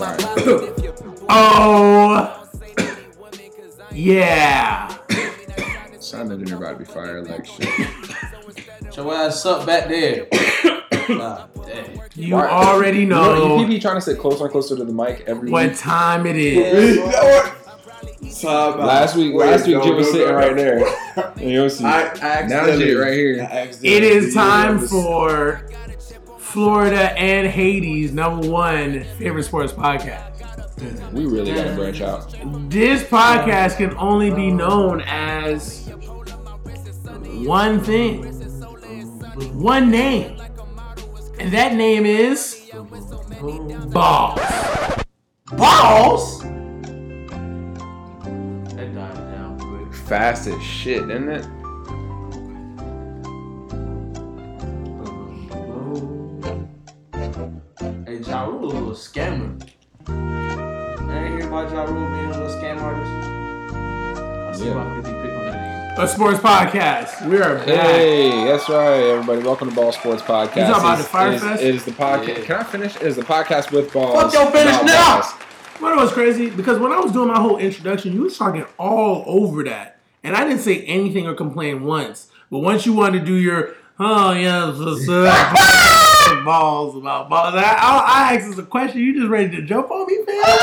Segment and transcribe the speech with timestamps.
[0.00, 2.36] money in my pocket you Oh,
[3.92, 4.96] yeah.
[5.08, 7.68] but Sounded in about to be fired like shit.
[8.92, 10.26] Shut your ass up back there.
[11.08, 12.00] God damn.
[12.14, 14.84] You Why- already You know, know he be trying to sit closer and closer to
[14.84, 15.78] the mic every what week.
[15.78, 16.96] time it is.
[16.96, 17.56] You know what?
[18.40, 18.78] Time out.
[18.80, 20.84] Last week, Wait, last week, no, Jim was sitting right there.
[21.36, 21.84] And you'll see.
[21.84, 23.40] I accidentally, Now Jay right here.
[23.42, 24.90] I accidentally It is did time this.
[24.90, 25.62] for
[26.50, 31.12] Florida and Hades number one favorite sports podcast.
[31.12, 32.34] We really gotta branch out.
[32.68, 35.88] This podcast can only be known as
[37.46, 38.24] one thing,
[39.60, 40.40] one name,
[41.38, 42.68] and that name is
[43.92, 44.40] Balls.
[45.52, 46.42] Balls?
[48.74, 49.94] That died down quick.
[49.94, 51.46] Fast as shit, isn't it?
[57.34, 59.62] Hey, Ja Rule a little scammer.
[60.08, 63.12] I ain't hear about Ja Rule being a little scam artist.
[64.48, 64.74] I see Yeah.
[64.74, 67.24] my 50 pick on that A sports podcast.
[67.28, 67.66] We are back.
[67.66, 69.42] Hey, that's right, everybody.
[69.42, 70.56] Welcome to Ball Sports Podcast.
[70.56, 71.62] You talking about It's- the Fire it is- Fest?
[71.62, 72.38] It is the podcast.
[72.38, 72.44] Yeah.
[72.46, 72.96] Can I finish?
[72.96, 74.20] It is the podcast with balls.
[74.20, 75.14] Fuck your finish now!
[75.20, 75.32] balls.
[75.78, 76.50] What was crazy?
[76.50, 79.98] Because when I was doing my whole introduction, you was talking all over that.
[80.24, 82.26] And I didn't say anything or complain once.
[82.50, 83.70] But once you wanted to do your,
[84.00, 84.72] oh, yeah,
[86.30, 89.00] so, so, balls about balls, I, I, I asked us a question.
[89.00, 90.44] You just ready to jump on me, man?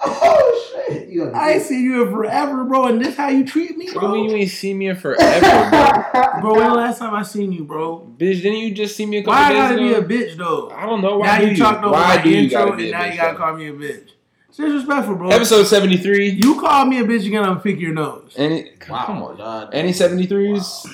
[0.00, 1.08] Oh shit!
[1.08, 2.86] You I ain't seen you in forever, bro.
[2.86, 4.30] And this how you treat me, What do you mean bro?
[4.36, 7.64] you ain't seen me in forever, Bro, bro, when the last time I seen you,
[7.64, 7.96] bro?
[7.98, 8.14] bro?
[8.16, 10.36] Bitch, didn't you just see me a couple Why I days gotta be a bitch,
[10.36, 10.70] though?
[10.70, 11.18] I don't know.
[11.18, 13.16] Why now do you talked over Why my do intro, gotta and now bitch, you
[13.16, 13.38] gotta though?
[13.38, 14.10] call me a bitch.
[14.50, 15.30] It's disrespectful, bro.
[15.30, 16.28] Episode 73.
[16.30, 18.34] You call me a bitch, you're gonna pick your nose.
[18.36, 19.36] Any, Wow, come on.
[19.36, 19.74] God.
[19.74, 20.86] Any 73s?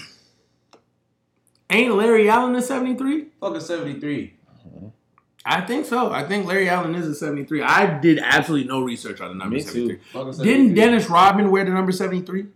[1.71, 3.27] Ain't Larry Allen a 73?
[3.41, 4.35] Fucking 73.
[5.47, 6.11] I think so.
[6.11, 7.63] I think Larry Allen is a 73.
[7.63, 9.67] I did absolutely no research on the number Me too.
[9.69, 9.97] 73.
[10.13, 10.45] Fucking 73.
[10.53, 12.47] Didn't Dennis Rodman wear the number 73?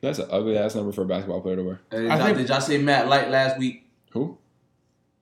[0.00, 1.80] That's an ugly ass number for a basketball player to wear.
[1.90, 4.38] Hey, did, I y'all, think- did y'all say Matt Light last week Who?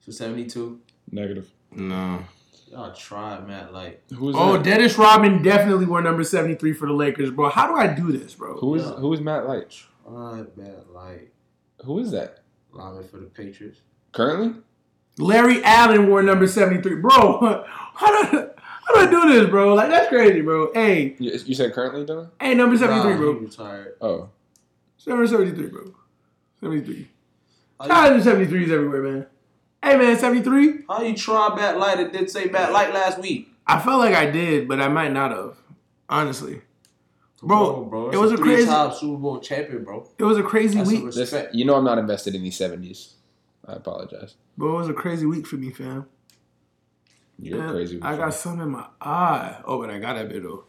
[0.01, 0.79] for 72?
[1.11, 1.49] Negative.
[1.73, 2.23] No.
[2.71, 4.01] Y'all tried Matt Light.
[4.15, 4.63] Who's Oh, that?
[4.65, 7.49] Dennis Rodman definitely wore number 73 for the Lakers, bro.
[7.49, 8.59] How do I do this, bro?
[8.59, 8.93] Who is Yeah.
[8.97, 9.71] who is Matt Light?
[10.07, 11.31] Tried Matt Light.
[11.85, 12.41] Who is that?
[12.73, 13.81] Lineman for the Patriots.
[14.13, 14.61] Currently?
[15.19, 16.97] Larry Allen wore number 73.
[16.97, 17.65] Bro,
[17.95, 18.51] how do,
[18.87, 19.75] how do I do this, bro?
[19.75, 20.73] Like, that's crazy, bro.
[20.73, 22.29] Hey, You, you said currently, though?
[22.41, 23.39] hey, number 73, Nah, bro.
[23.39, 23.95] He retired.
[24.01, 24.29] Oh.
[25.07, 25.95] Number 73, bro.
[26.61, 27.09] 73.
[27.81, 29.27] How Shout you, out to 73s everywhere, man.
[29.83, 30.81] Hey, man, 73?
[30.89, 33.49] how you try Matt Light and did say Matt Light last week?
[33.67, 35.57] I felt like I did, but I might not have.
[36.09, 36.63] Honestly.
[37.43, 40.09] Bro, bro, it was a crazy- three-time Super Bowl champion, bro.
[40.19, 41.05] It was a crazy That's week.
[41.05, 43.13] res- This, you know I'm not invested in these 70s.
[43.67, 44.35] I apologize.
[44.57, 46.07] Bro, it was a crazy week for me, fam.
[47.39, 48.01] You're Man, crazy.
[48.03, 49.61] I got some in my eye.
[49.65, 50.65] Oh, but I got that bit though.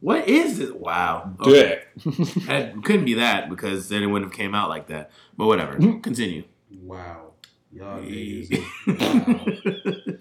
[0.00, 0.70] What is this?
[0.70, 1.34] Wow.
[1.42, 1.86] Do it.
[2.46, 5.10] That couldn't be that because then it wouldn't have came out like that.
[5.36, 5.74] But whatever.
[6.02, 6.44] Continue.
[6.82, 7.32] Wow.
[7.70, 8.50] Y'all niggas.
[8.86, 10.16] is-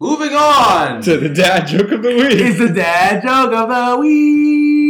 [0.00, 1.02] Moving on.
[1.02, 2.32] to the dad joke of the week.
[2.32, 2.68] it's week.
[2.68, 4.89] the dad joke of the week.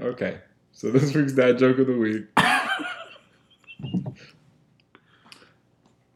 [0.00, 0.38] Okay.
[0.72, 2.26] So this week's dad joke of the week.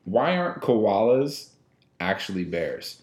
[0.05, 1.49] Why aren't koalas
[2.01, 3.03] actually bears?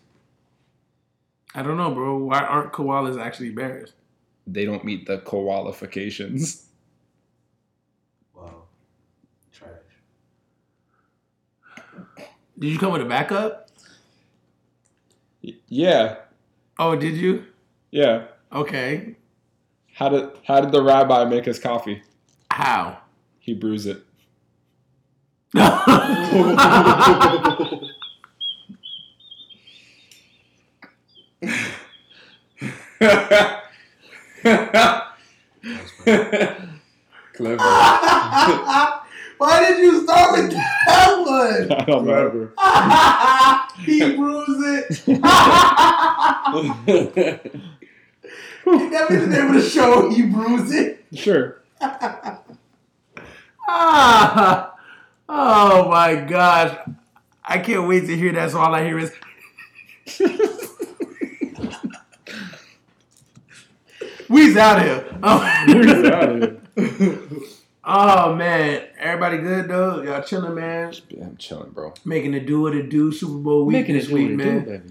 [1.56, 2.18] I don't know, bro.
[2.18, 3.94] Why aren't koalas actually bears?
[4.48, 6.68] They don't meet the qualifications.
[8.34, 8.64] Wow.
[9.52, 9.70] Trash.
[12.58, 13.70] Did you come with a backup?
[15.44, 16.18] Y- Yeah.
[16.80, 17.46] Oh, did you?
[17.92, 18.26] Yeah.
[18.54, 19.16] Okay.
[20.02, 22.02] How did how did the rabbi make his coffee?
[22.50, 22.98] How?
[23.38, 24.02] He brews it.
[25.54, 25.78] Clever.
[39.38, 41.72] Why did you start with that one?
[41.74, 42.50] I don't know.
[43.86, 44.88] he brews
[46.98, 47.62] it.
[48.66, 50.10] that means the name of the show.
[50.10, 51.06] He brews it.
[51.14, 51.62] Sure.
[53.74, 54.74] Ah,
[55.30, 56.78] oh my gosh.
[57.46, 58.52] I can't wait to hear that.
[58.52, 59.14] So all I hear is.
[64.28, 65.06] We's out of here.
[65.68, 66.58] We's Oh.
[66.76, 70.02] outta oh man, everybody good though?
[70.02, 70.94] Y'all chilling, man.
[71.22, 71.94] I'm chilling, bro.
[72.04, 73.12] Making it do what it do.
[73.12, 74.64] Super Bowl week Making this week, man.
[74.66, 74.82] do.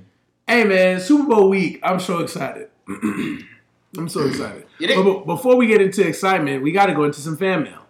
[0.46, 1.80] Hey man, Super Bowl week.
[1.82, 2.68] I'm so excited.
[3.98, 4.66] I'm so excited.
[4.78, 7.86] But, but before we get into excitement, we got to go into some fan mail.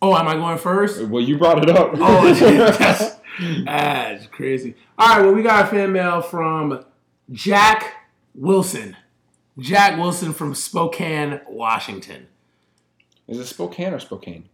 [0.00, 1.00] Oh, am I going first?
[1.04, 1.92] Well, you brought it up.
[1.94, 2.34] Oh,
[2.78, 3.16] that's,
[3.64, 4.74] that's crazy.
[4.98, 6.84] All right, well, we got a fan mail from
[7.30, 7.94] Jack
[8.34, 8.96] Wilson.
[9.58, 12.26] Jack Wilson from Spokane, Washington.
[13.28, 14.48] Is it Spokane or Spokane?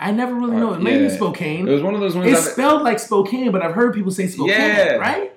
[0.00, 0.70] I never really know.
[0.72, 1.10] Uh, It may be.
[1.10, 1.68] Spokane.
[1.68, 2.30] It was one of those ones.
[2.32, 4.94] It's that- spelled like Spokane, but I've heard people say Spokane, Yeah.
[4.94, 5.32] right?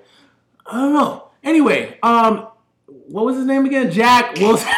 [0.66, 1.27] I don't know.
[1.42, 2.48] Anyway, um,
[2.86, 3.90] what was his name again?
[3.90, 4.68] Jack Wilson.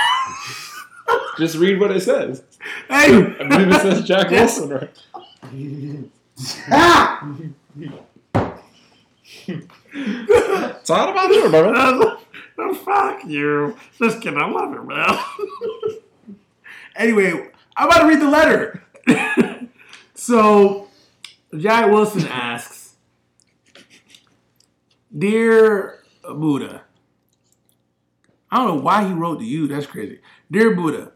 [1.38, 2.42] just read what it says.
[2.88, 4.90] hey, I believe it says Jack Wilson, right?
[9.92, 11.72] It's not about you, brother.
[12.58, 13.76] oh, fuck you.
[13.98, 14.38] Just kidding.
[14.40, 16.38] I love it, man.
[16.96, 18.84] anyway, I'm about to read the letter.
[20.14, 20.88] so,
[21.56, 22.94] Jack Wilson asks
[25.16, 26.82] Dear Buddha,
[28.50, 29.66] I don't know why he wrote to you.
[29.66, 30.20] That's crazy.
[30.50, 31.12] Dear Buddha,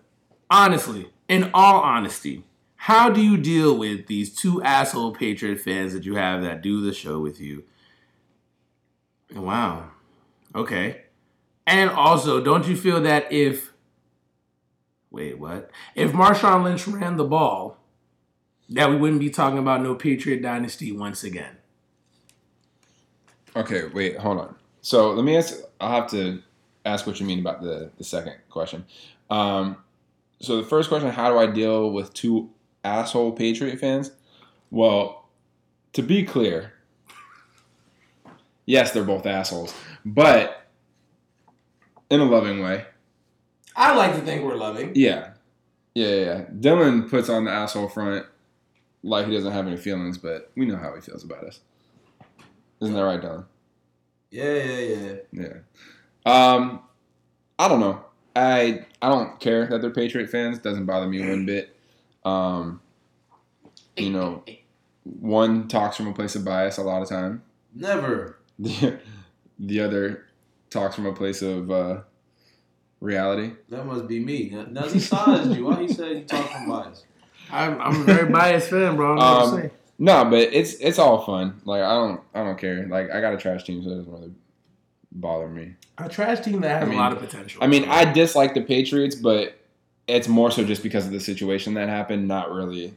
[0.51, 2.45] honestly, in all honesty,
[2.77, 6.81] how do you deal with these two asshole Patriot fans that you have that do
[6.81, 7.65] the show with you?
[9.35, 9.91] Wow.
[10.55, 11.03] Okay.
[11.67, 13.73] And also, don't you feel that if
[15.11, 15.71] wait, what?
[15.95, 17.79] If Marshawn Lynch ran the ball,
[18.69, 21.57] that we wouldn't be talking about no Patriot dynasty once again?
[23.57, 24.57] Okay, wait, hold on.
[24.85, 25.55] So let me ask.
[25.81, 26.43] I'll have to
[26.85, 28.85] ask what you mean about the the second question.
[29.31, 29.79] Um,
[30.41, 32.51] so the first question: How do I deal with two
[32.85, 34.11] asshole Patriot fans?
[34.71, 35.27] Well,
[35.95, 36.75] to be clear,
[38.67, 39.73] yes, they're both assholes,
[40.05, 40.67] but
[42.11, 42.85] in a loving way.
[43.75, 44.93] I like to think we're loving.
[44.95, 45.31] Yeah,
[45.95, 46.25] yeah, yeah.
[46.25, 46.45] yeah.
[46.61, 48.27] Dylan puts on the asshole front
[49.03, 51.61] like he doesn't have any feelings, but we know how he feels about us.
[52.83, 53.47] Isn't that right, Dylan?
[54.35, 55.15] Yeah, yeah, yeah.
[55.33, 55.57] Yeah.
[56.27, 56.81] Um,
[57.57, 58.05] I don't know.
[58.35, 60.59] I I don't care that they're Patriot fans.
[60.59, 61.77] Doesn't bother me one bit.
[62.25, 62.81] Um,
[63.97, 64.43] you know,
[65.05, 67.43] one talks from a place of bias a lot of time.
[67.75, 68.39] Never.
[68.59, 68.99] The
[69.59, 70.27] the other
[70.71, 72.01] talks from a place of uh,
[73.01, 73.53] reality.
[73.69, 74.51] That must be me.
[74.71, 75.65] Now he sized you.
[75.65, 77.05] Why he said you talk from bias?
[77.51, 79.17] I'm, I'm a very biased fan, bro.
[79.17, 79.71] I don't know what to Um, say.
[79.99, 81.61] No, but it's it's all fun.
[81.65, 82.87] Like I don't I don't care.
[82.87, 84.33] Like I got a trash team, so it doesn't really
[85.13, 85.75] bother me.
[85.99, 87.63] A trash team that has I mean- a lot of potential.
[87.63, 89.57] I mean, I dislike the Patriots, but
[90.07, 92.95] it's more so just because of the situation that happened, not really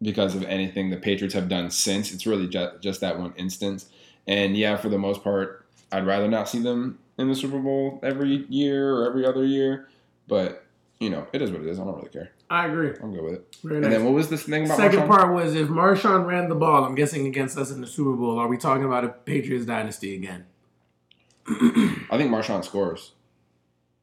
[0.00, 2.12] because of anything the Patriots have done since.
[2.12, 3.86] It's really just, just that one instance.
[4.26, 7.98] And yeah, for the most part, I'd rather not see them in the Super Bowl
[8.02, 9.88] every year or every other year.
[10.28, 10.64] But,
[11.00, 11.78] you know, it is what it is.
[11.80, 12.30] I don't really care.
[12.50, 12.92] I agree.
[13.02, 13.56] I'm good with it.
[13.62, 13.92] Very And nice.
[13.92, 15.06] then what was this thing about Second Marshawn?
[15.08, 18.38] part was if Marshawn ran the ball, I'm guessing against us in the Super Bowl,
[18.38, 20.46] are we talking about a Patriots dynasty again?
[21.46, 23.12] I think Marshawn scores.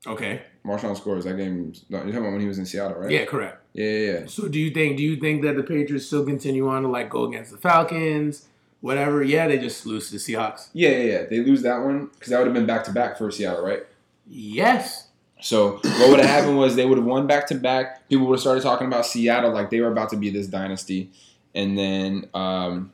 [0.07, 0.41] Okay.
[0.65, 1.25] Marshawn scores.
[1.25, 3.11] That game, you're talking about when he was in Seattle, right?
[3.11, 3.61] Yeah, correct.
[3.73, 4.25] Yeah, yeah, yeah.
[4.27, 7.09] So do you think do you think that the Patriots still continue on to like
[7.09, 8.47] go against the Falcons,
[8.81, 9.23] whatever?
[9.23, 10.69] Yeah, they just lose to the Seahawks.
[10.73, 11.23] Yeah, yeah, yeah.
[11.25, 13.83] They lose that one because that would have been back to back for Seattle, right?
[14.27, 15.04] Yes.
[15.45, 18.09] So what would have happened was they would have won back to back.
[18.09, 21.11] People would have started talking about Seattle like they were about to be this dynasty,
[21.53, 22.91] and then um,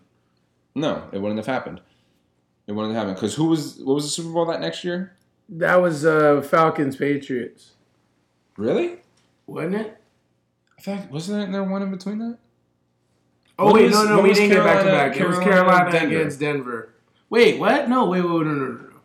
[0.76, 1.80] no, it wouldn't have happened.
[2.68, 5.16] It wouldn't have happened because who was what was the Super Bowl that next year?
[5.48, 7.72] That was uh Falcons Patriots.
[8.58, 8.98] Really?
[9.48, 9.98] Wasn't it?
[10.78, 12.38] I thought wasn't there one in between that?
[13.58, 15.16] Oh What wait, was- no, no, we didn't get back to back.
[15.16, 16.16] It was Carolina, Carolina Denver?
[16.18, 16.94] against Denver.
[17.30, 17.88] Wait, what?
[17.88, 19.00] No, wait, wait, wait, no, no, no, no.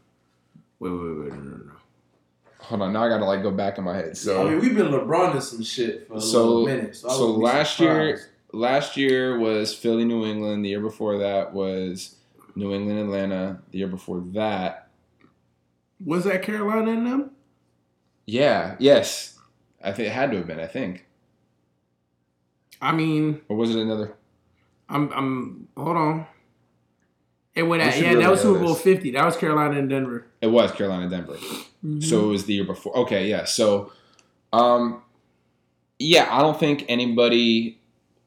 [0.81, 1.56] Wait, wait, wait, no, no, no.
[2.69, 4.17] Hold on, now I gotta like go back in my head.
[4.17, 6.97] So I mean, we've been LeBron in some shit for a So- little minute.
[6.97, 8.21] So, so last year-
[8.53, 10.65] last year was Philly, New England.
[10.65, 12.17] The year before that was
[12.57, 13.61] New England, Atlanta.
[13.71, 14.89] The year before that,
[16.05, 17.31] Was that Carolina in them?
[18.27, 19.39] yeah, yes,
[19.83, 20.59] I think it had to have been.
[20.59, 21.07] I think,
[22.83, 24.15] I mean, or was it another?
[24.89, 25.69] I'm, I'm.
[25.77, 26.27] Hold on.
[27.55, 27.83] It went.
[27.83, 28.83] We should Yeah, really that was Super Bowl this.
[28.83, 29.11] Fifty.
[29.13, 30.27] That was Carolina and Denver.
[30.43, 31.37] It was Carolina, Denver.
[31.87, 32.01] Mm-hmm.
[32.01, 32.97] So it was the year before.
[32.99, 33.45] Okay, yeah.
[33.45, 33.93] So,
[34.53, 35.03] um,
[35.99, 37.79] yeah, I don't think anybody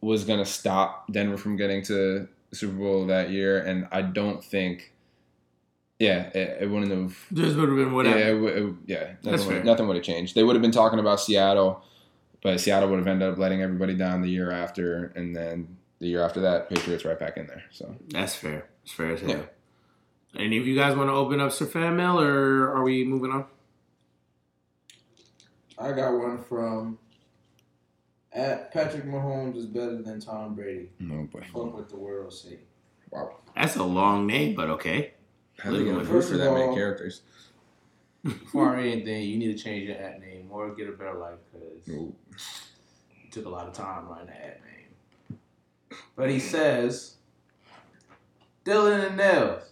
[0.01, 4.43] was gonna stop Denver from getting to the Super Bowl that year, and I don't
[4.43, 4.93] think,
[5.99, 7.17] yeah, it, it wouldn't have.
[7.33, 8.47] Just would have been Yeah, whatever.
[8.47, 10.35] it, it, yeah, That's nothing would, nothing would have changed.
[10.35, 11.83] They would have been talking about Seattle,
[12.41, 16.07] but Seattle would have ended up letting everybody down the year after, and then the
[16.07, 17.63] year after that, Patriots right back in there.
[17.71, 18.69] So That's fair.
[18.83, 19.29] It's fair as hell.
[19.31, 19.41] Yeah.
[20.35, 23.31] And of you guys want to open up some fan mail, or are we moving
[23.31, 23.45] on?
[25.77, 26.99] I got one from
[28.31, 30.89] at Patrick Mahomes is better than Tom Brady.
[30.99, 32.59] no boy, Fuck what the world say.
[33.09, 35.13] wow, That's a long name, but okay.
[35.57, 37.21] how they gonna for of that many characters?
[38.23, 41.87] before anything, you need to change your ad name or get a better life because
[41.87, 45.39] it took a lot of time writing the ad name.
[46.17, 47.15] But he says,
[48.65, 49.71] Dylan and Nels,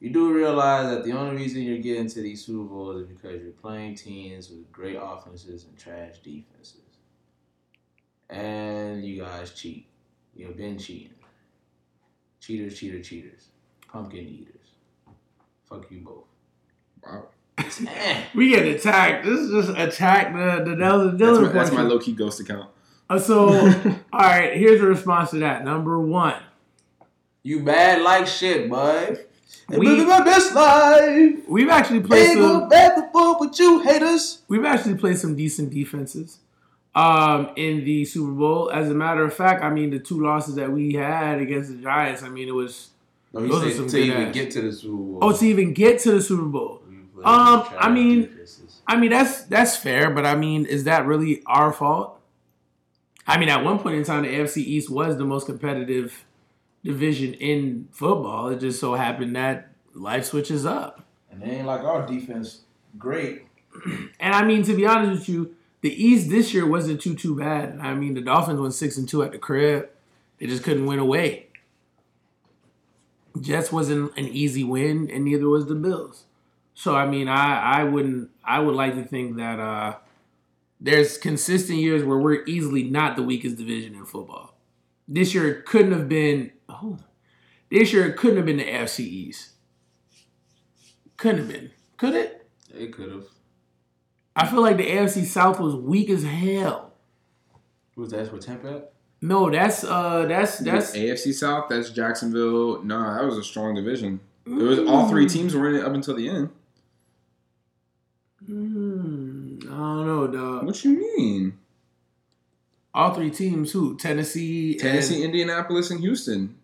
[0.00, 3.42] you do realize that the only reason you're getting to these Super Bowls is because
[3.42, 6.76] you're playing teams with great offenses and trash defenses.
[8.30, 9.86] And you guys cheat.
[10.34, 11.14] You've been cheating.
[12.40, 13.48] Cheaters, cheater, cheaters.
[13.90, 14.54] Pumpkin eaters.
[15.68, 16.24] Fuck you both.
[17.04, 17.28] Wow.
[17.58, 18.22] It's eh.
[18.34, 19.24] We get attacked.
[19.24, 22.38] This is just attack the the Nelson That's Dylan my, that's my low key ghost
[22.40, 22.70] account.
[23.10, 23.48] Uh, so,
[24.12, 25.64] all right, here's a response to that.
[25.64, 26.40] Number one,
[27.42, 29.24] You bad like shit, bud.
[29.68, 31.34] We- We living my best life.
[31.48, 32.68] we've actually played Ain't some.
[32.68, 34.42] back and forth with you haters.
[34.48, 36.38] We've actually played some decent defenses
[36.94, 38.70] um, in the Super Bowl.
[38.70, 41.76] As a matter of fact, I mean the two losses that we had against the
[41.82, 42.22] Giants.
[42.22, 42.88] I mean it was
[43.34, 44.34] No, Those are some to good even ass.
[44.34, 45.18] get to the Super Bowl.
[45.22, 46.82] oh to even get to the Super Bowl.
[47.24, 48.80] Um, I mean- defenses.
[48.86, 52.18] I mean that's that's fair, but I mean is that really our fault?
[53.26, 56.24] I mean at one point in time the AFC East was the most competitive
[56.84, 58.48] division in football.
[58.48, 61.04] It just so happened that life switches up.
[61.30, 62.62] and they ain't like our defense
[62.98, 63.42] great.
[64.20, 67.36] And I mean, to be honest with you, the East this year wasn't too too
[67.36, 67.78] bad.
[67.80, 69.88] I mean, the Dolphins went six and two at the crib.
[70.38, 71.46] They just couldn't win away.
[73.40, 76.24] Jets wasn't an easy win, and neither was the Bills.
[76.74, 79.96] So I mean, I I wouldn't I would like to think that uh
[80.80, 84.54] there's consistent years where we're easily not the weakest division in football.
[85.06, 86.50] This year it couldn't have been.
[86.68, 86.98] Oh,
[87.70, 89.50] this year it couldn't have been the AFC East.
[91.16, 91.70] Couldn't have been.
[91.96, 92.46] Could it?
[92.72, 93.24] It could have.
[94.36, 96.92] I feel like the AFC South was weak as hell.
[97.96, 98.68] Was that for Tampa?
[98.68, 98.92] at?
[99.20, 101.66] No, that's uh that's that's AFC South.
[101.68, 102.84] That's Jacksonville.
[102.84, 104.20] Nah, that was a strong division.
[104.46, 106.50] It was all three teams were in it up until the end.
[108.48, 110.64] Mm, I don't know, dog.
[110.64, 111.58] What you mean?
[112.94, 113.96] All three teams who?
[113.96, 116.56] Tennessee Tennessee, and, Indianapolis, and Houston.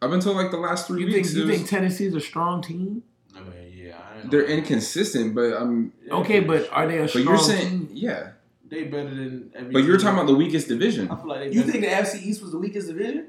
[0.00, 2.20] Up until like the last three you think weeks, you it was- think Tennessee's a
[2.20, 3.02] strong team?
[3.34, 3.96] I mean, yeah.
[3.98, 4.54] I don't they're know.
[4.54, 5.34] inconsistent.
[5.34, 7.90] But um, Okay, but are they a but strong But you're saying team?
[7.92, 8.30] yeah.
[8.68, 9.72] they better than every.
[9.72, 11.10] But you're talking about the weakest division.
[11.10, 11.52] I feel like.
[11.52, 13.28] You think the AFC East was the weakest division?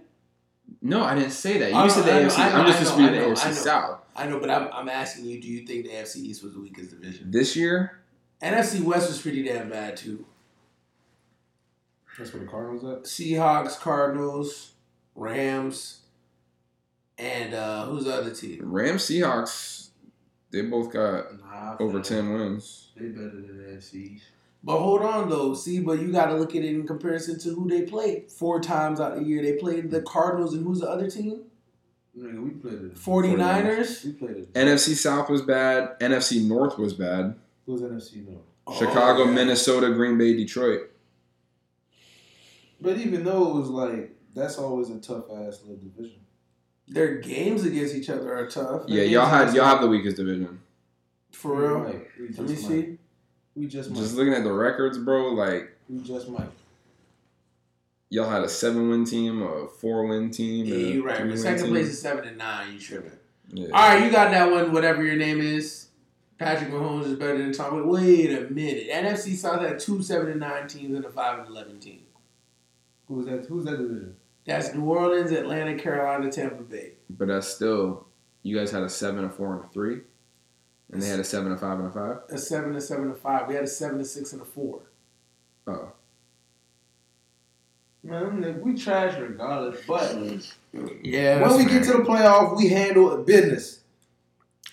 [0.82, 1.72] No, I didn't say that.
[1.72, 2.38] You I know, said the I AFC.
[2.40, 3.52] I know, I'm just I disputing the AFC know.
[3.54, 4.00] South.
[4.16, 6.60] I know, but I'm, I'm asking you, do you think the AFC East was the
[6.60, 7.32] weakest division?
[7.32, 8.00] This year,
[8.42, 10.26] NFC West was pretty damn bad too.
[12.18, 13.04] That's where the Cardinals at.
[13.06, 14.74] Seahawks, Cardinals,
[15.16, 16.02] Rams,
[17.20, 18.60] and uh who's the other team?
[18.64, 19.90] Rams, Seahawks,
[20.52, 22.90] they both got Nah, over like ten wins.
[22.96, 24.20] They better than the NFC.
[24.64, 27.50] But hold on though, see, but you got to look at it in comparison to
[27.56, 28.30] who they played.
[28.32, 31.44] Four times out of the year, they played the Cardinals, and who's the other team?
[32.18, 32.96] Nigga, we played it.
[32.96, 34.04] 49ers.
[34.04, 34.54] We played it.
[34.54, 35.98] NFC South was bad.
[36.02, 37.36] NFC North was bad.
[37.66, 38.78] Who's NFC North?
[38.78, 39.32] Chicago, Oh, yeah.
[39.32, 40.90] Minnesota, Green Bay, Detroit.
[42.82, 46.20] But even though it was like that's always a tough ass little division.
[46.90, 48.88] Their games against each other are tough.
[48.88, 50.60] Their Yeah, y'all had y'all have the weakest division.
[51.32, 51.80] for real.
[51.84, 52.08] Might.
[52.20, 52.62] We just Let me might.
[52.64, 52.98] see.
[53.56, 53.98] We just might.
[54.00, 56.50] Just looking at the records, bro, like we just might.
[58.10, 60.66] y'all had a seven win team, a four win team.
[60.66, 61.18] Yeah, you're right.
[61.18, 61.74] three-win But second team.
[61.74, 62.74] place is seven and nine.
[62.74, 63.12] You tripping?
[63.52, 63.68] Yeah.
[63.74, 64.72] All right, you got that one.
[64.74, 65.88] Whatever your name is,
[66.38, 67.88] Patrick Mahomes is better than Tom.
[67.88, 68.90] Wait a minute.
[68.90, 72.02] NFC South had two seven and nine teams and a five and eleven team.
[73.08, 73.46] Who's that?
[73.46, 74.16] Who's that division?
[74.50, 76.94] That's New Orleans, Atlanta, Carolina, Tampa Bay.
[77.08, 78.08] But that's still,
[78.42, 80.00] you guys had a seven, a four, and a three,
[80.92, 82.18] and they had a seven, a five, and a five.
[82.30, 83.48] A seven, a seven, a five.
[83.48, 84.82] We had a seven, a six, and a four.
[85.68, 85.92] Oh,
[88.02, 89.82] Man, we trash regardless.
[89.88, 90.16] But
[91.04, 91.42] Yeah.
[91.48, 93.79] when we get to the playoff, we handle business.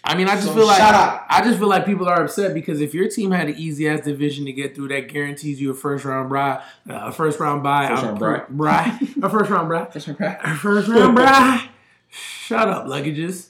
[0.04, 1.26] I mean, I just So feel like shut up.
[1.28, 4.02] I just feel like people are upset because if your team had an easy ass
[4.02, 7.62] division to get through, that guarantees you a first round bye, uh, a first round
[7.64, 10.36] bye, First a round per- bye, a first round bye, that's okay.
[10.44, 11.68] a first round bye.
[12.08, 13.48] Shut up, luggages.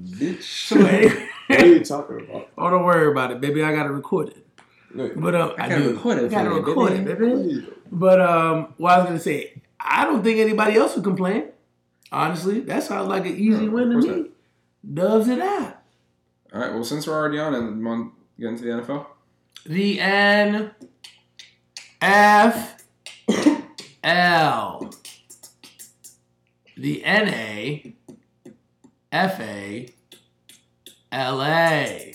[0.00, 0.42] Bitch.
[0.42, 0.76] So
[1.48, 2.48] What are you talking about?
[2.58, 3.62] oh, don't worry about it, baby.
[3.62, 4.46] I gotta record it.
[4.94, 5.90] Look, But um, I, gotta do.
[5.94, 7.10] record it I gotta record baby.
[7.10, 7.68] it, baby.
[7.92, 11.44] But um, what I was gonna say, I don't think anybody else would complain.
[12.12, 14.30] Honestly, that sounds like an easy win to me.
[14.94, 15.82] Doves it out.
[16.54, 16.72] All right.
[16.72, 19.06] Well, since we're already on and on get into the NFL,
[19.64, 20.70] The N
[22.00, 22.84] F
[24.04, 24.90] L.
[26.76, 27.96] The N A
[29.10, 29.88] F A
[31.10, 32.14] L A.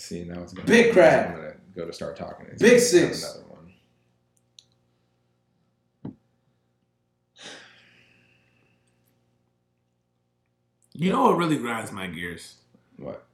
[0.00, 1.26] See now it's gonna Big crab.
[1.28, 2.46] I'm gonna go to start talking.
[2.46, 3.22] It's Big gonna six.
[3.22, 3.72] Another one.
[10.92, 12.56] You know what really grinds my gears?
[12.96, 13.24] What?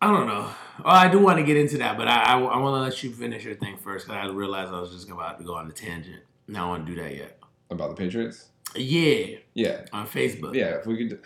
[0.00, 0.48] I don't know.
[0.78, 3.02] Oh, I do want to get into that, but I I, I want to let
[3.02, 5.68] you finish your thing first because I realized I was just about to go on
[5.68, 6.22] a tangent.
[6.46, 7.38] And I don't want to do that yet.
[7.70, 8.48] About the Patriots?
[8.74, 9.84] Yeah, Yeah.
[9.92, 10.54] on Facebook.
[10.54, 10.76] Yeah.
[10.76, 11.20] If we could,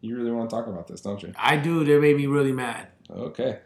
[0.00, 1.32] you really want to talk about this, don't you?
[1.38, 1.84] I do.
[1.84, 2.88] They made me really mad.
[3.10, 3.58] Okay.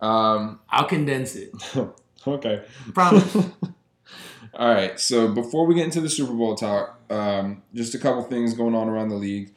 [0.00, 0.60] Um.
[0.68, 1.52] I'll condense it.
[2.26, 2.62] okay.
[2.92, 3.36] Promise.
[4.54, 4.98] All right.
[5.00, 8.74] So before we get into the Super Bowl talk, um, just a couple things going
[8.74, 9.52] on around the league.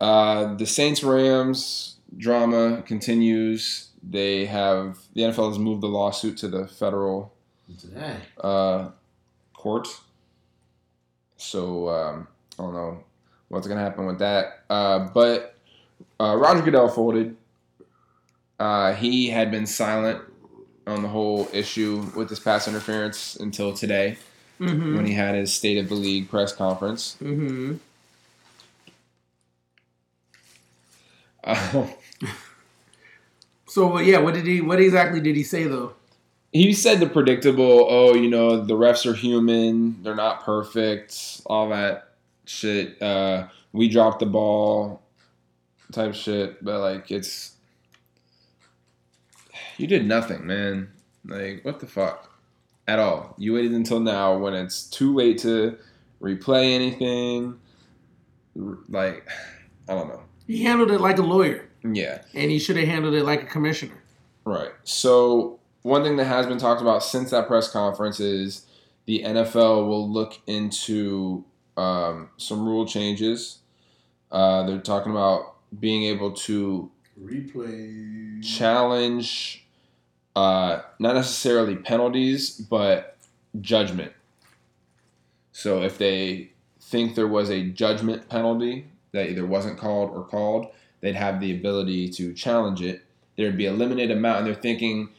[0.00, 3.88] Uh, the Saints Rams drama continues.
[4.02, 7.32] They have the NFL has moved the lawsuit to the federal
[8.40, 8.90] uh,
[9.52, 9.88] court.
[11.36, 12.28] So um,
[12.58, 13.04] I don't know
[13.48, 14.64] what's gonna happen with that.
[14.68, 15.56] Uh, but
[16.20, 17.36] uh, Roger Goodell folded.
[18.58, 20.22] Uh, he had been silent
[20.86, 24.18] on the whole issue with this pass interference until today
[24.60, 24.96] mm-hmm.
[24.96, 27.16] when he had his State of the League press conference.
[27.22, 27.76] Mm-hmm.
[31.42, 31.86] Uh,
[33.74, 34.60] So yeah, what did he?
[34.60, 35.94] What exactly did he say though?
[36.54, 41.68] he said the predictable, oh, you know, the refs are human, they're not perfect, all
[41.70, 42.10] that
[42.44, 43.02] shit.
[43.02, 45.02] Uh, we dropped the ball
[45.90, 47.53] type shit, but like it's
[49.78, 50.90] you did nothing, man.
[51.24, 52.30] Like what the fuck?
[52.86, 53.34] At all.
[53.38, 55.78] You waited until now when it's too late to
[56.20, 57.58] replay anything.
[58.54, 59.28] Like
[59.88, 60.22] I don't know.
[60.46, 62.22] He handled it like a lawyer, Yeah.
[62.34, 64.02] and he should have handled it like a commissioner.
[64.44, 64.72] Right.
[64.84, 68.66] So one thing that has been talked about since that press conference is
[69.06, 71.44] the NFL will look into
[71.78, 73.58] um, some rule changes.
[74.30, 78.42] Uh, they're talking about being able to Replay.
[78.44, 79.63] challenge
[80.36, 83.16] uh, not necessarily penalties, but
[83.60, 84.12] judgment.
[85.52, 90.66] So if they think there was a judgment penalty that either wasn't called or called,
[91.00, 93.02] they'd have the ability to challenge it.
[93.36, 95.10] There'd be a limited amount, and they're thinking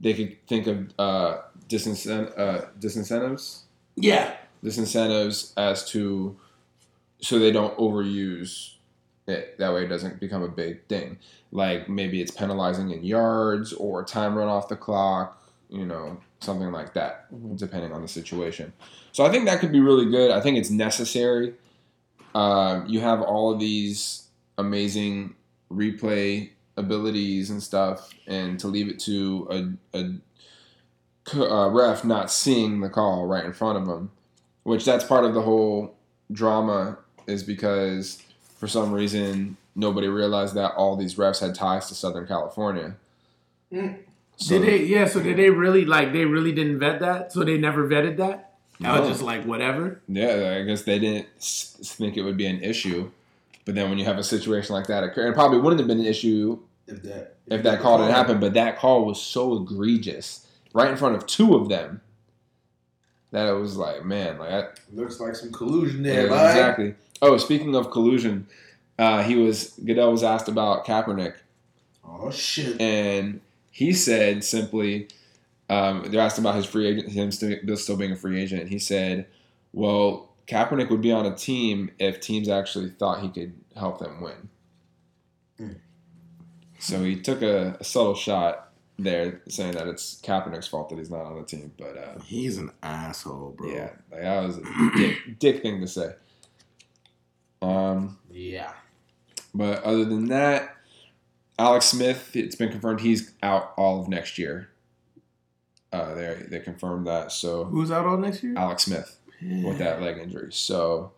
[0.00, 3.60] they could think of uh, disincent- uh, disincentives
[3.96, 4.34] Yeah.
[4.64, 6.36] disincentives as to
[7.20, 8.73] so they don't overuse
[9.26, 9.58] it.
[9.58, 11.18] That way it doesn't become a big thing.
[11.52, 16.70] Like maybe it's penalizing in yards or time run off the clock, you know, something
[16.70, 18.72] like that, depending on the situation.
[19.12, 20.30] So I think that could be really good.
[20.30, 21.54] I think it's necessary.
[22.34, 25.34] Um, you have all of these amazing
[25.72, 30.04] replay abilities and stuff, and to leave it to a
[31.32, 34.10] uh, ref not seeing the call right in front of him,
[34.64, 35.96] which that's part of the whole
[36.32, 38.22] drama is because
[38.54, 42.94] for some reason nobody realized that all these refs had ties to Southern California.
[43.72, 43.98] Mm.
[44.36, 44.84] So- Did they?
[44.84, 45.06] Yeah.
[45.06, 46.12] So did they really like?
[46.12, 47.32] They really didn't vet that.
[47.32, 48.52] So they never vetted that.
[48.80, 49.00] That No.
[49.00, 50.00] was just like whatever.
[50.08, 53.10] Yeah, I guess they didn't think it would be an issue.
[53.64, 56.00] But then when you have a situation like that occur, it probably wouldn't have been
[56.00, 57.36] an issue If that.
[57.46, 58.40] if that call didn't happen.
[58.40, 62.00] But that call was so egregious, right in front of two of them,
[63.30, 66.50] that it was like, man, like I, Looks like some collusion Yeah, there, bud.
[66.50, 66.94] exactly.
[67.24, 68.46] Oh, speaking of collusion,
[68.98, 71.34] uh, he was Goodell was asked about Kaepernick,
[72.06, 72.80] Oh shit.
[72.80, 75.08] and he said simply,
[75.70, 78.70] um, they're asked about his free agent, him still, still being a free agent, and
[78.70, 79.26] he said,
[79.72, 84.20] "Well, Kaepernick would be on a team if teams actually thought he could help them
[84.20, 84.48] win."
[85.60, 85.76] Mm.
[86.78, 91.10] So he took a, a subtle shot there, saying that it's Kaepernick's fault that he's
[91.10, 91.96] not on the team, but.
[91.96, 93.68] Uh, He's an asshole, bro.
[93.68, 96.12] yeah, like that was a dick, dick thing to say.
[97.64, 98.72] Um, Yeah.
[99.54, 100.76] but other than that,
[101.58, 104.70] Alex Smith, it's been confirmed he's out all of next year.
[105.92, 107.30] Uh, they they confirmed that.
[107.30, 108.54] So Who's out all next year?
[108.56, 110.52] Alex Smith with that leg injury.
[110.52, 111.12] So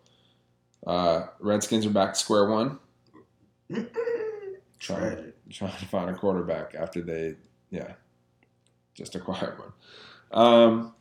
[0.85, 2.77] uh, Redskins are back to square one,
[4.79, 7.35] trying trying to find a quarterback after they
[7.71, 7.93] yeah
[8.93, 9.73] just acquired one.
[10.31, 10.93] Um,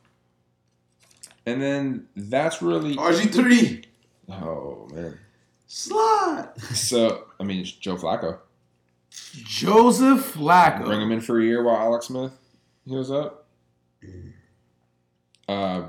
[1.45, 3.85] and then that's really RG three.
[4.31, 5.19] oh man.
[5.67, 6.49] Slide.
[6.75, 8.39] So I mean, it's Joe Flacco.
[9.11, 10.85] Joseph Flacco.
[10.85, 12.33] Bring him in for a year while Alex Smith
[12.85, 13.47] heals up.
[15.49, 15.83] Uh,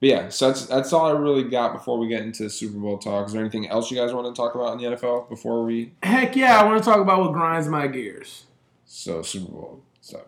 [0.00, 2.98] But yeah, so that's that's all I really got before we get into Super Bowl
[2.98, 3.26] talk.
[3.26, 5.92] Is there anything else you guys want to talk about in the NFL before we?
[6.02, 8.44] Heck yeah, I want to talk about what grinds my gears.
[8.84, 9.82] So Super Bowl.
[10.00, 10.24] So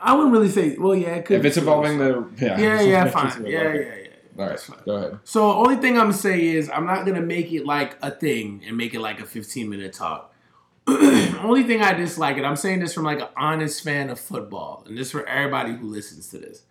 [0.00, 0.76] I wouldn't really say.
[0.76, 1.38] Well, yeah, it could.
[1.38, 3.46] if it's involving the yeah Yeah, yeah, If fine.
[3.46, 4.03] Yeah, yeah, yeah.
[4.38, 5.18] All right, go ahead.
[5.24, 8.62] So only thing I'm gonna say is I'm not gonna make it like a thing
[8.66, 10.34] and make it like a 15 minute talk.
[10.86, 12.44] only thing I dislike it.
[12.44, 15.86] I'm saying this from like an honest fan of football, and this for everybody who
[15.86, 16.62] listens to this.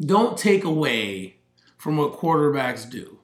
[0.00, 1.36] Don't take away
[1.76, 3.18] from what quarterbacks do.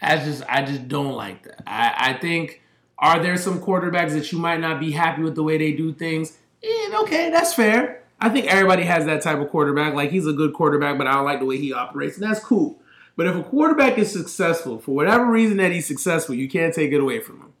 [0.00, 1.62] I just I just don't like that.
[1.66, 2.62] I, I think
[2.98, 5.92] are there some quarterbacks that you might not be happy with the way they do
[5.92, 6.38] things?
[6.62, 8.01] Yeah, okay, that's fair.
[8.22, 9.94] I think everybody has that type of quarterback.
[9.94, 12.38] Like he's a good quarterback, but I don't like the way he operates, and that's
[12.38, 12.80] cool.
[13.16, 16.92] But if a quarterback is successful for whatever reason that he's successful, you can't take
[16.92, 17.52] it away from him.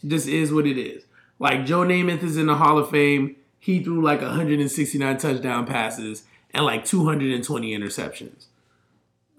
[0.00, 1.04] This is what it is.
[1.40, 3.34] Like Joe Namath is in the Hall of Fame.
[3.58, 6.22] He threw like 169 touchdown passes
[6.54, 8.46] and like 220 interceptions.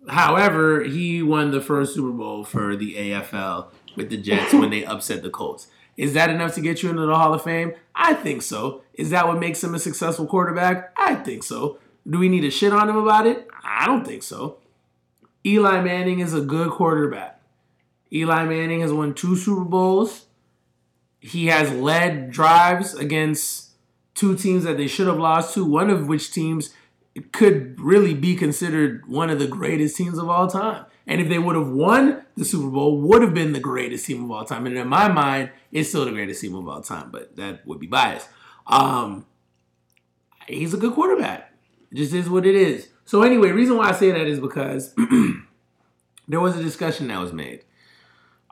[0.09, 4.83] However, he won the first Super Bowl for the AFL with the Jets when they
[4.83, 5.67] upset the Colts.
[5.97, 7.73] Is that enough to get you into the Hall of Fame?
[7.95, 8.83] I think so.
[8.93, 10.93] Is that what makes him a successful quarterback?
[10.97, 11.79] I think so.
[12.09, 13.47] Do we need to shit on him about it?
[13.63, 14.57] I don't think so.
[15.45, 17.41] Eli Manning is a good quarterback.
[18.11, 20.25] Eli Manning has won two Super Bowls.
[21.19, 23.71] He has led drives against
[24.13, 26.73] two teams that they should have lost to, one of which teams
[27.31, 30.85] could really be considered one of the greatest teams of all time.
[31.05, 34.23] And if they would have won the Super Bowl, would have been the greatest team
[34.23, 34.65] of all time.
[34.65, 37.79] And in my mind, it's still the greatest team of all time, but that would
[37.79, 38.29] be biased.
[38.67, 39.25] Um,
[40.47, 41.53] he's a good quarterback.
[41.91, 42.89] It just is what it is.
[43.05, 44.95] So anyway, reason why I say that is because
[46.27, 47.65] there was a discussion that was made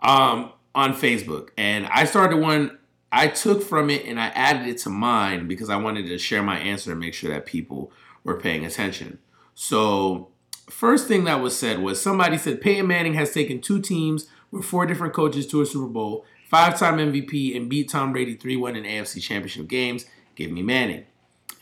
[0.01, 2.77] um, on Facebook, and I started one.
[3.13, 6.41] I took from it and I added it to mine because I wanted to share
[6.41, 7.91] my answer and make sure that people
[8.23, 9.19] were paying attention.
[9.53, 10.30] So,
[10.71, 14.65] first thing that was said was somebody said Peyton Manning has taken two teams with
[14.65, 18.83] four different coaches to a Super Bowl, five-time MVP, and beat Tom Brady 3-1 in
[18.83, 20.05] AFC Championship games.
[20.35, 21.05] Give me Manning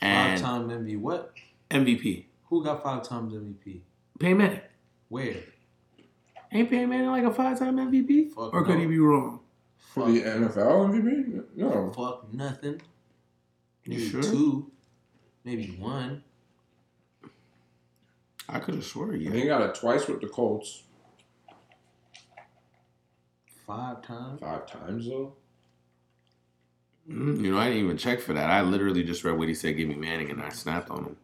[0.00, 0.98] and time MVP.
[0.98, 1.34] What?
[1.70, 2.24] MVP.
[2.48, 3.80] Who got five times MVP?
[4.18, 4.60] Peyton Manning.
[5.08, 5.36] Where?
[6.52, 8.32] Ain't Peyton Manning like a five-time MVP?
[8.32, 9.40] Fuck or could he be wrong?
[9.76, 11.44] For the NFL MVP?
[11.56, 11.92] No.
[11.92, 12.80] Fuck nothing.
[13.84, 14.22] You Maybe sure?
[14.22, 14.70] two.
[15.44, 16.22] Maybe one.
[18.52, 19.30] I could have swore you.
[19.30, 19.46] He yeah.
[19.46, 20.82] got it twice with the Colts.
[23.66, 24.40] Five times.
[24.40, 25.34] Five times though.
[27.08, 28.50] Mm, You know, I didn't even check for that.
[28.50, 31.16] I literally just read what he said, give me Manning, and I snapped on him.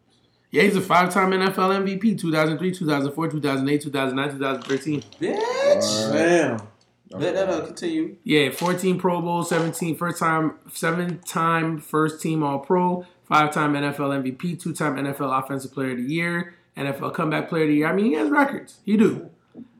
[0.49, 5.01] Yeah, he's a five-time NFL MVP, 2003, 2004, 2008, 2009, 2013.
[5.19, 6.13] Bitch.
[6.13, 6.67] Damn.
[7.09, 8.17] Let that uh, continue.
[8.23, 13.73] Yeah, 14 Pro Bowls, 17 first time, seven time first team All Pro, five time
[13.73, 17.75] NFL MVP, two time NFL Offensive Player of the Year, NFL Comeback Player of the
[17.75, 17.87] Year.
[17.87, 18.79] I mean, he has records.
[18.85, 19.29] He do.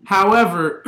[0.05, 0.83] However,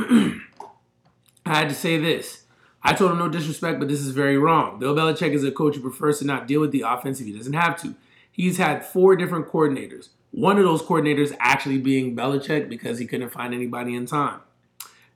[1.45, 2.43] I had to say this.
[2.81, 4.79] I told him no disrespect, but this is very wrong.
[4.79, 7.33] Bill Belichick is a coach who prefers to not deal with the offense if he
[7.33, 7.95] doesn't have to.
[8.31, 10.09] He's had four different coordinators.
[10.31, 14.39] One of those coordinators actually being Belichick because he couldn't find anybody in time.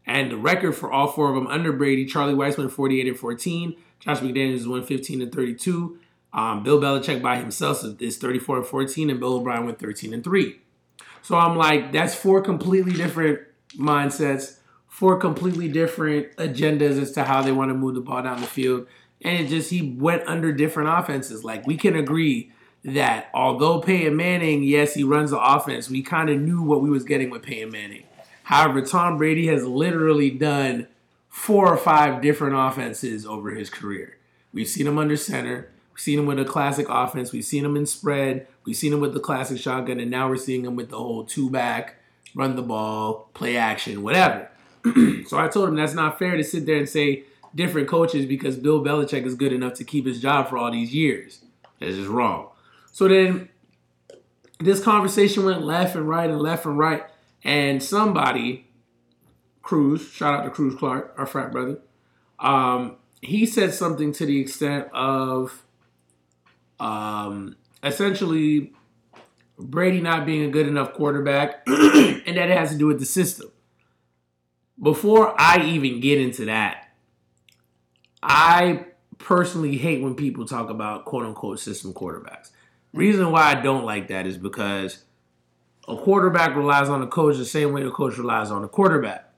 [0.05, 3.17] And the record for all four of them under Brady, Charlie Weis went 48 and
[3.17, 3.75] 14.
[3.99, 5.97] Josh McDaniels went 15 and 32.
[6.33, 10.23] Um, Bill Belichick by himself is 34 and 14, and Bill O'Brien went 13 and
[10.23, 10.59] 3.
[11.23, 13.39] So I'm like, that's four completely different
[13.75, 14.57] mindsets,
[14.87, 18.47] four completely different agendas as to how they want to move the ball down the
[18.47, 18.87] field.
[19.21, 21.43] And it just, he went under different offenses.
[21.43, 22.51] Like, we can agree
[22.83, 26.89] that although Peyton Manning, yes, he runs the offense, we kind of knew what we
[26.89, 28.03] was getting with Peyton Manning.
[28.43, 30.87] However, Tom Brady has literally done
[31.29, 34.17] four or five different offenses over his career.
[34.53, 35.69] We've seen him under center.
[35.93, 37.31] We've seen him with a classic offense.
[37.31, 38.47] We've seen him in spread.
[38.65, 41.23] We've seen him with the classic shotgun, and now we're seeing him with the whole
[41.23, 41.97] two back,
[42.33, 44.49] run the ball, play action, whatever.
[45.27, 47.23] so I told him that's not fair to sit there and say
[47.55, 50.93] different coaches because Bill Belichick is good enough to keep his job for all these
[50.93, 51.39] years.
[51.79, 52.49] That's just wrong.
[52.91, 53.49] So then
[54.59, 57.03] this conversation went left and right and left and right.
[57.43, 58.67] And somebody,
[59.61, 61.79] Cruz, shout out to Cruz Clark, our frat brother,
[62.39, 65.63] um, he said something to the extent of
[66.79, 68.73] um, essentially
[69.59, 73.51] Brady not being a good enough quarterback and that has to do with the system.
[74.81, 76.89] Before I even get into that,
[78.21, 78.85] I
[79.19, 82.51] personally hate when people talk about quote unquote system quarterbacks.
[82.93, 85.03] Reason why I don't like that is because
[85.87, 89.29] a quarterback relies on the coach the same way the coach relies on the quarterback.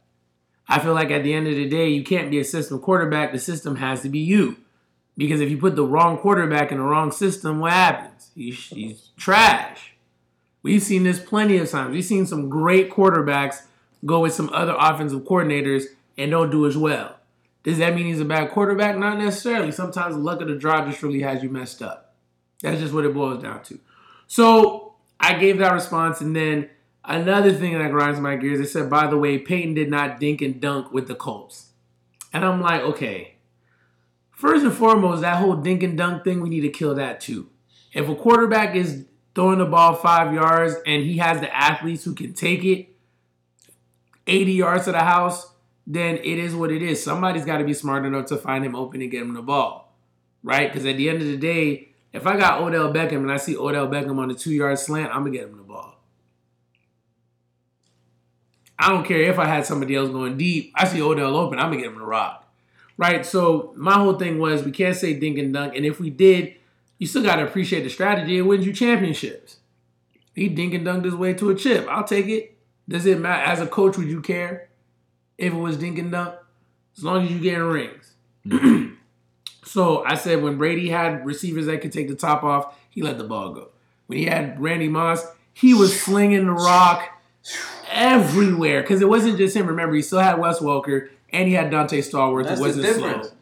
[0.68, 3.32] I feel like at the end of the day, you can't be a system quarterback.
[3.32, 4.58] The system has to be you.
[5.18, 8.32] Because if you put the wrong quarterback in the wrong system, what happens?
[8.36, 9.94] He's, he's trash.
[10.62, 11.94] We've seen this plenty of times.
[11.94, 13.64] We've seen some great quarterbacks
[14.06, 15.84] go with some other offensive coordinators
[16.18, 17.18] and don't do as well.
[17.64, 18.98] Does that mean he's a bad quarterback?
[18.98, 19.72] Not necessarily.
[19.72, 22.16] Sometimes the luck of the draw just really has you messed up.
[22.62, 23.80] That's just what it boils down to.
[24.28, 26.70] So I gave that response, and then
[27.04, 30.42] another thing that grinds my gears, they said, by the way, Peyton did not dink
[30.42, 31.72] and dunk with the Colts.
[32.34, 33.35] And I'm like, okay.
[34.36, 37.50] First and foremost, that whole dink and dunk thing, we need to kill that too.
[37.94, 42.14] If a quarterback is throwing the ball five yards and he has the athletes who
[42.14, 42.90] can take it
[44.28, 45.52] 80 yards to the house,
[45.88, 47.02] then it is what it is.
[47.02, 49.96] Somebody's got to be smart enough to find him open and get him the ball,
[50.44, 50.72] right?
[50.72, 53.56] Because at the end of the day, if I got Odell Beckham and I see
[53.56, 56.02] Odell Beckham on a two yard slant, I'm going to get him the ball.
[58.78, 60.74] I don't care if I had somebody else going deep.
[60.76, 62.45] I see Odell open, I'm going to get him the rock,
[62.98, 63.26] right?
[63.26, 65.76] So my whole thing was we can't say dink and dunk.
[65.76, 66.56] And if we did,
[66.98, 68.38] you still got to appreciate the strategy.
[68.38, 69.58] It wins you championships.
[70.34, 71.88] He dink and dunked his way to a chip.
[71.90, 72.58] I'll take it.
[72.88, 73.44] Does it matter?
[73.44, 74.70] As a coach, would you care
[75.38, 76.36] if it was dink and dunk?
[76.98, 78.14] As long as you getting rings.
[79.64, 83.18] so I said when Brady had receivers that could take the top off, he let
[83.18, 83.70] the ball go.
[84.08, 87.10] When he had Randy Moss, he was slinging the rock
[87.92, 89.68] everywhere because it wasn't just him.
[89.68, 92.44] Remember, he still had Wes Welker and he had Dante Stallworth.
[92.46, 93.28] That's it the wasn't difference.
[93.28, 93.38] slow.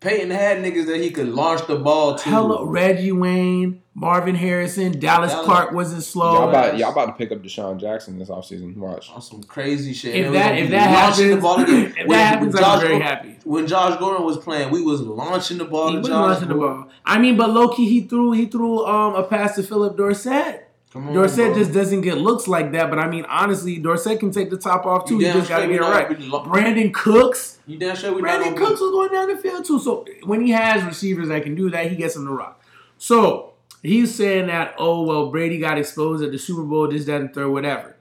[0.00, 2.28] Peyton had niggas that he could launch the ball to.
[2.28, 6.34] Hello, Reggie Wayne, Marvin Harrison, Dallas Dallas- Clark wasn't slow.
[6.34, 8.76] Y'all about, y'all about to pick up DeSean Jackson this offseason.
[8.76, 9.10] Watch.
[9.10, 10.14] on some crazy shit.
[10.14, 11.86] If And it was that- if that happens- the ball again.
[11.86, 13.36] if When- that happens, when I'm Josh very Gordon- happy.
[13.44, 16.48] When Josh Gordon was playing, we was launching the ball He to was Josh launching
[16.48, 16.88] the ball.
[17.06, 20.65] I mean, but Loki, he threw he threw um a pass to Phillip Dorsett.
[20.96, 21.54] Come on, Dorsett bro.
[21.54, 24.86] just doesn't get looks like that, but I mean, honestly, Dorsett can take the top
[24.86, 25.16] off too.
[25.18, 26.18] You You just got to get it right.
[26.20, 29.78] lo- Brandin Cooks, You damn sure we Brandin Cooks was going down the field too.
[29.78, 32.64] So when he has receivers that can do that, he gets them to rock.
[32.96, 37.20] So he's saying that, oh well, Brady got exposed at the Super Bowl, this, that,
[37.20, 37.94] and third, whatever.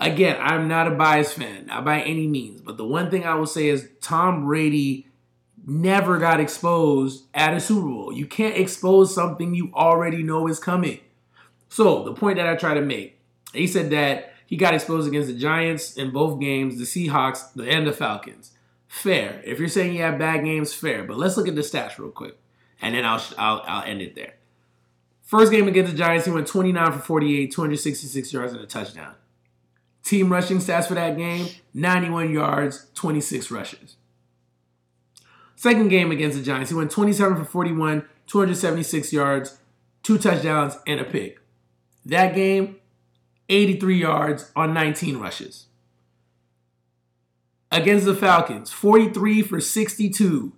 [0.00, 2.62] Again, I'm not a biased fan, not by any means.
[2.62, 5.06] But the one thing I will say is Tom Brady
[5.64, 8.12] never got exposed at a Super Bowl.
[8.12, 10.98] You can't expose something you already know is coming.
[11.70, 13.18] So the point that I try to make,
[13.54, 17.70] he said that he got exposed against the Giants in both games, the Seahawks, the
[17.70, 18.50] and the Falcons.
[18.88, 19.40] Fair.
[19.44, 21.04] If you're saying he had bad games, fair.
[21.04, 22.36] But let's look at the stats real quick,
[22.82, 24.34] and then I'll I'll, I'll end it there.
[25.22, 29.14] First game against the Giants, he went 29 for 48, 266 yards and a touchdown.
[30.02, 33.94] Team rushing stats for that game: 91 yards, 26 rushes.
[35.54, 39.58] Second game against the Giants, he went 27 for 41, 276 yards,
[40.02, 41.39] two touchdowns, and a pick.
[42.04, 42.76] That game,
[43.48, 45.66] 83 yards on 19 rushes.
[47.72, 50.52] Against the Falcons, 43 for 62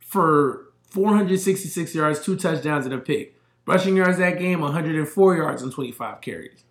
[0.00, 3.34] for 466 yards, two touchdowns, and a pick.
[3.66, 6.64] Rushing yards that game, 104 yards on 25 carries.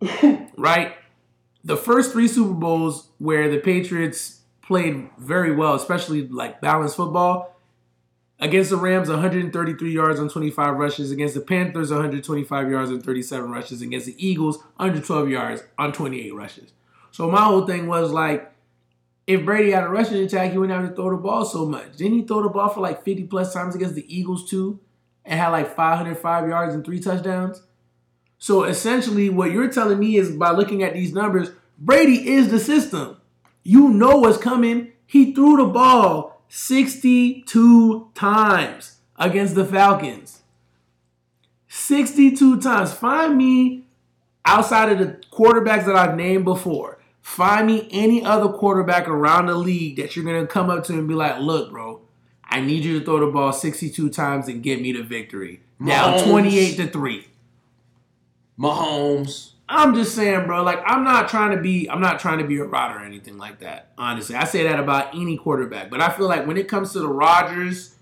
[0.56, 0.94] right?
[1.62, 7.57] The first three Super Bowls where the Patriots played very well, especially like balanced football,
[8.40, 11.10] Against the Rams, 133 yards on 25 rushes.
[11.10, 13.82] Against the Panthers, 125 yards on 37 rushes.
[13.82, 16.72] Against the Eagles, 112 yards on 28 rushes.
[17.10, 18.52] So my whole thing was like,
[19.26, 21.96] if Brady had a rushing attack, he wouldn't have to throw the ball so much.
[21.96, 24.80] Didn't he throw the ball for like 50 plus times against the Eagles too?
[25.24, 27.62] And had like 505 yards and three touchdowns?
[28.38, 32.60] So essentially, what you're telling me is by looking at these numbers, Brady is the
[32.60, 33.16] system.
[33.64, 34.92] You know what's coming.
[35.04, 40.42] He threw the ball 62 times against the Falcons.
[41.68, 42.92] 62 times.
[42.92, 43.84] Find me
[44.44, 46.98] outside of the quarterbacks that I've named before.
[47.20, 50.94] Find me any other quarterback around the league that you're going to come up to
[50.94, 52.00] and be like, look, bro,
[52.44, 55.60] I need you to throw the ball 62 times and get me the victory.
[55.78, 57.28] Now 28 to 3.
[58.58, 59.52] Mahomes.
[59.68, 60.62] I'm just saying, bro.
[60.62, 63.36] Like, I'm not trying to be, I'm not trying to be a rod or anything
[63.36, 63.92] like that.
[63.98, 65.90] Honestly, I say that about any quarterback.
[65.90, 67.94] But I feel like when it comes to the Rodgers,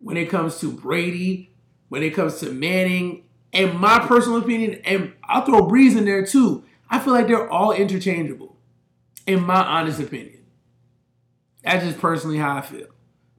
[0.00, 1.50] when it comes to Brady,
[1.88, 6.26] when it comes to Manning, and my personal opinion, and I'll throw Brees in there
[6.26, 6.64] too.
[6.90, 8.56] I feel like they're all interchangeable.
[9.26, 10.44] In my honest opinion,
[11.62, 12.86] that's just personally how I feel.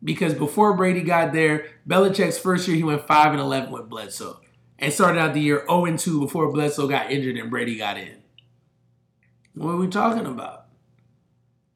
[0.04, 4.39] Because before Brady got there, Belichick's first year he went five and eleven with Bledsoe
[4.80, 8.18] and started out the year 0 2 before Bledsoe got injured and Brady got in.
[9.54, 10.65] What are we talking about?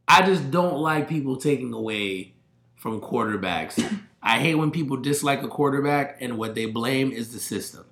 [0.08, 2.34] I just don't like people taking away
[2.76, 3.82] from quarterbacks.
[4.22, 7.86] I hate when people dislike a quarterback and what they blame is the system.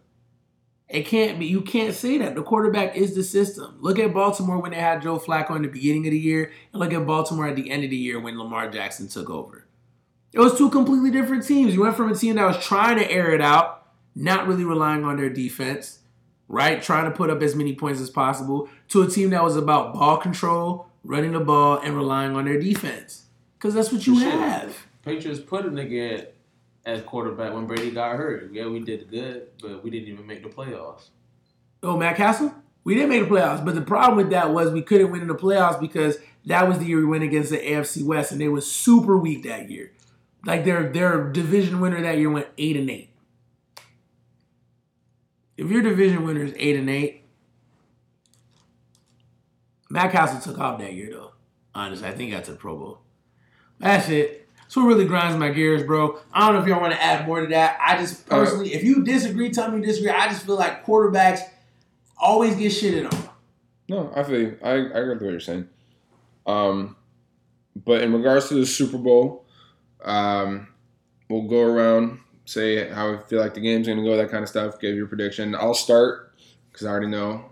[0.87, 2.35] It can't be, you can't say that.
[2.35, 3.77] The quarterback is the system.
[3.79, 6.81] Look at Baltimore when they had Joe Flacco in the beginning of the year, and
[6.81, 9.65] look at Baltimore at the end of the year when Lamar Jackson took over.
[10.33, 11.73] It was two completely different teams.
[11.73, 13.80] You went from a team that was trying to air it out,
[14.15, 15.99] not really relying on their defense,
[16.47, 16.81] right?
[16.81, 19.93] Trying to put up as many points as possible to a team that was about
[19.93, 23.25] ball control, running the ball, and relying on their defense.
[23.57, 24.31] Because that's what you Shit.
[24.31, 24.85] have.
[25.03, 26.33] Patriots put a nigga at,
[26.85, 28.51] as quarterback when Brady got hurt.
[28.51, 31.09] Yeah, we did good, but we didn't even make the playoffs.
[31.83, 32.53] Oh, Matt Cassel?
[32.83, 35.27] We didn't make the playoffs, but the problem with that was we couldn't win in
[35.27, 38.47] the playoffs because that was the year we went against the AFC West, and they
[38.47, 39.91] was super weak that year.
[40.45, 43.10] Like their their division winner that year went eight and eight.
[45.61, 47.23] If your division winner is eight and eight,
[49.91, 51.33] Matt Cassel took off that year though.
[51.75, 53.01] Honestly, I think to the Pro Bowl.
[53.77, 54.49] That's it.
[54.57, 56.17] That's what really grinds my gears, bro.
[56.33, 57.77] I don't know if y'all want to add more to that.
[57.79, 60.09] I just personally, if you disagree, tell me you disagree.
[60.09, 61.41] I just feel like quarterbacks
[62.17, 63.29] always get shitted on.
[63.87, 64.57] No, I feel you.
[64.63, 65.69] I, I agree with what you're saying.
[66.47, 66.95] Um,
[67.75, 69.45] but in regards to the Super Bowl,
[70.03, 70.69] um,
[71.29, 72.19] we'll go around,
[72.51, 74.95] say how I feel like the game's going to go, that kind of stuff, give
[74.95, 75.55] your prediction.
[75.55, 76.33] I'll start
[76.71, 77.45] because I already know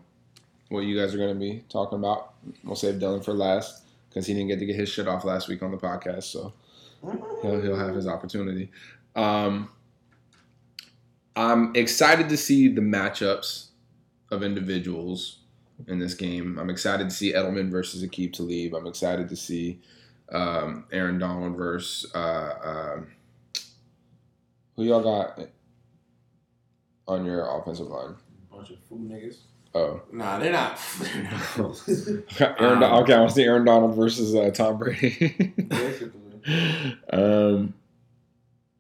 [0.69, 2.33] what you guys are going to be talking about.
[2.63, 5.47] We'll save Dylan for last because he didn't get to get his shit off last
[5.47, 6.53] week on the podcast, so
[7.41, 8.71] he'll, he'll have his opportunity.
[9.15, 9.69] Um,
[11.35, 13.67] I'm excited to see the matchups
[14.31, 15.39] of individuals
[15.87, 16.59] in this game.
[16.59, 18.75] I'm excited to see Edelman versus Aqib Talib.
[18.75, 19.79] I'm excited to see
[20.31, 23.07] um, Aaron Donald versus uh, um
[24.79, 25.39] who y'all got
[27.07, 28.15] on your offensive line.
[28.51, 29.37] Bunch of food niggas.
[29.75, 30.79] Oh, Nah, they're not.
[32.39, 32.79] Aaron.
[32.79, 35.53] Don- okay, I want to see Aaron Donald versus uh, Tom Brady.
[35.67, 36.97] Basically.
[37.13, 37.73] um,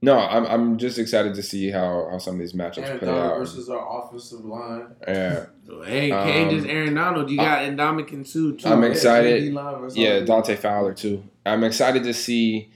[0.01, 3.07] no, I'm I'm just excited to see how, how some of these matchups Aaron play
[3.09, 3.37] Donald out.
[3.39, 4.87] versus our offensive line.
[5.07, 5.45] Yeah,
[5.85, 7.29] hey, Um, Kane just Aaron Donald.
[7.29, 8.73] You got Ndamukong Suh too.
[8.73, 9.53] I'm excited.
[9.95, 11.23] Yeah, Dante Fowler too.
[11.45, 12.71] I'm excited to see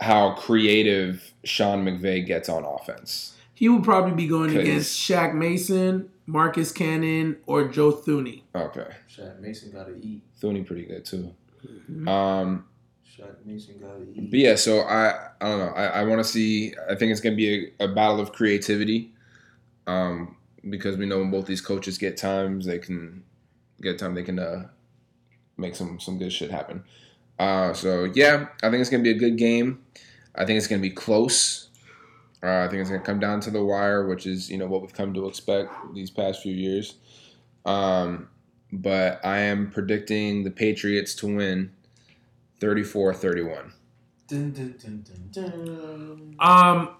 [0.00, 3.36] how creative Sean McVay gets on offense.
[3.54, 8.42] He would probably be going against Shaq Mason, Marcus Cannon, or Joe Thuney.
[8.54, 10.22] Okay, Shaq Mason gotta eat.
[10.40, 11.34] Thuney pretty good too.
[12.08, 12.64] Um,
[13.06, 14.30] Shaq Mason gotta eat.
[14.30, 15.72] but yeah, so I I don't know.
[15.74, 16.74] I, I want to see.
[16.88, 19.12] I think it's gonna be a, a battle of creativity,
[19.86, 20.36] um,
[20.70, 23.22] because we know when both these coaches get times, they can
[23.82, 24.14] get time.
[24.14, 24.68] They can uh,
[25.58, 26.84] make some some good shit happen.
[27.40, 29.82] Uh, so yeah, I think it's gonna be a good game.
[30.34, 31.70] I think it's gonna be close.
[32.42, 34.82] Uh, I think it's gonna come down to the wire, which is you know what
[34.82, 36.96] we've come to expect these past few years.
[37.64, 38.28] Um,
[38.70, 41.72] but I am predicting the Patriots to win
[42.60, 43.72] 34-31.
[44.28, 46.36] Dun, dun, dun, dun, dun.
[46.38, 46.90] Um,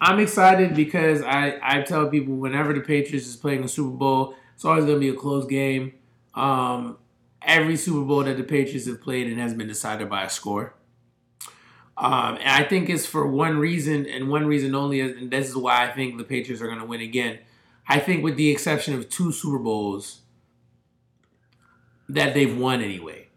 [0.00, 4.34] I'm excited because I, I tell people whenever the Patriots is playing a Super Bowl,
[4.54, 5.92] it's always going to be a close game.
[6.34, 6.96] Um,
[7.42, 10.74] every Super Bowl that the Patriots have played and has been decided by a score.
[11.96, 15.56] Um, and I think it's for one reason and one reason only, and this is
[15.56, 17.40] why I think the Patriots are going to win again.
[17.86, 20.20] I think, with the exception of two Super Bowls
[22.08, 23.28] that they've won anyway,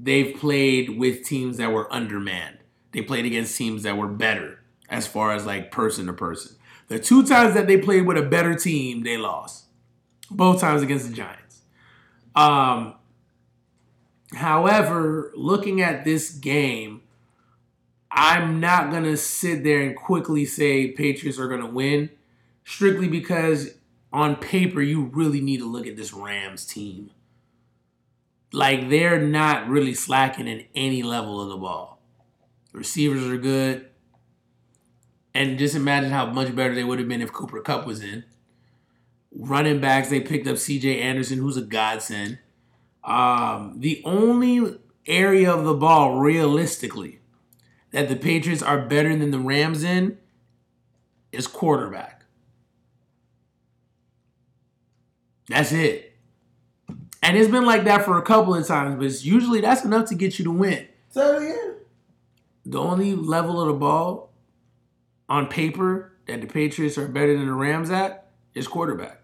[0.00, 2.58] they've played with teams that were undermanned.
[2.92, 6.56] They played against teams that were better as far as like person to person.
[6.88, 9.64] The two times that they played with a better team, they lost.
[10.30, 11.62] Both times against the Giants.
[12.34, 12.94] Um,
[14.34, 17.02] however, looking at this game,
[18.10, 22.10] I'm not going to sit there and quickly say Patriots are going to win
[22.64, 23.70] strictly because
[24.12, 27.10] on paper, you really need to look at this Rams team.
[28.52, 32.02] Like, they're not really slacking in any level of the ball.
[32.72, 33.86] Receivers are good.
[35.34, 38.24] And just imagine how much better they would have been if Cooper Kupp was in.
[39.34, 42.38] Running backs, they picked up CJ Anderson, who's a godsend.
[43.04, 47.20] Um, the only area of the ball, realistically,
[47.90, 50.18] that the Patriots are better than the Rams in
[51.32, 52.24] is quarterback.
[55.48, 56.16] That's it.
[57.22, 60.08] And it's been like that for a couple of times, but it's usually that's enough
[60.08, 60.88] to get you to win.
[61.10, 61.74] Say it again.
[62.64, 64.32] The only level of the ball
[65.28, 69.21] on paper that the Patriots are better than the Rams at is quarterback.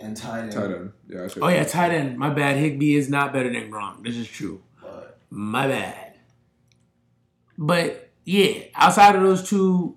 [0.00, 0.52] And tight end.
[0.52, 0.92] Tight end.
[1.08, 2.18] Yeah, Oh yeah, tight end.
[2.18, 2.56] My bad.
[2.56, 4.02] Higbee is not better than Gronk.
[4.04, 4.62] This is true.
[4.82, 6.14] But My bad.
[7.58, 9.96] But yeah, outside of those two,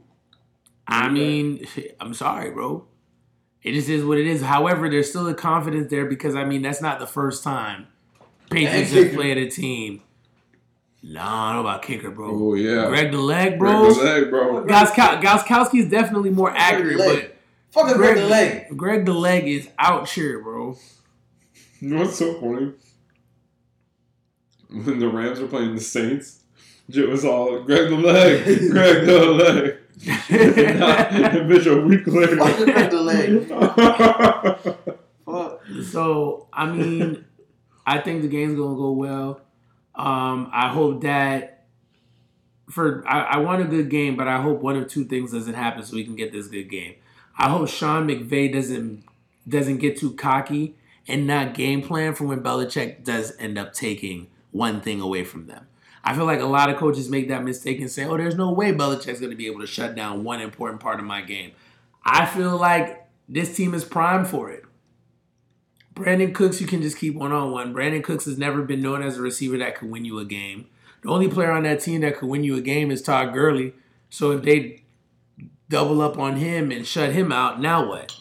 [0.88, 1.66] I mean,
[2.00, 2.86] I'm sorry, bro.
[3.62, 4.42] It just is what it is.
[4.42, 7.88] However, there's still a confidence there because I mean that's not the first time
[8.50, 10.02] Patriots And have played a team.
[11.02, 12.30] Nah, I don't know about kicker, bro.
[12.32, 12.88] Oh yeah.
[12.88, 13.86] Greg the leg, Break bro.
[13.86, 14.66] his leg, bro.
[14.66, 17.33] Gauska- Gostkowski is definitely more accurate, but
[17.74, 18.68] fucking break the leg.
[18.68, 20.78] Greg, Greg the leg is out here, bro.
[21.80, 22.74] You know what's so funny?
[24.70, 26.44] When the Rams were playing the Saints,
[26.88, 29.78] it was all Greg the leg, Greg the leg.
[30.04, 32.38] Bitch, a week later.
[32.38, 33.48] Fucking cracked the leg.
[35.26, 35.62] Fuck.
[35.92, 37.26] So I mean,
[37.86, 39.42] I think the game's gonna go well.
[39.96, 41.66] Um, I hope that
[42.70, 45.54] for I, I want a good game, but I hope one of two things doesn't
[45.54, 46.96] happen so we can get this good game.
[47.38, 49.04] I hope Sean McVay doesn't
[49.48, 50.76] doesn't get too cocky
[51.08, 55.48] and not game plan for when Belichick does end up taking one thing away from
[55.48, 55.68] them.
[56.04, 58.52] I feel like a lot of coaches make that mistake and say, "Oh, there's no
[58.52, 61.52] way Belichick's going to be able to shut down one important part of my game."
[62.06, 64.66] I feel like this team is primed for it.
[65.96, 67.74] Brandin Cooks, you can just keep one on one.
[67.74, 70.68] Brandin Cooks has never been known as a receiver that could win you a game.
[71.02, 73.74] The only player on that team that could win you a game is Todd Gurley.
[74.10, 74.83] So if they
[75.70, 78.16] double up on him and shut him out, now what?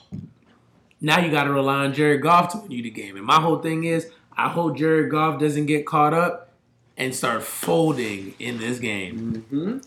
[1.00, 3.16] Now you got to rely on Jared Goff to win you the game.
[3.16, 6.52] And my whole thing is, I hope Jared Goff doesn't get caught up
[6.96, 9.44] and start folding in this game.
[9.50, 9.78] Mm-hmm.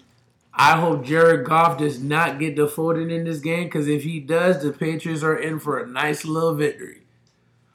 [0.53, 4.64] I hope Jared Goff does not get folding in this game because if he does,
[4.64, 7.01] the Patriots are in for a nice little victory.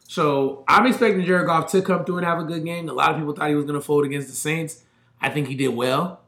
[0.08, 2.88] So I'm expecting Jared Goff to come through and have a good game.
[2.88, 4.82] A lot of people thought he was going to fold against the Saints.
[5.20, 6.19] I think he did well.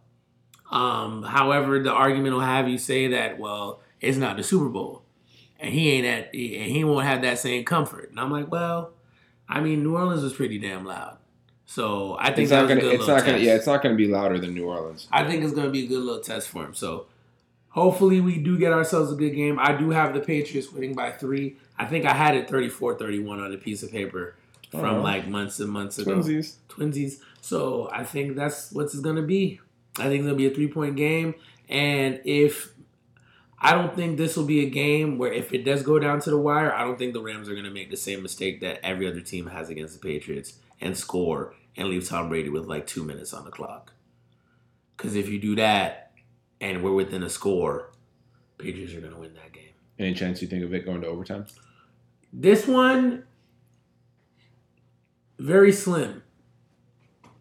[0.72, 5.02] Um, however, the argument will have you say that, well, it's not the Super Bowl,
[5.60, 8.10] and he ain't at, and he won't have that same comfort.
[8.10, 8.92] And I'm like, well,
[9.48, 11.18] I mean, New Orleans was pretty damn loud,
[11.66, 12.80] so I think It's not gonna.
[12.80, 13.38] good It's not gonna.
[13.38, 15.08] Yeah, it's not gonna be louder than New Orleans.
[15.12, 16.74] I think it's going to be a good little test for him.
[16.74, 17.06] So
[17.68, 19.58] hopefully we do get ourselves a good game.
[19.60, 21.56] I do have the Patriots winning by three.
[21.78, 24.34] I think I had it 34-31 on a piece of paper
[24.70, 25.02] from Oh.
[25.02, 26.16] like months and months ago.
[26.18, 26.54] Twinsies.
[26.68, 27.16] Twinsies.
[27.40, 29.60] So I think that's what it's going to be.
[29.98, 31.34] I think going be a three-point game.
[31.68, 32.72] And if
[33.58, 36.30] I don't think this will be a game where if it does go down to
[36.30, 38.80] the wire, I don't think the Rams are going to make the same mistake that
[38.84, 42.86] every other team has against the Patriots and score and leave Tom Brady with like
[42.86, 43.92] two minutes on the clock.
[44.96, 46.12] Because if you do that
[46.60, 47.90] and we're within a score,
[48.58, 49.72] Patriots are going to win that game.
[49.98, 51.46] Any chance you think of it going to overtime?
[52.32, 53.24] This one,
[55.38, 56.22] very slim.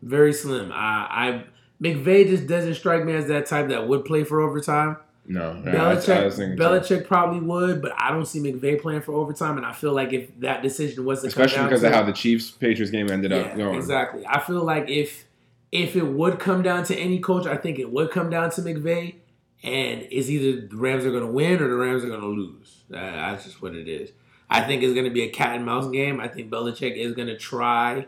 [0.02, 0.72] Very slim.
[0.72, 1.44] I, I
[1.82, 4.98] McVay just doesn't strike me as that type that would play for overtime.
[5.26, 5.62] No.
[5.66, 6.64] Yeah, I, I Belichick, was thinking too.
[6.64, 9.58] Belichick probably would, but I don't see McVay playing for overtime.
[9.58, 11.94] And I feel like if that decision was to especially come down because to of
[11.94, 13.76] how the Chiefs Patriots game ended up going.
[13.76, 14.26] exactly.
[14.28, 15.26] I feel like if
[15.72, 18.62] if it would come down to any coach, I think it would come down to
[18.62, 19.16] McVay,
[19.64, 22.28] and it's either the Rams are going to win or the Rams are going to
[22.28, 22.84] lose.
[22.92, 24.12] Uh, that's just what it is.
[24.50, 26.20] I think it's going to be a cat and mouse game.
[26.20, 28.08] I think Belichick is going to try.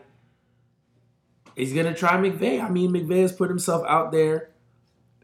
[1.56, 2.62] He's to try McVay.
[2.62, 4.50] I mean, McVay has put himself out there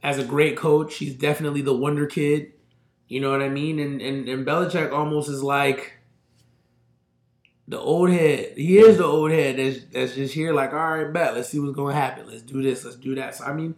[0.03, 0.97] as a great coach.
[0.97, 2.53] He's definitely the wonder kid.
[3.09, 3.79] You know what I mean?
[3.79, 5.95] And and, and Belichick almost is like
[7.67, 8.53] the old head.
[8.57, 11.35] He is the old head that's that's just here, like, all right, bet.
[11.35, 12.29] Let's see what's gonna happen.
[12.29, 12.85] Let's do this.
[12.85, 13.35] Let's do that.
[13.35, 13.75] So I mean,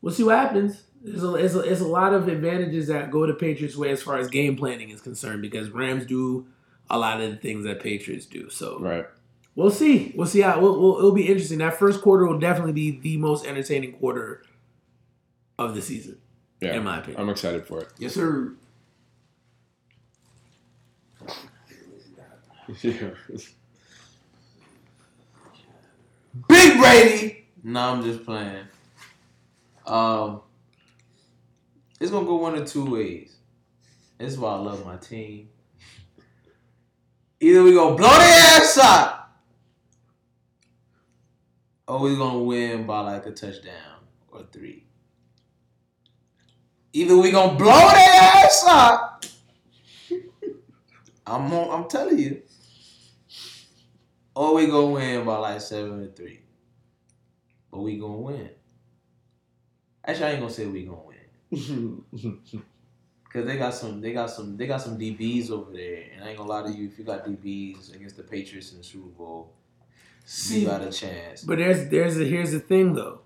[0.00, 0.82] we'll see what happens.
[1.04, 4.02] There's a, it's a, it's a lot of advantages that go to Patriots' way as
[4.02, 6.46] far as game planning is concerned because Rams do
[6.88, 8.48] a lot of the things that Patriots do.
[8.50, 9.06] So Right.
[9.54, 10.12] We'll see.
[10.16, 11.58] We'll see how we'll, we'll, it'll be interesting.
[11.58, 14.42] That first quarter will definitely be the most entertaining quarter
[15.58, 16.18] of the season,
[16.60, 16.74] Yeah.
[16.76, 17.20] in my opinion.
[17.20, 17.88] I'm excited for it.
[17.98, 18.54] Yes, sir.
[26.48, 27.46] Big Brady.
[27.62, 28.64] No, I'm just playing.
[29.86, 30.40] Um,
[32.00, 33.36] it's gonna go one of two ways.
[34.18, 35.48] This is why I love my team.
[37.40, 39.21] Either we gonna blow their ass up,
[41.86, 44.86] or we gonna win by like a touchdown or three.
[46.92, 49.24] Either we gonna blow their ass up.
[51.26, 52.42] I'm on, I'm telling you.
[54.34, 56.40] Or we gonna win by like seven to three.
[57.70, 58.50] But we gonna win.
[60.04, 61.00] Actually, I ain't gonna say we gonna
[61.50, 62.04] win.
[63.32, 66.28] Cause they got some, they got some, they got some DBs over there, and I
[66.28, 66.88] ain't gonna lie to you.
[66.88, 69.54] If you got DBs against the Patriots in the Super Bowl,
[70.24, 71.42] See, you got a chance.
[71.42, 73.20] But there's there's a, here's the thing though.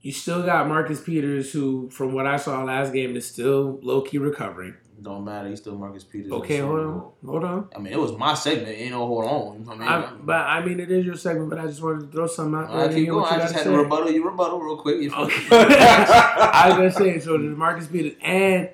[0.00, 4.02] You still got Marcus Peters, who, from what I saw last game, is still low
[4.02, 4.76] key recovering.
[5.02, 5.48] Don't matter.
[5.48, 6.32] He's still Marcus Peters.
[6.32, 7.68] Okay, hold on, hold on.
[7.74, 8.68] I mean, it was my segment.
[8.68, 9.66] Ain't no hold on.
[9.68, 12.06] I mean, I, but I mean, it is your segment, but I just wanted to
[12.06, 12.80] throw something out there.
[12.80, 13.24] I and keep going.
[13.24, 14.10] you I just had to rebuttal.
[14.10, 15.02] You rebuttal real quick.
[15.02, 15.12] You?
[15.12, 15.46] Okay.
[15.50, 17.36] I was gonna say so.
[17.36, 18.70] Marcus Peters and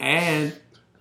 [0.00, 0.54] and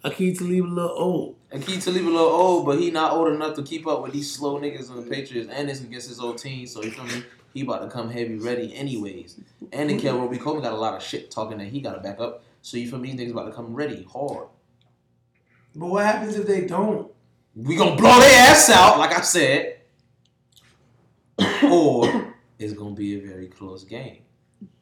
[0.05, 1.35] Akeem to leave a little old.
[1.53, 4.11] And Keith Talib a little old, but he not old enough to keep up with
[4.11, 6.65] these slow niggas on the Patriots, and it's against his old team.
[6.65, 7.23] So you feel me?
[7.53, 9.39] He about to come heavy ready anyways.
[9.71, 12.19] And then Kel Robey-Coleman got a lot of shit talking that he got to back
[12.19, 12.43] up.
[12.63, 13.11] So you feel me?
[13.11, 14.47] These niggas about to come ready hard.
[15.75, 17.11] But what happens if they don't?
[17.55, 19.81] We gonna blow their ass out, like I said,
[21.69, 24.23] or it's gonna be a very close game.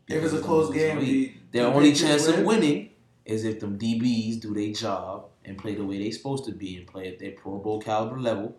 [0.07, 2.91] If it's a close game, the- their only chance of winning
[3.25, 6.77] is if them DBs do their job and play the way they're supposed to be
[6.77, 8.55] and play at their Pro Bowl caliber level.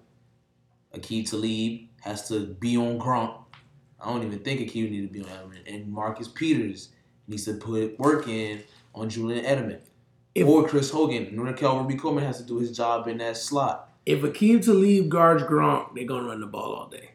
[0.95, 3.35] Akeem Talib has to be on Gronk.
[4.01, 5.75] I don't even think Akeem need to be on Edelman.
[5.75, 6.91] And Marcus Peters
[7.29, 8.63] needs to put work in
[8.95, 9.81] on Julian Edelman.
[10.35, 11.35] If- or Chris Hogan.
[11.37, 13.91] Nickell Robey-Coleman has to do his job in that slot.
[14.05, 17.11] If Akeem Talib guards Gronk, they're gonna run the ball all day.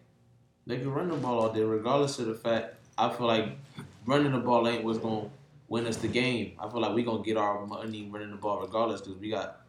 [0.65, 2.75] They can run the ball all day, regardless of the fact.
[2.97, 3.57] I feel like
[4.05, 5.29] running the ball ain't what's gonna
[5.67, 6.53] win us the game.
[6.59, 9.61] I feel like we're gonna get our money running the ball regardless because we got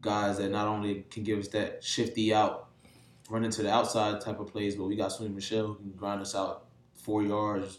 [0.00, 2.68] guys that not only can give us that shifty out,
[3.28, 6.20] running to the outside type of plays, but we got Sony Michel who can grind
[6.20, 7.78] us out four yards,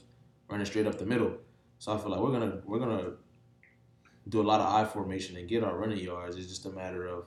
[0.50, 1.38] running straight up the middle.
[1.80, 3.12] So I feel like we're gonna we're gonna
[4.30, 6.36] do a lot of I formation and get our running yards.
[6.36, 7.26] It's just a matter of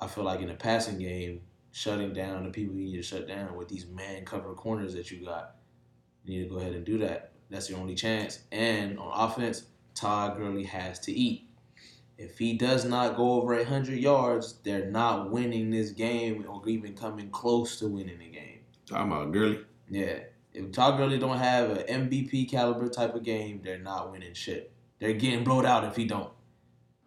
[0.00, 3.28] I feel like in a passing game, shutting down the people you need to shut
[3.28, 5.56] down with these man cover corners that you got.
[6.24, 7.31] You need to go ahead and do that.
[7.52, 8.40] That's your only chance.
[8.50, 11.48] And on offense, Todd Gurley has to eat.
[12.18, 16.94] If he does not go over 100 yards, they're not winning this game or even
[16.94, 18.60] coming close to winning the game.
[18.86, 19.60] Talking about Gurley.
[19.88, 20.20] Yeah.
[20.54, 24.72] If Todd Gurley don't have an MVP caliber type of game, they're not winning shit.
[24.98, 26.30] They're getting blowed out if he don't.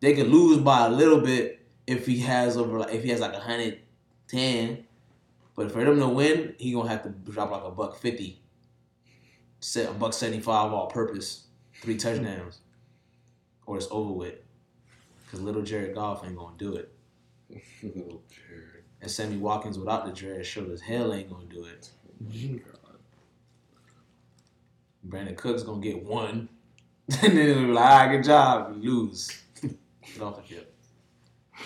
[0.02, 3.20] They could lose by a little bit if he has over like if he has
[3.22, 4.86] like 110.
[5.56, 8.42] But for them to win, he gonna have to drop like a buck fifty.
[9.66, 11.48] Set a buck seventy five all purpose,
[11.82, 12.60] three touchdowns.
[13.66, 14.36] Or it's over with.
[15.32, 16.94] Cause little Jared Goff ain't gonna do it.
[19.02, 21.90] And Sammy Watkins without the dread sure as hell ain't gonna do it.
[25.10, 26.48] Brandin Cook's gonna get one.
[27.24, 28.78] and then it'll be like, ah, good job.
[28.80, 29.32] You lose.
[29.64, 30.44] Get off the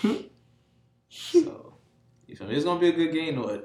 [0.02, 0.30] field.
[1.10, 1.74] so,
[2.28, 2.56] you feel me?
[2.56, 3.62] It's gonna be a good game though.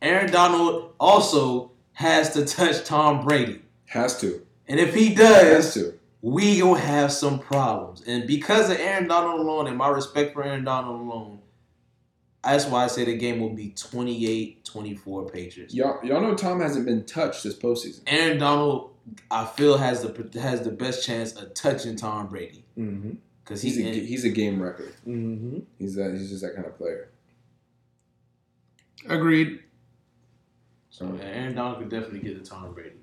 [0.00, 3.62] Aaron Donald also has to touch Tom Brady.
[3.86, 4.44] Has to.
[4.68, 5.94] And if he Has does, to.
[6.22, 8.02] we gonna have some problems.
[8.06, 11.40] And because of Aaron Donald alone and my respect for Aaron Donald alone,
[12.42, 15.72] that's why I say the game will be 28-24 Patriots.
[15.74, 18.02] Y'all, y'all know Tom hasn't been touched this postseason.
[18.06, 18.90] Aaron Donald,
[19.30, 23.12] I feel has the has the best chance of touching Tom Brady Mm-hmm.
[23.44, 24.92] because He's he's a in, he's a game record.
[25.06, 25.60] Mm-hmm.
[25.78, 27.08] He's that he's just that kind of player.
[29.08, 29.60] Agreed.
[30.94, 33.00] So Aaron Donald could definitely get to Tom Brady,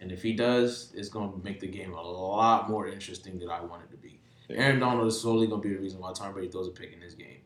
[0.00, 3.60] and if he does, it's gonna make the game a lot more interesting than I
[3.60, 4.18] want it to be.
[4.50, 6.98] Aaron Donald is solely gonna be the reason why Tom Brady throws a pick in
[6.98, 7.42] this game.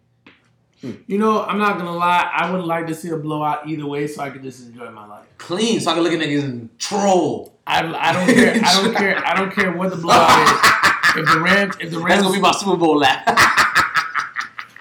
[0.81, 0.93] Hmm.
[1.07, 2.27] You know, I'm not gonna lie.
[2.35, 5.07] I would like to see a blowout either way, so I can just enjoy my
[5.07, 5.27] life.
[5.37, 7.61] Clean, so I can look at niggas and troll.
[7.67, 8.63] I, I don't care.
[8.65, 9.27] I don't care.
[9.27, 10.71] I don't care what the blowout is.
[11.15, 13.23] If the Rams, if the That's Rams, gonna be my Super Bowl laugh.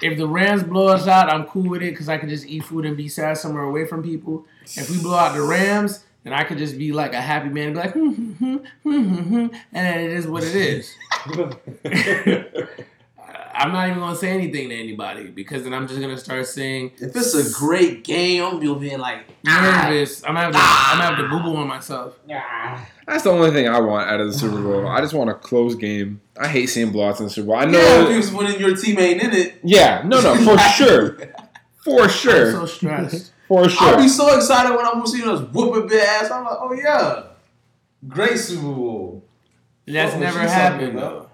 [0.01, 2.63] if the Rams blow us out, I'm cool with it because I can just eat
[2.65, 4.45] food and be sad somewhere away from people.
[4.63, 7.67] If we blow out the Rams, then I could just be like a happy man
[7.67, 10.95] and be like, hmm, hmm, hmm, hmm, hmm, hmm, and it is what it is.
[13.61, 16.93] I'm not even gonna say anything to anybody because then I'm just gonna start saying
[16.97, 20.23] if it's a great game, I'm gonna be like, ah, nervous.
[20.23, 22.17] I'm gonna have to, I'm gonna have to boo boo on myself.
[23.05, 24.87] That's the only thing I want out of the Super Bowl.
[24.87, 26.21] I just want a close game.
[26.39, 27.55] I hate seeing blowouts in the Super Bowl.
[27.57, 27.77] I know.
[27.79, 29.59] yeah, if he was winning, your team ain't in it.
[29.63, 31.17] Yeah, no, no, for sure,
[31.83, 33.31] for I'm sure, so stressed.
[33.47, 33.87] for sure.
[33.89, 36.31] I'll be so excited when I'm seeing us whooping big ass.
[36.31, 37.23] I'm like, oh yeah,
[38.07, 39.23] great Super Bowl.
[39.85, 41.30] That's What was never happened though.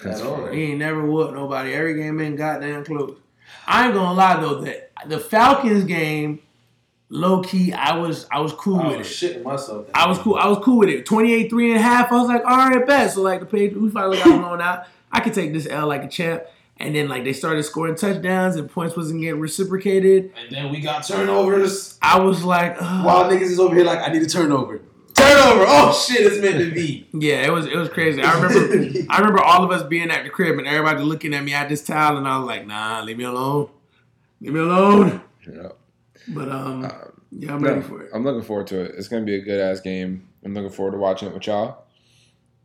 [0.00, 0.10] About?
[0.10, 0.36] That's At all.
[0.44, 0.56] funny.
[0.56, 1.72] He ain't never whooped nobody.
[1.72, 3.16] Every game been goddamn close.
[3.66, 6.40] I ain't gonna lie though, that the Falcons game,
[7.08, 9.36] low key, I was I was cool I with was it.
[9.36, 9.86] shitting myself.
[9.94, 10.36] I was cool.
[10.36, 11.06] I was cool with it.
[11.06, 12.12] 28, three and a half.
[12.12, 13.10] I was like, all right, bet.
[13.12, 14.86] So like the page, we finally got blown out.
[15.12, 16.44] I could take this L like a champ.
[16.76, 20.32] And then like they started scoring touchdowns and points wasn't getting reciprocated.
[20.38, 21.98] And then we got turnovers.
[22.00, 23.04] I was like, ugh.
[23.04, 24.80] While niggas is over here like, I need a turnover.
[25.42, 25.64] Turnover.
[25.68, 27.06] Oh shit, it's meant to be.
[27.12, 28.22] yeah, it was it was crazy.
[28.22, 31.42] I remember I remember all of us being at the crib and everybody looking at
[31.44, 33.70] me at this towel, and I was like, nah, leave me alone,
[34.40, 35.20] leave me alone.
[35.50, 35.68] Yeah.
[36.28, 36.92] But um, Um,
[37.32, 38.10] yeah, I'm no, ready for it.
[38.12, 38.94] I'm looking forward to it.
[38.96, 40.26] It's gonna be a good ass game.
[40.44, 41.84] I'm looking forward to watching it with y'all.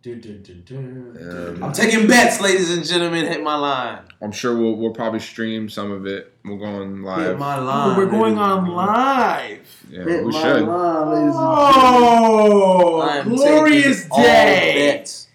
[0.07, 3.25] Um, I'm taking bets, ladies and gentlemen.
[3.25, 3.99] Hit my line.
[4.21, 6.31] I'm sure we'll we'll probably stream some of it.
[6.43, 7.39] We're going on Hit live.
[7.39, 7.97] my line.
[7.97, 9.83] we're going on live.
[9.89, 10.61] Yeah, Hit we my should.
[10.67, 14.97] line, ladies and Oh, I am glorious taking all day!
[14.97, 15.27] bets.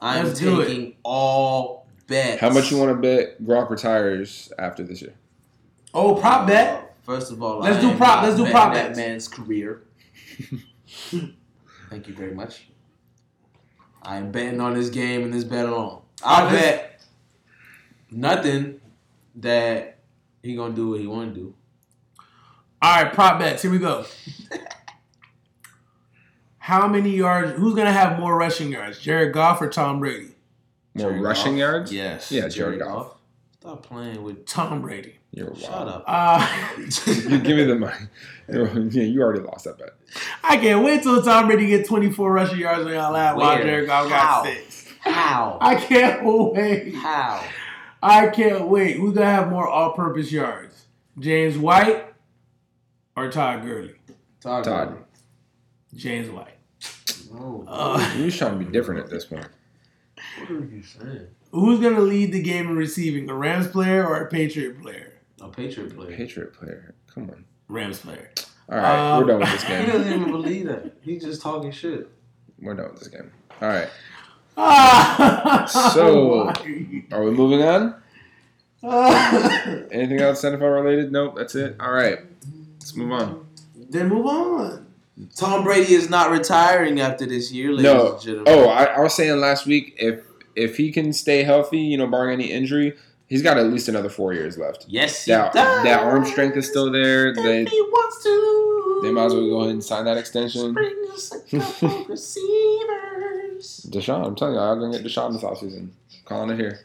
[0.00, 0.66] I'm Let's do it.
[0.66, 2.40] taking all bets.
[2.40, 5.14] How much you want to bet Gronk retires after this year?
[5.94, 6.96] Oh, prop bet.
[7.04, 8.98] First of all, Let's I do prop- let's do betting prop that bets.
[8.98, 9.82] man's career.
[11.90, 12.68] Thank you very much.
[14.02, 16.02] I am betting on this game and this bet alone.
[16.24, 17.00] I bet
[18.10, 18.80] nothing
[19.36, 19.98] that
[20.42, 21.54] he gonna do what he want to do.
[22.80, 23.62] All right, prop bets.
[23.62, 24.04] Here we go.
[26.58, 27.52] How many yards?
[27.58, 30.34] Who's gonna have more rushing yards, Jared Goff or Tom Brady?
[30.94, 31.58] More Jared rushing Goff?
[31.58, 31.92] yards?
[31.92, 32.30] Yes.
[32.30, 33.14] Yeah, Jared Goff.
[33.60, 34.44] Stop playing with.
[34.46, 35.17] Tom Brady.
[35.30, 35.88] You're Shut wild.
[35.88, 36.04] up.
[36.06, 36.76] Uh,
[37.06, 38.06] You give me the money.
[38.48, 39.90] yeah, you already lost that bet.
[40.42, 43.62] I can't wait till Tom Brady get 24 rushing yards on y'all lap while Where?
[43.64, 44.86] Jared Goff got six.
[45.00, 45.58] How?
[45.60, 46.94] I can't wait.
[46.94, 47.44] How?
[48.02, 48.96] I can't wait.
[48.96, 50.86] Who's gonna have more all-purpose yards?
[51.18, 52.06] James White
[53.16, 53.94] or Todd Gurley?
[54.40, 54.64] Todd.
[54.64, 55.04] Todd.
[55.94, 56.54] James White.
[57.32, 57.64] No.
[57.68, 59.46] Uh, You're trying to be different at this point.
[60.38, 61.26] what are you saying?
[61.50, 63.28] who's gonna lead the game in receiving?
[63.28, 65.07] A Rams player or a Patriot player?
[65.48, 66.16] A Patriot player.
[66.16, 66.94] Patriot player.
[67.14, 67.44] Come on.
[67.68, 68.30] Rams player.
[68.70, 69.84] All right, Um, we're done with this game.
[69.86, 70.92] He doesn't even believe that.
[71.02, 72.08] He's just talking shit.
[72.60, 73.30] We're done with this game.
[73.62, 73.88] All right.
[74.56, 76.48] Ah, So-
[77.12, 77.94] are we moving on?
[79.90, 81.10] Anything else NFL related?
[81.12, 81.76] Nope, that's it.
[81.80, 82.18] All right.
[82.78, 83.46] Let's move on.
[83.90, 84.86] then move on.
[85.34, 88.12] Tom Brady is not retiring after this year, ladies No.
[88.12, 88.52] and gentlemen.
[88.54, 90.20] Oh, I, I was saying last week if
[90.54, 92.94] if he can stay healthy, you know, barring any injury,
[93.28, 94.86] he's got at least another four years left.
[94.88, 95.84] yes, he That does.
[95.84, 97.32] that arm strength is still there.
[97.34, 99.00] They If he wants to.
[99.02, 100.72] they might as well go ahead and sign that extension.
[100.72, 101.38] Bring us a
[102.08, 103.86] receivers.
[103.90, 105.90] DeSean, I'm telling you, I'm gonna get DeSean this offseason.
[106.24, 106.80] Calling it here.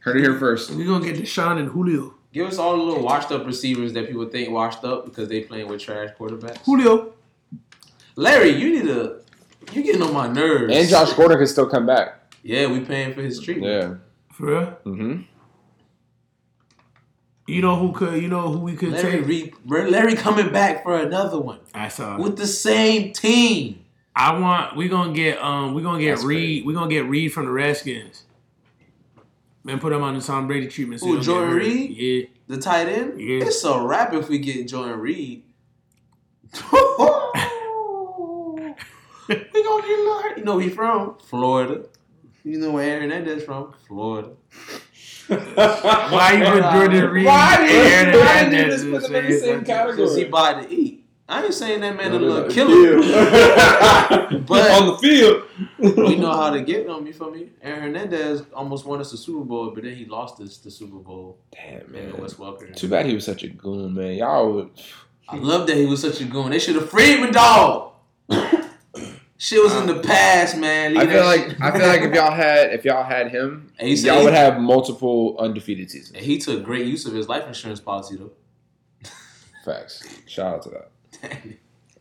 [0.00, 0.70] Heard it here first.
[0.70, 2.14] We're gonna get DeSean and Julio.
[2.32, 5.40] Give us all the little washed up receivers that people think washed up because they
[5.42, 6.58] playing with trash quarterbacks.
[6.64, 7.12] Julio.
[8.16, 9.16] Larry, you need to.
[9.72, 10.74] You getting on my nerves.
[10.74, 12.18] And Josh Gordon can still come back.
[12.42, 13.72] Yeah, we paying for his treatment.
[13.72, 13.94] Yeah.
[14.34, 14.66] For real?
[14.84, 15.22] Mm-hmm.
[17.46, 18.22] You know who could?
[18.22, 19.54] You know who we could Larry, take?
[19.64, 22.20] Larry coming back for another one I saw.
[22.20, 23.84] with the same team.
[24.14, 24.76] I want.
[24.76, 25.42] We gonna get.
[25.42, 25.74] Um.
[25.74, 26.64] We gonna get That's Reed.
[26.64, 28.24] We gonna get Reed from the Redskins.
[29.66, 31.00] And put him on the Tom Brady treatment.
[31.02, 31.54] He don't Jordan.
[31.54, 31.90] Reed?
[31.90, 32.26] Yeah.
[32.48, 33.20] The tight end.
[33.20, 33.44] Yeah.
[33.44, 35.44] It's a wrap if we get Jordan Reed.
[36.52, 36.60] we
[39.30, 40.32] gonna get Larry.
[40.36, 41.84] You know he from Florida.
[42.44, 43.72] You know where Aaron Hernandez from?
[43.86, 44.30] Florida.
[45.36, 47.26] Why you put Jordan Reed?
[47.26, 49.38] Why did you- Aaron why did you Hernandez just in put the them in the
[49.38, 49.96] same same category?
[49.96, 50.98] Because he bought to eat.
[51.28, 52.96] I ain't saying that man a No, no, little killer.
[54.46, 55.42] But on the field.
[55.78, 57.06] we know how to get them.
[57.06, 57.50] You feel me?
[57.62, 60.96] Aaron Hernandez almost won us the Super Bowl, but then he lost us the Super
[60.98, 61.38] Bowl.
[61.52, 62.20] Damn Man, man.
[62.20, 62.74] Wes Welker.
[62.74, 64.14] Too bad he was such a goon, man.
[64.14, 64.70] Y'all would.
[65.28, 66.50] I love that he was such a goon.
[66.50, 67.92] They should have freed my dog.
[69.42, 70.96] Shit was in uh, the past, man.
[70.96, 73.88] I feel like shit- I feel like if y'all had if y'all had him, And
[73.88, 76.16] he said y'all he- would have multiple undefeated seasons.
[76.16, 78.30] And he took great use of his life insurance policy, though.
[79.64, 80.06] Facts.
[80.26, 80.90] Shout out to that.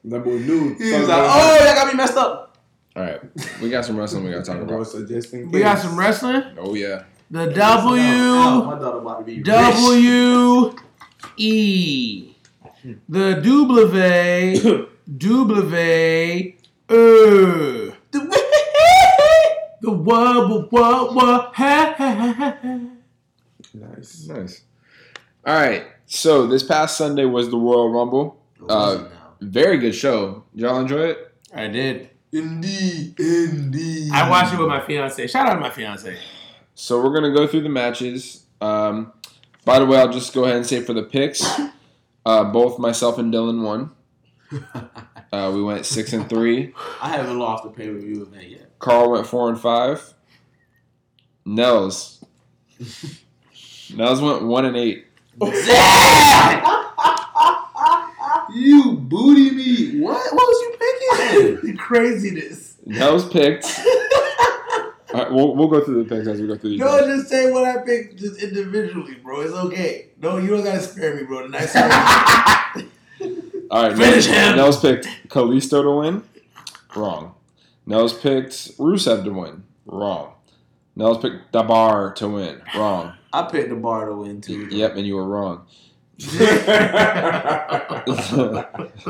[0.03, 0.75] That boy knew.
[0.75, 2.59] He was like, "Oh, that got me messed up."
[2.95, 3.19] All right,
[3.59, 4.85] we got some wrestling we got to talk about.
[4.85, 5.49] suggesting.
[5.49, 6.43] We got some wrestling.
[6.59, 7.05] Oh yeah.
[7.31, 9.41] The W my daughter about to.
[9.41, 10.75] W
[11.37, 12.35] E.
[13.09, 14.87] The W
[15.17, 16.53] W
[16.91, 17.95] uh.
[19.81, 22.79] The what what what ha ha ha ha.
[23.73, 24.27] Nice.
[24.27, 24.61] Nice.
[25.45, 25.85] All right.
[26.05, 28.39] So this past Sunday was the Royal Rumble.
[28.67, 29.05] Uh,
[29.39, 30.43] Very good show.
[30.53, 31.33] Did y'all enjoy it?
[31.53, 32.09] I did.
[32.31, 34.11] Indeed, indeed.
[34.11, 35.25] I watched it with my fiance.
[35.27, 36.15] Shout out to my fiance.
[36.75, 38.45] So we're gonna go through the matches.
[38.61, 39.11] Um,
[39.65, 41.43] by the way, I'll just go ahead and say for the picks,
[42.25, 43.91] uh, both myself and Dylan won.
[45.31, 46.73] Uh, we went six and three.
[47.01, 48.79] I haven't lost a pay per view event yet.
[48.79, 50.13] Carl went four and five.
[51.45, 52.23] Nels.
[53.95, 55.05] Nels went one and eight.
[58.53, 60.01] you booty me.
[60.01, 60.33] What?
[60.33, 61.71] What was you picking?
[61.71, 62.77] The craziness.
[62.85, 63.65] Nels picked.
[65.13, 66.79] All right, we'll, we'll go through the picks as we go through these.
[66.79, 67.07] No, matches.
[67.21, 69.41] just say what I picked just individually, bro.
[69.41, 70.09] It's okay.
[70.21, 71.43] No, you don't gotta spare me, bro.
[71.43, 72.57] The next time.
[73.71, 74.55] All right, Finish Nels, him.
[74.57, 76.23] Nels picked Kalisto to win.
[76.95, 77.33] Wrong.
[77.85, 79.63] Nels picked Rusev to win.
[79.85, 80.33] Wrong.
[80.95, 82.61] Nels picked the Bar to win.
[82.75, 83.13] Wrong.
[83.33, 84.67] I picked the bar to win too.
[84.69, 85.65] Yep, and you were wrong.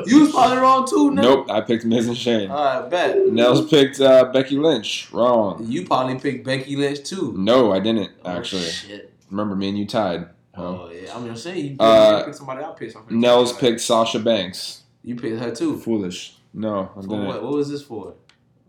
[0.06, 1.12] You was probably wrong too.
[1.12, 1.22] No.
[1.22, 2.50] nope, I picked Miz and Shane.
[2.52, 3.28] All right, bet.
[3.28, 5.10] Nels picked uh, Becky Lynch.
[5.12, 5.64] Wrong.
[5.68, 7.34] You probably picked Becky Lynch too.
[7.38, 8.62] No, I didn't Oh, actually.
[8.64, 9.14] shit.
[9.30, 10.28] Remember, me and you tied.
[10.56, 10.64] Huh?
[10.64, 12.64] Oh yeah, I'm just saying you Uh, you picked somebody.
[12.64, 13.16] I picked somebody.
[13.16, 14.84] Nels picked Sasha Banks.
[15.04, 15.78] You picked her too.
[15.78, 16.36] Foolish.
[16.54, 17.26] No, I For didn't.
[17.28, 17.42] what?
[17.44, 18.16] What was this for?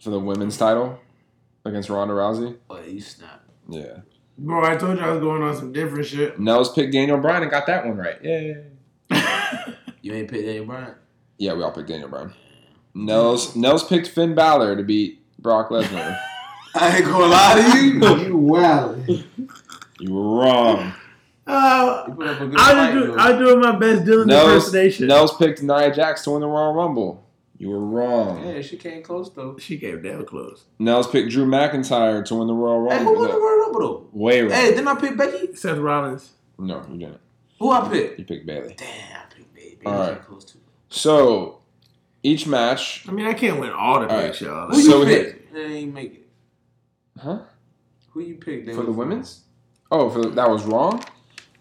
[0.01, 0.99] For the women's title
[1.65, 2.57] against Ronda Rousey.
[2.71, 3.45] Oh, you snap.
[3.69, 3.99] Yeah.
[4.39, 6.39] bro, I told you I was going on some different shit.
[6.39, 8.19] Nels picked Daniel Bryan and got that one right.
[8.23, 8.55] Yeah.
[10.03, 10.95] You ain't picked Daniel Bryan.
[11.39, 12.33] Yeah, we all picked Daniel Bryan.
[12.95, 16.19] Nels Nels picked Finn Balor to beat Brock Lesnar.
[16.75, 18.27] I ain't gonna lie to you.
[18.29, 18.97] You wow.
[20.01, 20.93] you were wrong.
[21.47, 23.17] Uh, You put up a good I'll fight, do.
[23.19, 25.09] I'll do my best Dylan Nels, impersonation.
[25.09, 27.27] Nels picked Nia Jax to win the Royal Rumble.
[27.59, 28.45] You were wrong.
[28.47, 29.57] Yeah, she came close though.
[29.59, 30.65] She came damn close.
[30.79, 32.97] Nels picked Drew McIntyre to win the Royal Rumble.
[32.97, 33.41] Hey, who won the Rumble.
[33.41, 34.09] Royal Rumble though?
[34.13, 34.51] Way wrong.
[34.51, 35.55] Hey, didn't I pick Becky?
[35.55, 36.33] Seth Rollins.
[36.59, 37.21] No, you didn't.
[37.59, 38.19] Who I picked?
[38.19, 38.75] You picked Bayley.
[38.77, 39.79] Damn, I picked Baby.
[39.87, 40.15] All Baby right.
[40.17, 40.59] came close too.
[40.89, 41.61] So
[42.23, 44.69] each match, I mean, I can't win all the All picks, y'all.
[44.69, 45.53] Who So you we- picked?
[45.55, 46.29] They didn't make it.
[47.21, 47.39] huh?
[48.11, 48.69] Who you picked?
[48.71, 49.41] For the was- women's?
[49.91, 51.03] Oh, for that was wrong.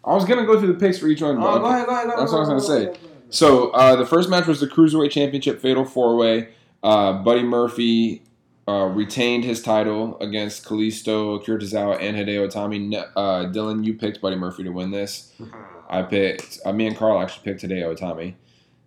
[0.04, 1.38] I was gonna go through the picks for each one.
[1.38, 2.08] Oh, go ahead, go ahead.
[2.10, 2.74] That's what I was gonna go say.
[2.90, 3.18] ahead, go ahead.
[3.30, 6.50] So uh, the first match was the cruiserweight championship fatal four way.
[6.84, 8.24] Uh, Buddy Murphy
[8.68, 12.88] uh, retained his title against Kalisto, Akira Tozawa, and Hideo Itami.
[12.90, 15.32] Ne- Uh, Dylan, you picked Buddy Murphy to win this.
[15.90, 16.60] I picked.
[16.66, 18.34] Uh, me and Carl actually picked Hideo Itami.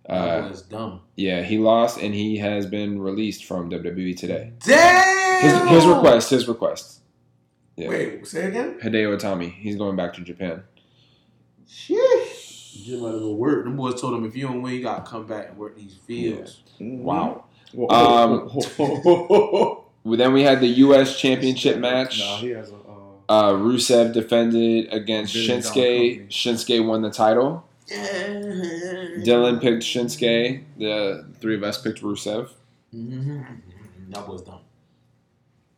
[0.07, 1.01] That Uh, was dumb.
[1.15, 4.51] yeah, he lost, and he has been released from WWE today.
[4.63, 5.41] Damn.
[5.41, 6.29] His, his request.
[6.29, 6.99] His request.
[7.75, 7.89] Yeah.
[7.89, 8.79] Wait, say again?
[8.81, 9.51] Hideo Itami.
[9.53, 10.63] He's going back to Japan.
[11.69, 12.75] Sheesh.
[12.75, 13.63] You just let him go work.
[13.63, 15.95] Them boys told him if you don't win, you gotta come back and work these
[16.05, 16.61] fields.
[16.79, 17.45] Wow.
[17.73, 19.85] Whoa, Um, whoa, whoa, whoa, whoa.
[20.03, 21.17] Well, Then we had the U.S.
[21.19, 22.19] Championship match.
[22.19, 22.75] Nah, he has a.
[22.75, 22.79] Uh,
[23.27, 26.27] Uh, Rusev defended against Billion dollar Shinsuke.
[26.29, 27.65] Shinsuke won the title.
[27.89, 30.63] Dylan picked Shinsuke.
[30.77, 32.49] The three of us picked Rusev.
[32.93, 33.41] Mm-hmm.
[34.09, 34.59] That was dumb.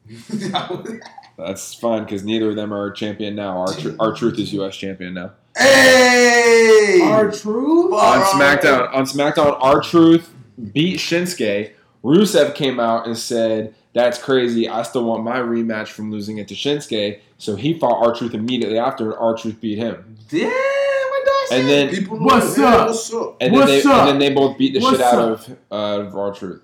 [1.38, 3.57] That's fine because neither of them are champion now.
[3.59, 4.75] Our, tr- R-Truth is U.S.
[4.75, 5.31] champion now.
[5.58, 7.01] Hey!
[7.03, 7.95] Our true?
[7.95, 10.34] On SmackDown, on SmackDown, R-Truth
[10.74, 11.72] beat Shinsuke.
[12.03, 14.70] Rusev came out and said, "That's crazy.
[14.70, 18.78] I still want my rematch from losing it to Shinsuke." So he fought R-Truth immediately
[18.78, 20.16] after, and R-Truth beat him.
[20.30, 22.80] Damn, my And then- people What's that.
[22.82, 22.88] up?
[22.89, 23.38] What's up?
[23.41, 23.99] And then, What's they, up?
[23.99, 26.62] and then they both beat the What's shit out of uh, of R-Truth.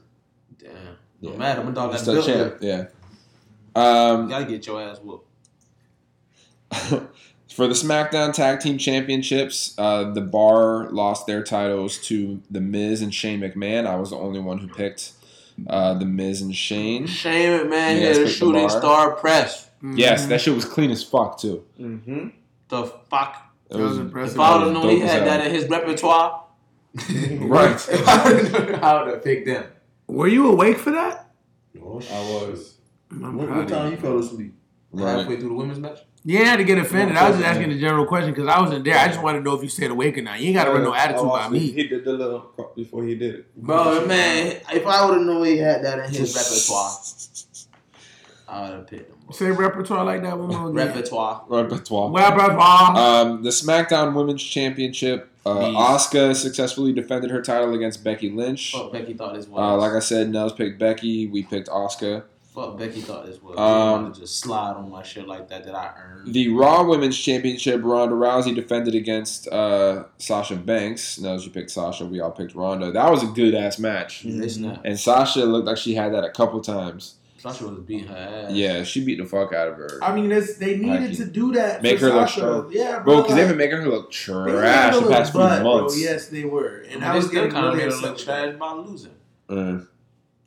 [0.59, 0.71] Damn.
[1.19, 1.31] Yeah.
[1.31, 2.25] No matter, my dog got Still built.
[2.25, 2.85] champ, yeah.
[3.75, 5.27] Um, You gotta get your ass whooped.
[7.55, 13.01] for the SmackDown Tag Team Championships, uh, the Bar lost their titles to The Miz
[13.01, 13.85] and Shane McMahon.
[13.85, 15.11] I was the only one who picked
[15.67, 17.05] uh, The Miz and Shane.
[17.07, 17.97] Shame it, man.
[18.01, 19.69] You had a the shooting star press.
[19.83, 21.63] Yes, that shit was clean as fuck too.
[21.79, 22.29] mm-hmm.
[22.69, 23.37] The fuck?
[23.69, 24.35] It That was impressive.
[24.35, 26.43] If I would it have known he had that in his repertoire,
[26.93, 27.75] Right.
[27.75, 29.65] if I would have known, I would have picked them.
[30.07, 31.29] Were you awake for that?
[31.75, 32.77] I was.
[33.11, 33.91] I'm What, what time you.
[33.91, 34.53] you fell asleep?
[34.91, 35.19] Right.
[35.19, 35.99] Halfway through the women's match.
[36.25, 37.17] You ain't had to get offended.
[37.17, 38.97] I was just asking the general question because I wasn't there.
[38.97, 40.39] I just wanted to know if you stayed awake or not.
[40.39, 41.59] You ain't got to run no attitude Oh, by me.
[41.59, 43.55] He did the little before he did it.
[43.57, 46.91] Bro, man, if I would have known he had that in his repertoire,
[48.47, 49.17] I would have picked him.
[49.25, 49.33] bro.
[49.35, 50.75] Say repertoire like that one more again.
[50.87, 51.43] Repertoire.
[51.49, 52.11] Repertoire.
[52.11, 52.97] Repertoire.
[52.97, 56.41] Um, the SmackDown Women's Championship, uh, Beast.
[56.41, 58.71] Successfully defended her title against Becky Lynch.
[58.71, 59.59] Fuck Becky thought this was.
[59.59, 61.27] Uh, like I said, Nels picked Becky.
[61.27, 62.23] We picked Asuka.
[62.53, 63.57] Fuck Becky thought this was.
[63.57, 66.33] Um, want to just slide on my shit like that that I earned.
[66.33, 71.17] The Raw Women's Championship, Ronda Rousey defended against uh, Sasha Banks.
[71.19, 72.05] Nels, you picked Sasha.
[72.05, 72.91] We all picked Ronda.
[72.91, 74.23] That was a good ass match.
[74.25, 74.85] It's not.
[74.85, 77.15] And Sasha looked like she had that a couple times.
[77.37, 78.51] Sasha was beating her ass.
[78.53, 79.99] Yeah, she beat the fuck out of her.
[80.01, 81.15] I mean, it's, they needed Mikey.
[81.15, 81.81] to do that.
[81.81, 82.39] Make for her look Sasha.
[82.39, 82.69] strong.
[82.71, 85.79] Yeah, Bro, because like, they've been making her look trash the past few butt, bro.
[85.81, 85.99] months.
[85.99, 86.83] Yes, they were.
[86.85, 88.55] And And I I was was still getting kind of really made her look trash
[88.57, 89.11] by losing.
[89.49, 89.79] Uh,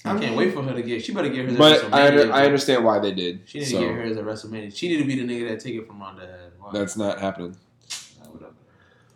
[0.07, 1.05] I, can't mean- wait for her to get.
[1.05, 1.57] She better get her.
[1.57, 3.41] but I, under, I understand why they did.
[3.47, 4.75] She didn't so get as a WrestleMania.
[4.77, 6.51] She need to be the nigga that take it from Ronda.
[6.59, 6.71] Why?
[6.73, 7.57] that's not happening.
[8.31, 8.53] whatever.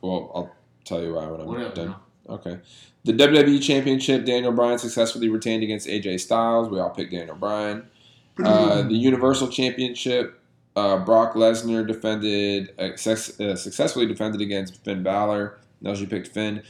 [0.00, 1.74] Well, I'll tell you why when I'm Whatever.
[1.74, 1.96] done.
[2.28, 2.34] no.
[2.34, 2.58] Okay.
[3.04, 6.68] The WWE Championship, Daniel Bryan successfully retained against AJ Styles.
[6.68, 7.88] We all picked Daniel Bryan.
[8.42, 10.40] Uh, the Universal Championship,
[10.76, 15.58] uh, Brock Lesnar defended, uh, success, uh, successfully defended against Finn Balor.
[15.82, 16.62] You picked Finn.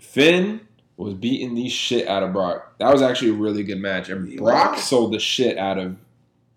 [0.00, 0.60] Finn
[0.96, 2.78] was beating the shit out of Brock.
[2.78, 4.08] That was actually a really good match.
[4.08, 5.96] And Brock sold the shit out of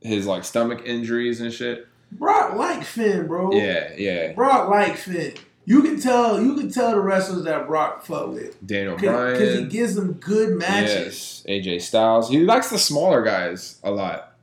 [0.01, 1.87] his like stomach injuries and shit.
[2.11, 3.51] Brock like Finn, bro.
[3.51, 4.33] Yeah, yeah.
[4.33, 5.33] Brock like Finn.
[5.65, 6.41] You can tell.
[6.41, 9.33] You can tell the wrestlers that Brock fuck with Daniel Bryan.
[9.33, 11.43] because he gives them good matches.
[11.45, 12.29] Yes, AJ Styles.
[12.29, 14.36] He likes the smaller guys a lot.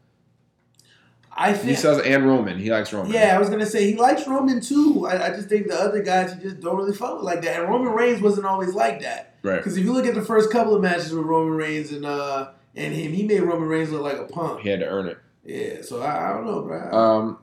[1.37, 2.59] I He says and Roman.
[2.59, 3.13] He likes Roman.
[3.13, 5.07] Yeah, I was gonna say he likes Roman too.
[5.07, 7.61] I, I just think the other guys he just don't really fuck with like that.
[7.61, 9.37] And Roman Reigns wasn't always like that.
[9.43, 9.57] Right.
[9.57, 12.51] Because if you look at the first couple of matches with Roman Reigns and uh
[12.77, 14.61] and him, he made Roman Reigns look like a punk.
[14.61, 15.19] He had to earn it.
[15.45, 16.91] Yeah, so I, I don't know, bro.
[16.93, 17.39] Um,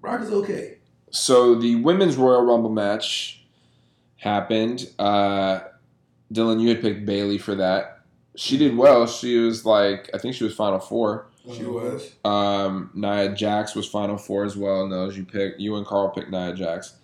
[0.00, 0.78] Brock is okay.
[1.10, 3.44] so the women's Royal Rumble match
[4.16, 4.88] happened.
[4.98, 5.60] Uh,
[6.32, 8.00] Dylan, you had picked Bayley for that.
[8.36, 9.06] She did well.
[9.06, 11.26] She was like, I think she was Final Four.
[11.50, 12.12] She was.
[12.24, 14.86] Um, Nia Jax was Final Four as well.
[14.86, 16.94] No, you picked you and Carl picked Nia Jax.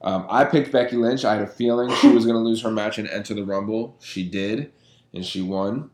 [0.00, 1.24] Um, I picked Becky Lynch.
[1.24, 3.96] I had a feeling she was going to lose her match and enter the Rumble.
[4.00, 4.72] She did,
[5.12, 5.90] and she won.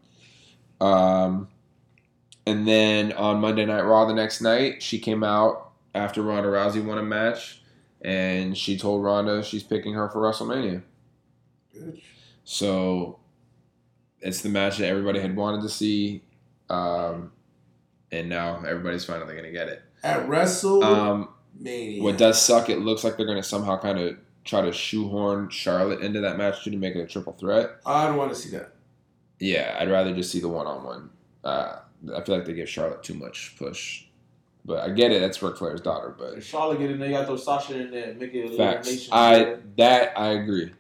[0.80, 1.48] Um,
[2.46, 6.84] and then on Monday Night Raw the next night, she came out after Ronda Rousey
[6.84, 7.62] won a match,
[8.02, 10.82] and she told Ronda she's picking her for WrestleMania.
[12.44, 13.18] So
[14.20, 16.22] it's the match that everybody had wanted to see,
[16.68, 17.32] um,
[18.14, 19.82] and now everybody's finally gonna get it.
[20.02, 22.02] At Wrestle Um, Mania.
[22.02, 22.68] what does suck?
[22.70, 26.62] It looks like they're gonna somehow kind of try to shoehorn Charlotte into that match
[26.64, 27.70] too to make it a triple threat.
[27.86, 28.72] I don't want to see that.
[29.40, 31.10] Yeah, I'd rather just see the one on one.
[31.44, 34.04] I feel like they give Charlotte too much push,
[34.64, 35.20] but I get it.
[35.20, 37.78] That's Ric Flair's daughter, but If Charlotte get in there, you got to throw Sasha
[37.80, 38.86] in there and make it facts.
[38.88, 39.10] elimination.
[39.14, 40.70] I that I agree.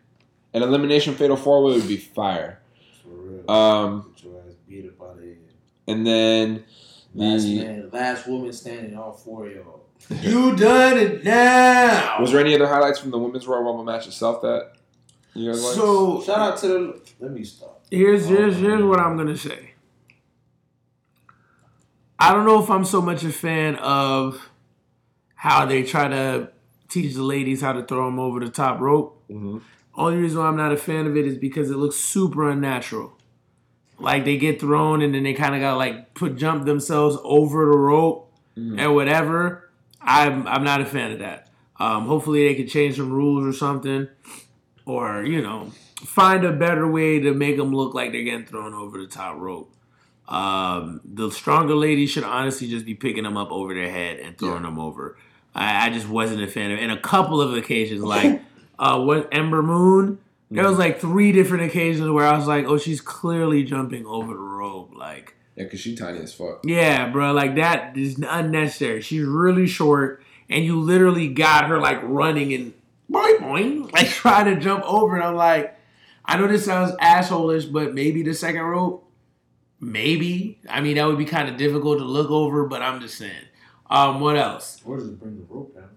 [0.52, 2.60] An elimination fatal four way would be fire.
[3.02, 3.50] For real.
[3.50, 5.36] Um, Get your ass beat up out of here.
[5.88, 6.64] and then
[7.14, 9.80] last man, last woman standing, all four of y'all.
[10.20, 12.20] You done it now.
[12.20, 14.72] was there any other highlights from the women's Royal Rumble match itself that
[15.34, 15.76] you guys liked?
[15.76, 17.00] so Shout out to the.
[17.20, 17.84] Let me stop.
[17.90, 19.70] here's here's here's what I'm gonna say.
[22.18, 24.50] I don't know if I'm so much a fan of
[25.34, 26.50] how they try to
[26.88, 29.22] teach the ladies how to throw them over the top rope.
[29.30, 29.60] Mhm.
[29.96, 33.13] Only reason why I'm not a fan of it is because it looks super unnatural.
[33.98, 37.64] Like they get thrown and then they kind of got like put jump themselves over
[37.66, 38.78] the rope Mhm.
[38.80, 39.70] and whatever.
[40.00, 41.48] I'm I'm not a fan of that.
[41.80, 44.06] Um, hopefully they can change some rules or something,
[44.86, 45.70] or you know
[46.04, 49.36] find a better way to make them look like they're getting thrown over the top
[49.38, 49.72] rope.
[50.28, 54.36] Um, the stronger ladies should honestly just be picking them up over their head and
[54.38, 55.16] throwing them over.
[55.54, 56.82] I, I just wasn't a fan of it.
[56.82, 58.40] And a couple of occasions, like
[58.78, 60.18] uh, what Ember Moon,
[60.50, 64.32] there was like three different occasions where I was like, oh, she's clearly jumping over
[64.32, 64.92] the rope.
[64.94, 66.60] Like, Yeah, because she tiny as fuck.
[66.64, 69.00] yeah, bro, like that is unnecessary.
[69.02, 72.72] She's really short, and you literally got her like running and
[73.10, 75.16] boing boing, like trying to jump over.
[75.16, 75.76] And I'm like,
[76.24, 79.10] I know this sounds assholeish, but maybe the second rope,
[79.80, 80.58] maybe.
[80.68, 83.32] I mean, that would be kind of difficult to look over, but I'm just saying.
[83.90, 84.80] Um, what else?
[84.84, 85.88] Or does it bring the rope down?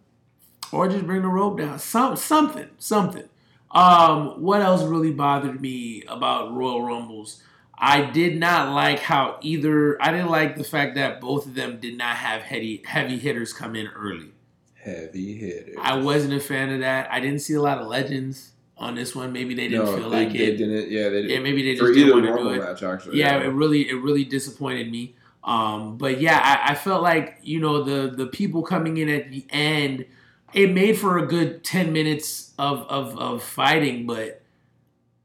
[0.74, 1.80] or just bring the rope down.
[1.80, 3.24] Some something, something.
[3.72, 7.42] Um, what else really bothered me about Royal Rumbles?
[7.78, 11.80] I did not like how either I didn't like the fact that both of them
[11.80, 14.32] did not have heavy heavy hitters come in early.
[14.74, 15.74] Heavy hitter.
[15.80, 17.12] I wasn't a fan of that.
[17.12, 19.32] I didn't see a lot of legends on this one.
[19.32, 20.58] Maybe they didn't feel they, like they it.
[20.58, 20.90] didn't.
[20.90, 21.30] Yeah, they didn't.
[21.30, 22.60] Yeah, maybe they just didn't want to do it.
[22.60, 23.20] match actually.
[23.20, 25.16] yeah, it really it really disappointed me.
[25.44, 29.30] Um, but yeah, I, I felt like you know the the people coming in at
[29.30, 30.06] the end,
[30.54, 34.42] it made for a good ten minutes of of, of fighting, but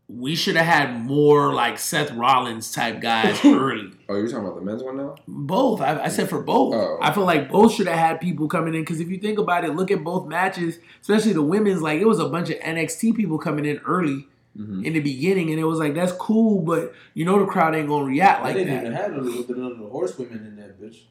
[0.09, 3.93] we should have had more like Seth Rollins type guys early.
[4.09, 5.15] Oh, you're talking about the men's one now?
[5.27, 6.75] Both, I, I said for both.
[6.75, 6.99] Oh.
[7.01, 9.65] I feel like both should have had people coming in because if you think about
[9.65, 11.81] it, look at both matches, especially the women's.
[11.81, 14.27] Like it was a bunch of NXT people coming in early
[14.59, 14.85] Mhm.
[14.85, 17.89] in the beginning, and it was like that's cool, but you know the crowd ain't
[17.89, 18.59] gonna react like that.
[18.59, 18.91] they didn't that.
[18.91, 21.05] even have none of none of the horsewomen in that bitch.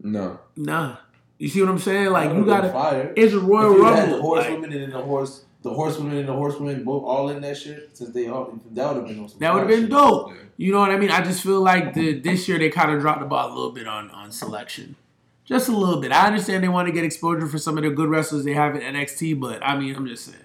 [0.00, 0.40] No.
[0.56, 0.96] Nah.
[1.38, 2.10] You see what I'm saying?
[2.10, 3.12] Like you gotta fire.
[3.16, 4.30] it's a If Royal you had the Rumble.
[4.36, 7.96] like, horsewomen and the horse, the horsewomen and the horsewomen both all in that shit,
[7.96, 10.30] since they all that would have been on that would have been dope.
[10.30, 10.36] Yeah.
[10.56, 11.10] You know what I mean?
[11.10, 13.70] I just feel like the this year they kind of dropped the ball a little
[13.72, 14.96] bit on on selection.
[15.44, 16.12] Just a little bit.
[16.12, 18.74] I understand they want to get exposure for some of the good wrestlers they have
[18.74, 20.36] in NXT, but I mean, I'm just saying.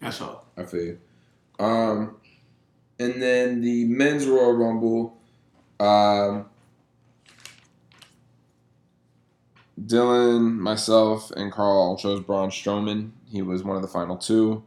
[0.00, 0.46] That's all.
[0.56, 0.98] I feel you.
[1.60, 2.16] Um,
[2.98, 5.16] and then the men's Royal Rumble.
[5.78, 6.46] Um,
[9.80, 13.10] Dylan, myself, and Carl chose Braun Strowman.
[13.30, 14.62] He was one of the final two.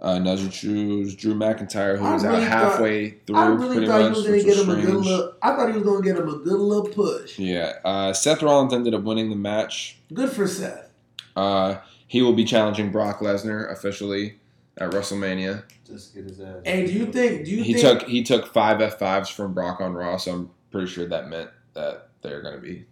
[0.00, 3.86] Uh, Nudge chose Drew McIntyre, who I was really out halfway through, I really pretty
[3.86, 4.12] thought much.
[4.12, 5.06] he was gonna get was him a good strange.
[5.06, 5.32] little.
[5.42, 7.38] I thought he was gonna get him a good little push.
[7.38, 9.98] Yeah, uh, Seth Rollins ended up winning the match.
[10.14, 10.90] Good for Seth.
[11.36, 11.76] Uh,
[12.06, 14.38] he will be challenging Brock Lesnar officially
[14.78, 15.64] at WrestleMania.
[15.86, 16.62] Just get his ass.
[16.64, 17.44] Hey, do you think?
[17.44, 18.00] Do you He think?
[18.00, 21.28] took he took five F fives from Brock on Raw, so I'm pretty sure that
[21.28, 22.86] meant that they're going to be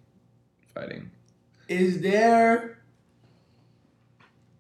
[0.75, 1.11] fighting.
[1.69, 2.79] Is there?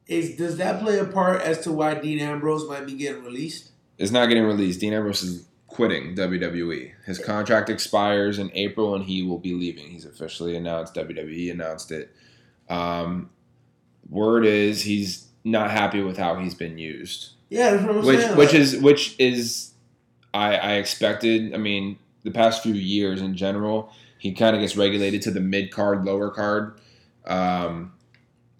[0.06, 3.70] Is does that play a part as to why Dean Ambrose might be getting released?
[3.98, 4.80] It's not getting released.
[4.80, 6.92] Dean Ambrose is quitting WWE.
[7.04, 9.90] His contract expires in April, and he will be leaving.
[9.90, 10.94] He's officially announced.
[10.94, 12.14] WWE announced it.
[12.68, 13.30] Um,
[14.08, 17.30] word is he's not happy with how he's been used.
[17.50, 18.36] Yeah, that's what I'm which saying.
[18.36, 19.72] which is which is
[20.34, 21.54] I I expected.
[21.54, 25.40] I mean, the past few years in general, he kind of gets regulated to the
[25.40, 26.80] mid card, lower card,
[27.28, 27.92] um,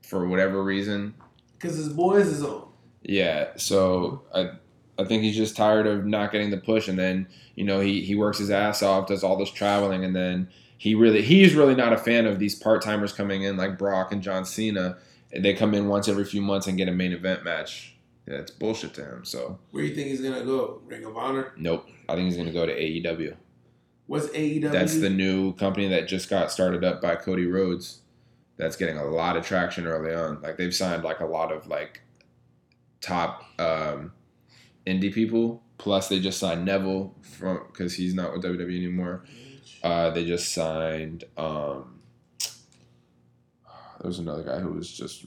[0.02, 1.14] for whatever reason.
[1.58, 2.68] because his boys is on.
[3.02, 4.50] Yeah, so I
[4.98, 8.02] I think he's just tired of not getting the push, and then you know he
[8.02, 11.74] he works his ass off, does all this traveling, and then he really he's really
[11.74, 14.98] not a fan of these part timers coming in like Brock and John Cena.
[15.36, 17.94] They come in once every few months and get a main event match.
[18.26, 19.24] Yeah, it's bullshit to him.
[19.24, 20.82] So Where do you think he's gonna go?
[20.86, 21.52] Ring of Honor.
[21.56, 23.36] nope, I think he's gonna go to AEW.
[24.06, 24.70] What's AEW?
[24.72, 28.00] That's the new company that just got started up by Cody Rhodes.
[28.58, 30.42] That's getting a lot of traction early on.
[30.42, 32.00] Like they've signed like a lot of like
[33.00, 34.12] top um,
[34.86, 39.24] indie people plus they just signed Neville from because he's not with WWE anymore.
[39.82, 41.24] Uh, they just signed.
[41.36, 42.00] Um,
[44.00, 45.24] there was another guy who was just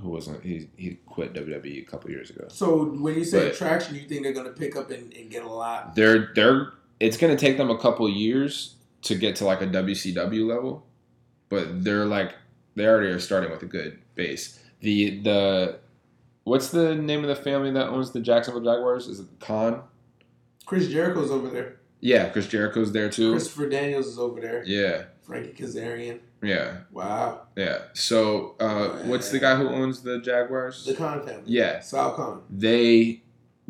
[0.00, 2.44] who wasn't he he quit WWE a couple years ago.
[2.48, 5.42] So when you say But- traction, you think they're gonna pick up and, and get
[5.44, 5.94] a lot?
[5.96, 10.46] They're they're it's gonna take them a couple years to get to like a WCW
[10.46, 10.86] level,
[11.48, 12.34] but they're like
[12.74, 14.58] they already are starting with a good base.
[14.80, 15.78] The the
[16.44, 19.06] what's the name of the family that owns the Jacksonville Jaguars?
[19.08, 19.82] Is it the Khan?
[20.66, 21.76] Chris Jericho's over there.
[22.00, 23.32] Yeah, Chris Jericho's there too.
[23.32, 24.62] Christopher Daniels is over there.
[24.64, 26.20] Yeah, Frankie Kazarian.
[26.42, 27.42] yeah, Wow.
[27.56, 27.78] yeah.
[27.92, 30.86] So uh, what's the guy who owns the Jaguars?
[30.86, 31.42] The Khan family.
[31.46, 31.80] Yeah.
[31.82, 32.42] Shad Khan.
[32.48, 33.22] they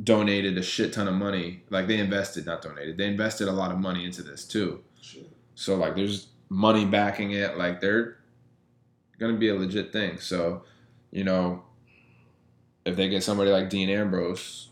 [0.02, 1.62] donated a shit ton of money.
[1.70, 2.96] Like they invested, not donated.
[2.96, 4.80] They invested a lot of money into this too.
[5.56, 7.58] So like there's money backing it.
[7.58, 8.18] Like they're
[9.20, 10.18] gonna be a legit thing.
[10.18, 10.64] So,
[11.12, 11.62] you know,
[12.84, 14.70] if they get somebody like Dean Ambrose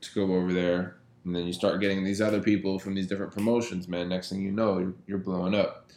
[0.00, 3.32] to go over there, and then you start getting these other people from these different
[3.34, 4.08] promotions, man.
[4.08, 5.90] Next thing you know, you're, you're blowing up.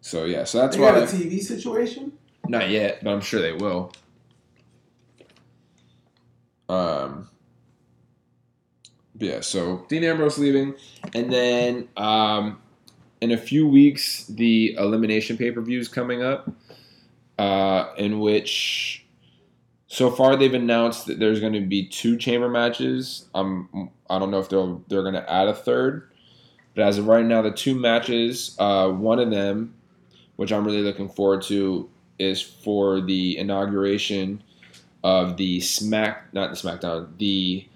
[0.00, 2.12] So yeah, so that's They why got a TV situation.
[2.48, 3.92] not yet, but I'm sure they will.
[6.68, 7.28] Um.
[9.18, 10.74] yeah, so Dean Ambrose leaving,
[11.14, 12.60] and then um,
[13.20, 16.50] in a few weeks the elimination pay per view is coming up,
[17.38, 19.04] uh, in which
[19.86, 23.26] so far they've announced that there's going to be two chamber matches.
[23.34, 26.10] Um, I don't know if they're they're going to add a third,
[26.74, 29.74] but as of right now, the two matches, uh, one of them,
[30.36, 34.42] which I'm really looking forward to, is for the inauguration
[35.04, 37.66] of the Smack, not the SmackDown, the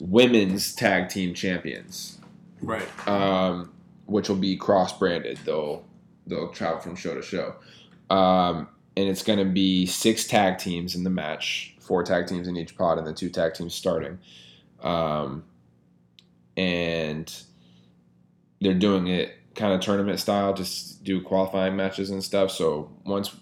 [0.00, 2.18] women's tag team champions,
[2.60, 2.86] Right.
[3.08, 3.72] um,
[4.06, 5.38] which will be cross branded.
[5.44, 5.84] They'll
[6.26, 7.54] they'll travel from show to show,
[8.14, 12.48] um, and it's going to be six tag teams in the match, four tag teams
[12.48, 14.18] in each pod, and then two tag teams starting,
[14.82, 15.44] um,
[16.56, 17.42] and
[18.60, 22.50] they're doing it kind of tournament style, just do qualifying matches and stuff.
[22.50, 23.34] So once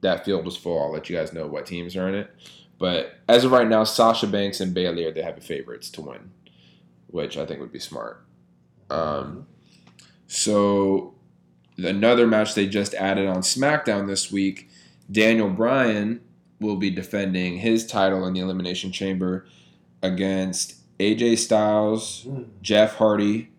[0.00, 2.30] that field is full, I'll let you guys know what teams are in it.
[2.78, 6.30] But as of right now, Sasha Banks and Bayley are the heavy favorites to win,
[7.06, 8.24] which I think would be smart.
[8.90, 9.46] Um,
[10.26, 11.14] so
[11.78, 14.68] another match they just added on SmackDown this week,
[15.10, 16.20] Daniel Bryan
[16.60, 19.46] will be defending his title in the Elimination Chamber
[20.02, 22.46] against AJ Styles, Mm.
[22.62, 23.50] Jeff Hardy,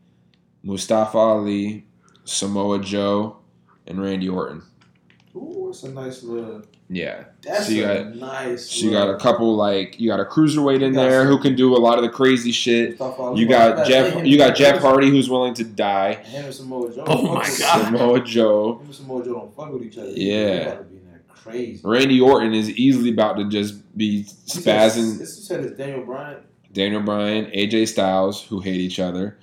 [0.63, 1.85] Mustafa Ali,
[2.25, 3.37] Samoa Joe,
[3.85, 4.63] and Randy Orton.
[5.35, 6.63] Ooh, that's a nice little.
[6.89, 7.25] Yeah.
[7.43, 8.69] That's So you a got- nice.
[8.71, 11.53] So you got a couple like you got a cruiserweight in there some- who can
[11.55, 12.97] do a lot of the crazy shit.
[13.35, 16.13] You got Jeff him- you got Jeff Hardy who's willing to die.
[16.15, 17.03] Him and Samoa Joe.
[17.05, 17.49] Oh my God.
[17.49, 18.77] Samoa Joe.
[18.79, 20.11] Him and Samoa Joe don't fuck with each other.
[20.11, 20.77] Yeah.
[21.49, 21.81] Crazy.
[21.83, 25.17] Randy Orton is easily about to just be spazzing.
[25.17, 26.37] This said it's Daniel Bryan.
[26.73, 29.37] Daniel Bryan, AJ Styles, who hate each other.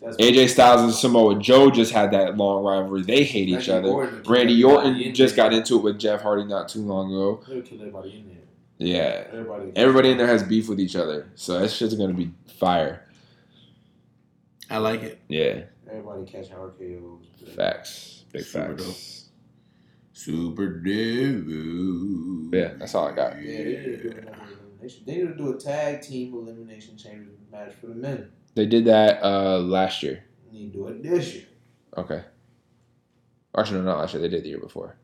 [0.00, 3.02] That's AJ Styles and Samoa Joe just had that long rivalry.
[3.02, 3.88] They hate each other.
[3.88, 7.42] Orton Randy Orton just got into it with Jeff Hardy not too long ago.
[7.50, 8.36] Everybody in there.
[8.78, 9.24] Yeah.
[9.32, 9.72] Everybody.
[9.74, 11.28] Everybody in there has beef with each other.
[11.34, 13.08] So that shit's gonna be fire.
[14.70, 15.20] I like it.
[15.28, 15.62] Yeah.
[15.88, 17.54] Everybody catch our RKO's.
[17.54, 18.24] Facts.
[18.32, 19.25] Big Super facts.
[20.16, 22.48] Super Devil.
[22.50, 23.36] Yeah, that's all I got.
[23.42, 24.10] Yeah, they need to do,
[25.04, 28.30] they need to do a tag team elimination chamber match for the men.
[28.54, 30.24] They did that uh last year.
[30.50, 31.44] They need to do it this year.
[31.98, 32.22] Okay.
[33.56, 34.22] Actually, no, not last year.
[34.22, 34.96] They did the year before.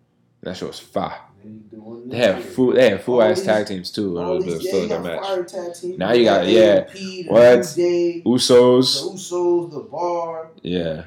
[0.43, 1.21] That shit was fire.
[1.43, 2.73] They need to do one They this had full.
[2.73, 4.17] They had full All ass these- tag teams too.
[4.19, 5.23] and All these- it yeah, still you got match.
[5.23, 5.99] fire tag team.
[5.99, 6.85] Now you got- yeah.
[6.89, 7.77] AOP, What?
[7.77, 9.03] New Day, Usos.
[9.03, 10.51] the Usos, the Bar.
[10.63, 11.05] Yeah.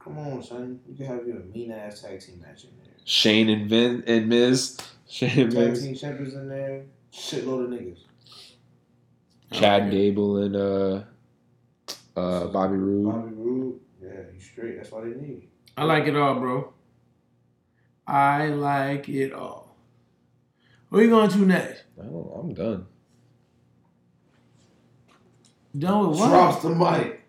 [0.00, 0.80] Come on, son.
[0.88, 2.77] You can have your mean ass tag team match in there.
[3.08, 4.76] Shane and Vin and Miz.
[5.08, 5.82] Shane and Tag Miz.
[5.82, 6.84] team champions in there.
[7.10, 8.00] Shitload of niggas.
[9.50, 11.04] Chad Gable and uh,
[12.14, 13.06] uh, Bobby Roode.
[13.06, 13.80] Bobby Roode.
[14.02, 14.76] Yeah, he's straight.
[14.76, 15.48] That's why they need.
[15.78, 16.74] I like it all, bro.
[18.06, 19.74] I like it all.
[20.90, 21.84] Where you going to next?
[21.98, 22.86] Oh, I'm done.
[25.78, 26.28] Done with what?
[26.28, 27.22] Drops the mic.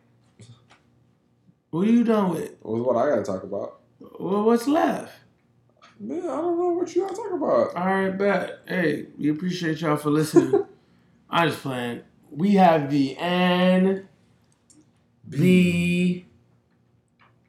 [1.69, 2.55] What are you done with?
[2.63, 3.79] What's what I gotta talk about?
[4.19, 5.13] Well, what's left?
[6.01, 7.75] Man, I don't know what you gotta talk about.
[7.75, 8.59] All right, bet.
[8.65, 10.63] Hey, we appreciate y'all for listening.
[11.29, 12.03] I'm just playing.
[12.31, 14.07] We have the N
[15.27, 16.25] B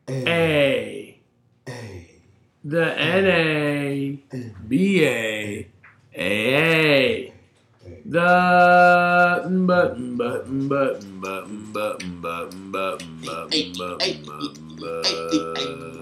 [0.09, 1.21] A.
[2.65, 4.19] The N A
[4.67, 5.69] B A
[6.17, 7.33] A A.
[8.05, 16.00] The button button button button button button button button button button.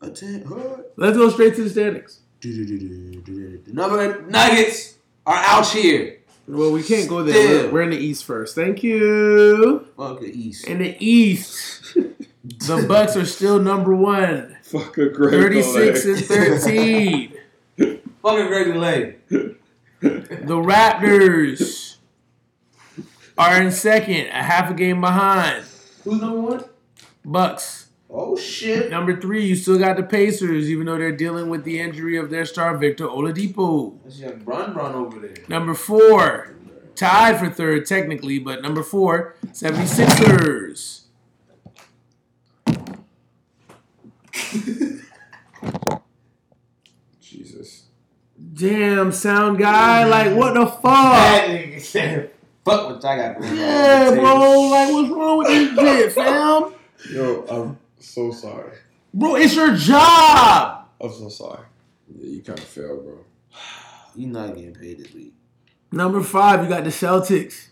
[0.00, 0.22] Let's
[1.16, 2.20] go straight to the standings.
[2.40, 4.96] The number Nuggets
[5.26, 6.20] are out here.
[6.48, 7.66] Well, we can't go there.
[7.66, 8.54] We're, we're in the East first.
[8.54, 9.86] Thank you.
[9.96, 10.66] Fuck the East.
[10.66, 14.56] In the East, the Bucks are still number one.
[14.62, 17.32] Fuck a great 36 and 13.
[18.22, 19.16] Fucking Greg Delay.
[20.00, 21.96] The Raptors
[23.38, 25.64] are in second, a half a game behind.
[26.04, 26.64] Who's number one?
[27.24, 27.79] Bucks.
[28.12, 28.90] Oh shit.
[28.90, 32.28] Number three, you still got the Pacers, even though they're dealing with the injury of
[32.30, 34.02] their star Victor Oladipo.
[34.02, 35.34] That's young Brun Brun over there.
[35.48, 36.56] Number four,
[36.96, 41.02] tied for third technically, but number four, 76ers.
[47.20, 47.84] Jesus.
[48.54, 50.82] Damn, sound guy, like what the fuck?
[50.82, 52.32] That nigga said,
[52.64, 53.56] Fuck what I got going on.
[53.56, 56.74] Yeah, bro, like what's wrong with this shit, fam?
[57.10, 58.72] Yo, I'm so sorry.
[59.12, 60.86] Bro, it's your job.
[61.00, 61.64] I'm so sorry.
[62.08, 63.24] Yeah, you kind of failed, bro.
[64.14, 65.34] You're not getting paid this week.
[65.92, 67.68] Number five, you got the Celtics.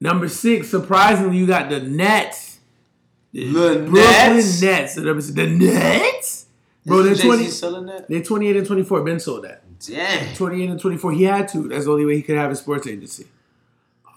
[0.00, 2.58] Number six, surprisingly, you got the Nets.
[3.32, 4.62] The Brooklyn Nets?
[4.62, 4.94] Nets.
[4.94, 5.30] The Nets.
[5.32, 6.46] The Nets?
[6.84, 7.48] Bro, they're twenty.
[7.48, 8.08] Selling that?
[8.08, 9.02] They're twenty-eight and twenty-four.
[9.02, 9.62] Ben sold that.
[9.80, 10.34] Damn.
[10.34, 11.12] Twenty-eight and twenty-four.
[11.12, 11.68] He had to.
[11.68, 13.26] That's the only way he could have a sports agency.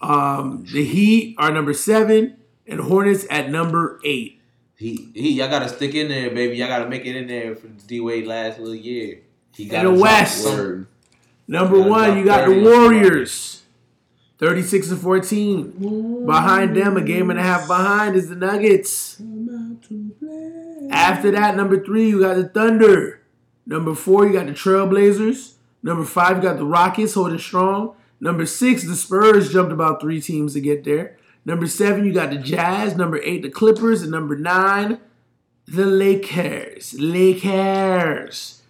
[0.02, 4.39] Um, the Heat are number seven, and Hornets at number eight.
[4.80, 6.56] He, he, y'all gotta stick in there, baby.
[6.56, 9.20] Y'all gotta make it in there for D Wade last little year.
[9.54, 10.46] He In got the West.
[10.46, 10.86] Word.
[11.46, 13.62] Number one, you got the Warriors,
[14.38, 16.24] thirty-six and fourteen.
[16.24, 19.20] Behind them, a game and a half behind, is the Nuggets.
[20.90, 23.20] After that, number three, you got the Thunder.
[23.66, 25.56] Number four, you got the Trailblazers.
[25.82, 27.96] Number five, you got the Rockets holding strong.
[28.18, 31.18] Number six, the Spurs jumped about three teams to get there.
[31.50, 32.94] Number seven, you got the Jazz.
[32.94, 34.02] Number eight, the Clippers.
[34.02, 35.00] And number nine,
[35.66, 36.94] the Lakers.
[36.94, 38.62] Lakers.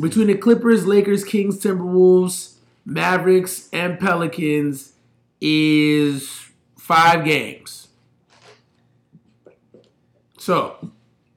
[0.00, 2.54] Between the Clippers, Lakers, Kings, Timberwolves,
[2.86, 4.94] Mavericks, and Pelicans
[5.42, 6.48] is
[6.78, 7.88] five games.
[10.38, 10.90] So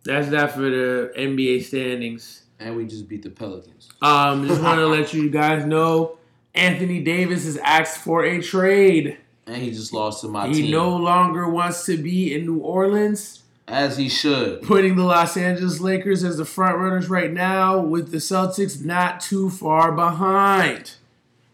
[0.05, 2.43] that's that for the NBA standings.
[2.57, 3.89] And we just beat the Pelicans.
[4.01, 6.19] Um, just want to let you guys know
[6.55, 9.17] Anthony Davis has asked for a trade.
[9.49, 10.71] And he just lost to my He team.
[10.71, 14.61] no longer wants to be in New Orleans, As he should.
[14.61, 19.19] putting the Los Angeles Lakers as the front runners right now, with the Celtics not
[19.19, 20.91] too far behind.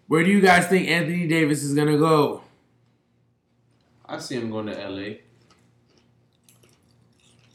[0.08, 2.42] Where do you guys think Anthony Davis is gonna go?
[4.06, 5.16] I see him going to LA.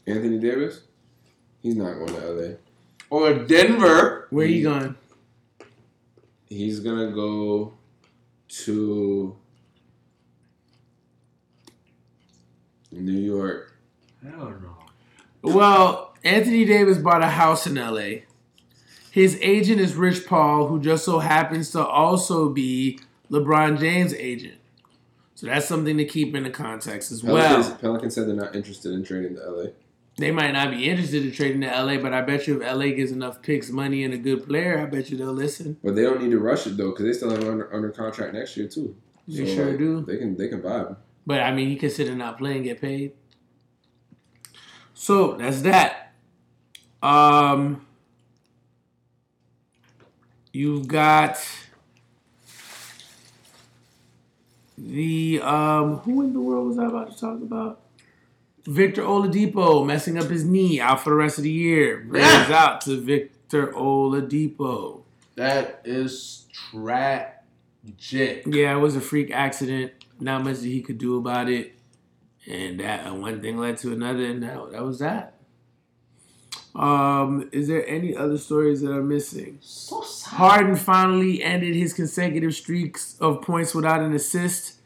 [0.07, 0.81] Anthony Davis?
[1.61, 2.53] He's not going to LA.
[3.11, 4.25] Or Denver.
[4.31, 4.95] Where you going?
[6.49, 7.73] He's gonna go
[8.65, 9.35] to
[12.91, 13.73] New York.
[14.23, 14.75] Hell no.
[15.41, 18.23] Well, Anthony Davis bought a house in LA.
[19.11, 24.55] His agent is Rich Paul, who just so happens to also be LeBron James' agent.
[25.35, 27.77] So that's something to keep in the context as Pelicans, well.
[27.77, 29.65] Pelicans said they're not interested in trading to LA.
[30.17, 32.87] They might not be interested in trading to LA, but I bet you if LA
[32.89, 35.77] gets enough picks, money, and a good player, I bet you they'll listen.
[35.83, 37.89] But they don't need to rush it though, because they still have him under, under
[37.89, 38.95] contract next year too.
[39.27, 40.01] They sure do.
[40.01, 40.97] They can they can vibe.
[41.25, 43.13] But I mean, he could sit and not play and get paid.
[44.93, 46.13] So that's that.
[47.01, 47.85] Um,
[50.51, 51.37] you've got
[54.77, 55.97] the um.
[55.97, 57.79] Who in the world was I about to talk about?
[58.65, 62.05] Victor Oladipo messing up his knee, out for the rest of the year.
[62.07, 65.01] Prayers out to Victor Oladipo.
[65.35, 67.33] That is tragic.
[68.45, 69.93] Yeah, it was a freak accident.
[70.21, 71.73] Not much that he could do about it.
[72.49, 75.35] And that and one thing led to another, and that, that was that.
[76.73, 79.57] Um, is there any other stories that are missing?
[79.61, 80.33] So sad.
[80.37, 84.77] Harden finally ended his consecutive streaks of points without an assist.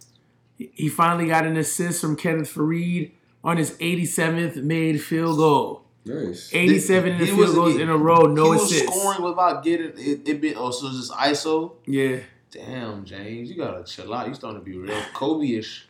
[0.58, 3.12] He finally got an assist from Kenneth Faried
[3.44, 5.84] on his 87th made field goal.
[6.06, 6.54] Nice.
[6.54, 9.00] 87 in the field was- goals in a row, no he was assists.
[9.00, 10.28] scoring without getting it.
[10.28, 11.74] It been oh, so it's just ISO.
[11.86, 12.20] Yeah.
[12.56, 14.30] Damn, James, you gotta chill out.
[14.30, 15.88] You starting to be real Kobe-ish.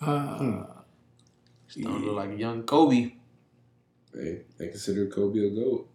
[0.00, 0.64] Uh,
[1.74, 3.12] You starting to look like young Kobe.
[4.14, 5.86] They they consider Kobe a goat.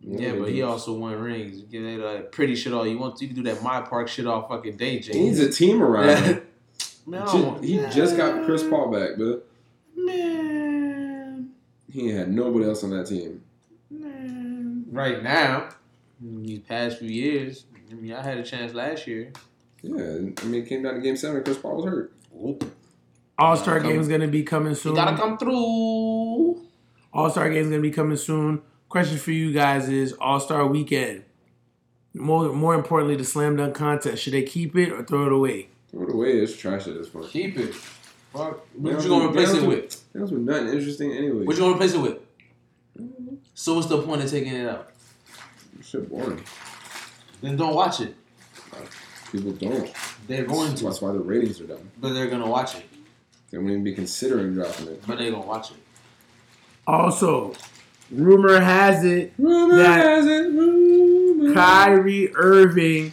[0.00, 1.58] Yeah, but he also won rings.
[1.58, 3.20] You can do that pretty shit all you want.
[3.22, 5.16] You can do that my park shit all fucking day, James.
[5.16, 6.42] he needs a team around him.
[7.06, 9.46] Man, I don't want- he just got Chris Paul back, but
[9.96, 11.50] Man,
[11.92, 13.42] he ain't had nobody else on that team.
[13.90, 14.84] man.
[14.90, 15.68] Right now,
[16.20, 19.32] in these past few years, I mean, I had a chance last year.
[19.82, 21.42] Yeah, I mean, it came down to Game Seven.
[21.44, 22.12] Chris Paul was hurt.
[23.38, 24.92] All Star Come- Game is going to be coming soon.
[24.92, 26.62] You gotta come through.
[27.12, 28.62] All Star Game is going to be coming soon.
[28.88, 31.24] Question for you guys is All Star Weekend.
[32.14, 34.22] More, more importantly, the slam dunk contest.
[34.22, 35.68] Should they keep it or throw it away?
[35.90, 36.32] Throw it away.
[36.38, 37.30] It's trash at this point.
[37.30, 37.74] Keep it.
[37.74, 38.66] Fuck.
[38.74, 40.12] They What you gonna replace it don't with?
[40.12, 41.44] That was nothing interesting anyway.
[41.44, 42.18] What you gonna replace it with?
[42.98, 43.34] Mm-hmm.
[43.54, 44.90] So what's the point of taking it out?
[45.82, 46.42] Shit boring.
[47.42, 48.14] Then don't watch it.
[49.32, 49.92] People don't.
[50.28, 51.90] They're going to, That's why the ratings are down.
[52.00, 52.84] but they're gonna watch it.
[53.50, 55.02] They won't even be considering dropping it.
[55.06, 55.76] But they're gonna watch it.
[56.86, 57.54] Also,
[58.10, 60.52] rumor has it Rumor That- has it.
[60.52, 61.54] Rumor.
[61.54, 63.12] Kyrie Irving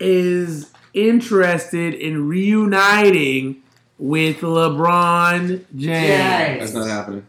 [0.00, 3.62] is interested in reuniting
[3.98, 6.60] with LeBron James.
[6.60, 7.26] That's not happening.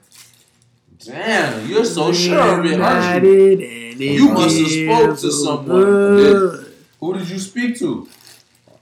[1.03, 3.88] Damn, you're so sure of it, aren't you?
[3.99, 5.81] Reunited You must have spoke to someone.
[5.81, 6.75] good.
[6.99, 8.07] Who did you speak to?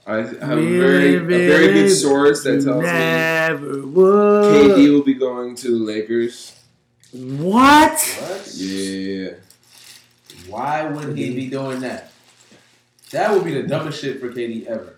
[0.06, 4.70] I have a very, a very good source that tells me Never would.
[4.76, 6.58] KD will be going to the Lakers.
[7.12, 7.92] What?
[7.92, 8.54] What?
[8.54, 9.30] Yeah.
[10.48, 12.12] Why would he be doing that?
[13.10, 14.96] That would be the dumbest shit for KD ever.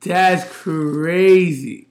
[0.00, 1.88] That's crazy.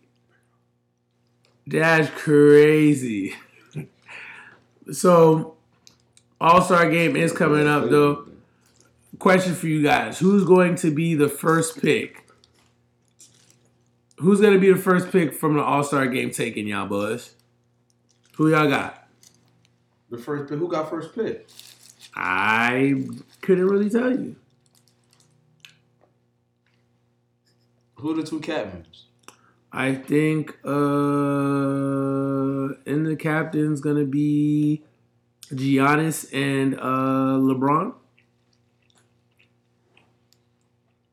[1.68, 3.36] That's crazy.
[4.92, 5.56] so,
[6.42, 8.28] All Star game is coming up though.
[9.20, 12.28] Question for you guys: Who's going to be the first pick?
[14.18, 17.36] Who's going to be the first pick from the All Star game taken, y'all boys?
[18.38, 19.08] Who y'all got?
[20.10, 20.58] The first pick.
[20.58, 21.48] Who got first pick?
[22.16, 23.06] I
[23.42, 24.36] couldn't really tell you.
[27.98, 29.06] Who are the two captains?
[29.72, 30.72] I think uh
[32.88, 34.82] in the captain's gonna be
[35.52, 37.94] Giannis and uh LeBron.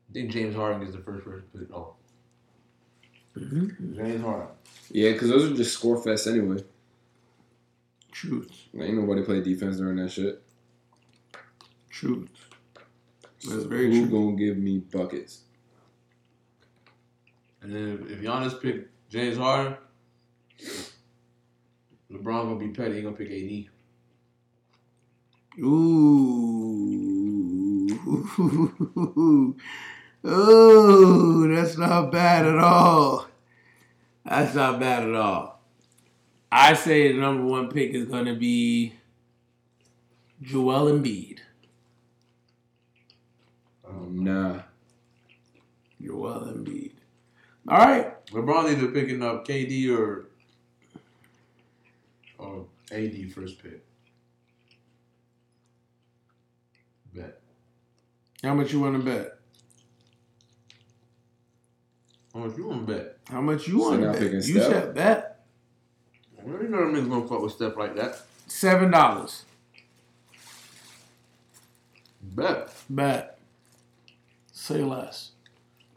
[0.09, 1.77] I think James Harden gets the first person to first pick.
[1.77, 1.93] Oh.
[3.37, 4.47] James Harden.
[4.91, 6.63] Yeah, because those are just score fests anyway.
[8.11, 8.51] Truth.
[8.79, 10.41] Ain't nobody play defense during that shit.
[11.89, 12.29] Truth.
[13.47, 14.25] That's very Who true.
[14.31, 15.41] gonna give me buckets?
[17.61, 19.75] And then if Giannis pick James Harden,
[22.11, 22.95] LeBron gonna be petty.
[22.95, 23.69] He gonna pick AD.
[25.59, 26.39] Ooh.
[30.25, 33.27] Ooh, that's not bad at all.
[34.25, 35.59] That's not bad at all.
[36.51, 38.93] I say the number one pick is gonna be
[40.41, 41.39] Joel Embiid.
[43.87, 44.61] Oh nah.
[46.01, 46.93] Joel Embiid.
[47.67, 48.25] All right.
[48.27, 50.25] LeBron either picking up KD or
[52.37, 53.85] or AD first pick.
[57.13, 57.39] Bet.
[58.43, 59.35] How much you want to bet?
[62.33, 63.17] How much you want to bet?
[63.29, 64.21] How much you want to now bet?
[64.21, 64.63] picking You Steph?
[64.71, 65.45] said bet
[66.43, 68.21] Well, you know them niggas gonna fuck with stuff like that.
[68.47, 69.45] seven dollars.
[72.21, 72.73] Bet.
[72.89, 73.39] Bet.
[74.51, 75.31] Say less.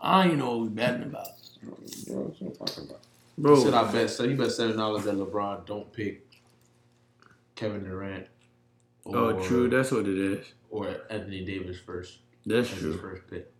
[0.01, 1.27] I don't know what we betting about,
[1.63, 3.01] Bro, that's what I'm talking about.
[3.39, 3.57] bro.
[3.57, 4.11] He said I bet.
[4.11, 6.27] So he bet seven dollars that LeBron don't pick
[7.55, 8.27] Kevin Durant.
[9.07, 9.69] oh, true.
[9.69, 10.47] That's what it is.
[10.73, 12.19] Or Anthony Davis first.
[12.47, 12.99] That's as his true.
[12.99, 13.53] first pick.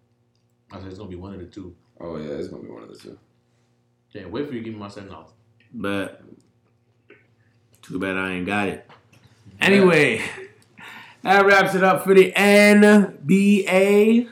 [0.73, 1.77] I said it's gonna be one of the two.
[2.01, 3.19] Oh yeah, it's gonna be one of the two.
[4.13, 5.31] Can't wait for you to give me my seven dollars.
[5.75, 6.23] But
[7.83, 8.91] too bad I ain't got it.
[9.61, 10.23] Anyway,
[11.23, 14.29] that wraps it up for the NBA.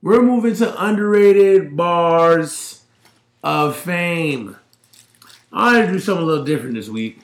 [0.00, 2.84] We're moving to underrated bars
[3.42, 4.56] of fame.
[5.52, 7.20] I wanted to do something a little different this week.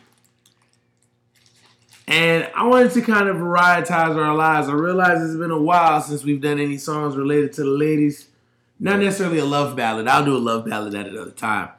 [2.06, 4.68] And I wanted to kind of varietize our lives.
[4.68, 8.28] I realize it's been a while since we've done any songs related to the ladies.
[8.78, 10.06] Not necessarily a love ballad.
[10.06, 11.70] I'll do a love ballad at another time.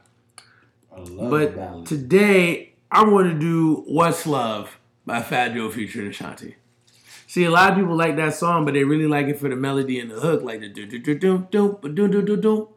[0.89, 1.85] But ballad.
[1.85, 6.55] today, I want to do What's Love by Fat Joe featuring Ashanti.
[7.27, 9.55] See, a lot of people like that song, but they really like it for the
[9.55, 12.37] melody and the hook, like the do do do do do do do do do
[12.37, 12.69] do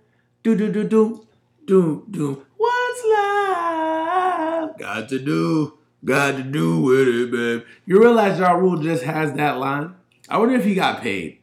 [0.42, 1.26] do do do do do
[1.64, 2.46] do do.
[2.56, 5.77] What's love got to do?
[6.04, 7.62] Got to do with it, babe.
[7.84, 9.94] You realize Ja Rule just has that line?
[10.28, 11.38] I wonder if he got paid.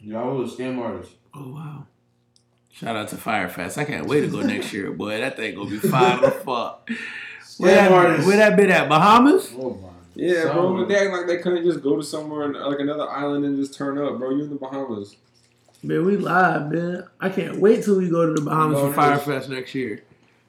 [0.00, 1.12] Y'all was a scam artist.
[1.34, 1.86] Oh wow.
[2.70, 3.78] Shout out to Fyre Fest.
[3.78, 5.18] I can't wait to go next year, boy.
[5.18, 6.88] That thing gonna be fire the fuck.
[7.58, 8.26] Where that, artist.
[8.26, 8.88] where that been at?
[8.88, 9.52] Bahamas?
[9.58, 9.88] Oh my.
[10.14, 10.52] Yeah, bro.
[10.54, 10.86] Somewhere.
[10.86, 13.98] They act like they couldn't just go to somewhere like another island and just turn
[13.98, 14.30] up, bro.
[14.30, 15.16] You're in the Bahamas.
[15.82, 17.04] Man, we live, man.
[17.20, 19.22] I can't wait till we go to the Bahamas for Bahamas.
[19.24, 20.02] Fyre Fest next year.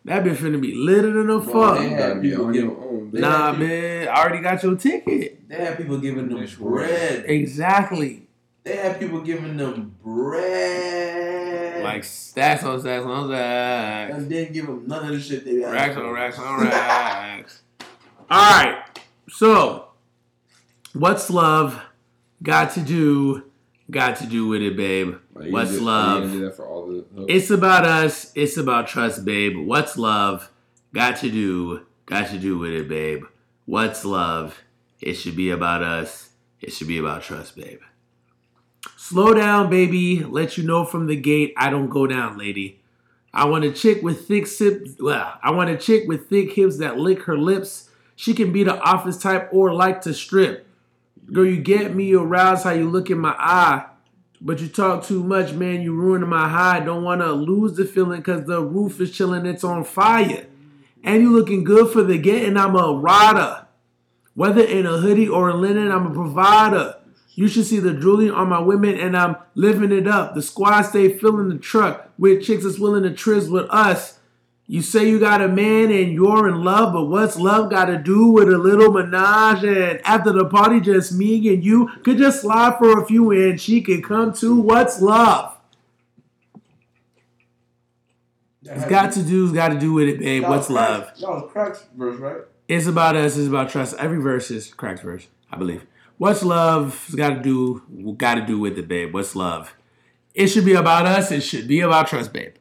[0.08, 1.78] That been finna be litter than a Bro, fuck.
[1.80, 3.12] they You had gotta be people on give- your own.
[3.12, 3.20] they.
[3.20, 4.08] Nah, had man.
[4.08, 5.50] I already got your ticket.
[5.50, 7.26] They had people giving them That's bread.
[7.28, 8.28] Exactly.
[8.64, 11.84] They had people giving them bread.
[11.84, 14.14] Like stacks on stacks on stacks.
[14.16, 15.74] and didn't give them none of the shit they had.
[15.74, 17.62] Racks on racks on racks.
[18.30, 18.84] All right.
[19.30, 19.90] So,
[20.94, 21.82] what's love
[22.44, 23.44] got to do
[23.90, 25.16] got to do with it, babe.
[25.42, 26.32] You What's gonna do- Are you love?
[26.32, 27.26] gonna that for all the?
[27.28, 28.32] It's about us.
[28.36, 29.58] It's about trust, babe.
[29.58, 30.52] What's love?
[30.94, 31.86] Got to do.
[32.06, 33.24] Got to do with it, babe.
[33.66, 34.62] What's love?
[35.02, 36.30] It should be about us.
[36.62, 37.80] It should be about trust, babe.
[38.96, 40.24] Slow down, baby.
[40.24, 42.82] Let you know from the gate I don't go down, lady.
[43.34, 44.88] I want a chick with thick sip.
[45.00, 47.90] Well, I want a chick with thick hips that lick her lips.
[48.16, 50.67] She can be the office type or like to strip.
[51.32, 53.86] Girl, you get me aroused how you look in my eye.
[54.40, 55.82] But you talk too much, man.
[55.82, 56.80] You ruining my high.
[56.80, 59.46] Don't want to lose the feeling because the roof is chilling.
[59.46, 60.46] It's on fire.
[61.04, 62.56] And you looking good for the getting.
[62.56, 63.66] I'm a rider.
[64.36, 66.96] Whether in a hoodie or a linen, I'm a provider.
[67.34, 70.36] You should see the drooling on my women, and I'm living it up.
[70.36, 74.17] The squad stay filling the truck with chicks that's willing to trizz with us.
[74.70, 77.98] You say you got a man and you're in love, but what's love got to
[77.98, 79.64] do with a little menage?
[79.64, 83.62] And after the party, just me and you could just slide for a few, and
[83.62, 85.58] she could come to what's love.
[88.64, 90.44] It's got to do, it's got to do with it, babe.
[90.44, 91.14] What's love?
[91.18, 92.42] That was Crack's verse, right?
[92.68, 93.38] It's about us.
[93.38, 93.96] It's about trust.
[93.98, 95.86] Every verse is Crack's verse, I believe.
[96.18, 97.06] What's love?
[97.06, 98.14] It's got to do.
[98.18, 99.14] Got to do with it, babe.
[99.14, 99.74] What's love?
[100.34, 101.32] It should be about us.
[101.32, 102.56] It should be about trust, babe.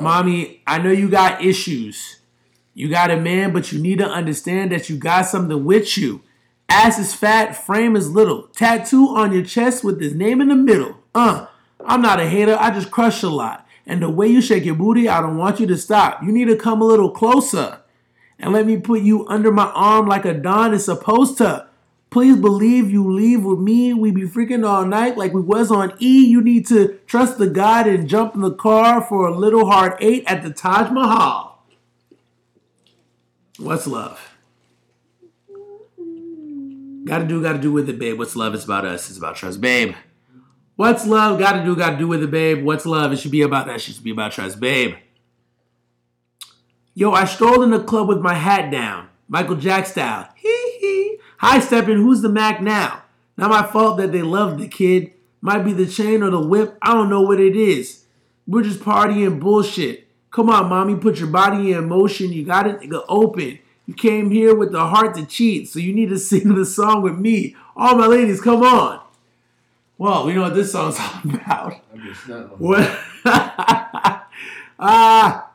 [0.00, 2.20] Mommy, I know you got issues.
[2.74, 6.22] You got a man, but you need to understand that you got something with you.
[6.68, 8.48] Ass is fat, frame is little.
[8.48, 10.96] Tattoo on your chest with his name in the middle.
[11.14, 11.46] Uh,
[11.84, 12.56] I'm not a hater.
[12.58, 13.66] I just crush a lot.
[13.86, 16.22] And the way you shake your booty, I don't want you to stop.
[16.22, 17.80] You need to come a little closer
[18.38, 21.68] and let me put you under my arm like a Don is supposed to.
[22.12, 23.94] Please believe you leave with me.
[23.94, 26.26] We be freaking all night like we was on E.
[26.26, 29.96] You need to trust the God and jump in the car for a little hard
[29.98, 31.64] eight at the Taj Mahal.
[33.58, 34.34] What's love?
[37.06, 38.18] Gotta do, gotta do with it, babe.
[38.18, 38.54] What's love?
[38.54, 39.08] It's about us.
[39.08, 39.94] It's about trust, babe.
[40.76, 41.38] What's love?
[41.38, 42.62] Gotta do, gotta do with it, babe.
[42.62, 43.12] What's love?
[43.14, 43.88] It should be about us.
[43.88, 44.96] It should be about trust, babe.
[46.94, 50.28] Yo, I strolled in the club with my hat down, Michael Jack style.
[50.36, 51.18] Hee hee.
[51.42, 53.02] High stepping, who's the Mac now?
[53.36, 55.12] Not my fault that they love the kid.
[55.40, 56.78] Might be the chain or the whip.
[56.80, 58.04] I don't know what it is.
[58.46, 60.06] We're just partying bullshit.
[60.30, 62.32] Come on, mommy, put your body in motion.
[62.32, 63.58] You got it nigga, open.
[63.86, 67.02] You came here with the heart to cheat, so you need to sing the song
[67.02, 67.56] with me.
[67.76, 69.00] All my ladies, come on.
[69.98, 71.74] Well, we know what this song's all about.
[71.92, 72.98] I mean, it's not- What?
[74.78, 75.50] ah,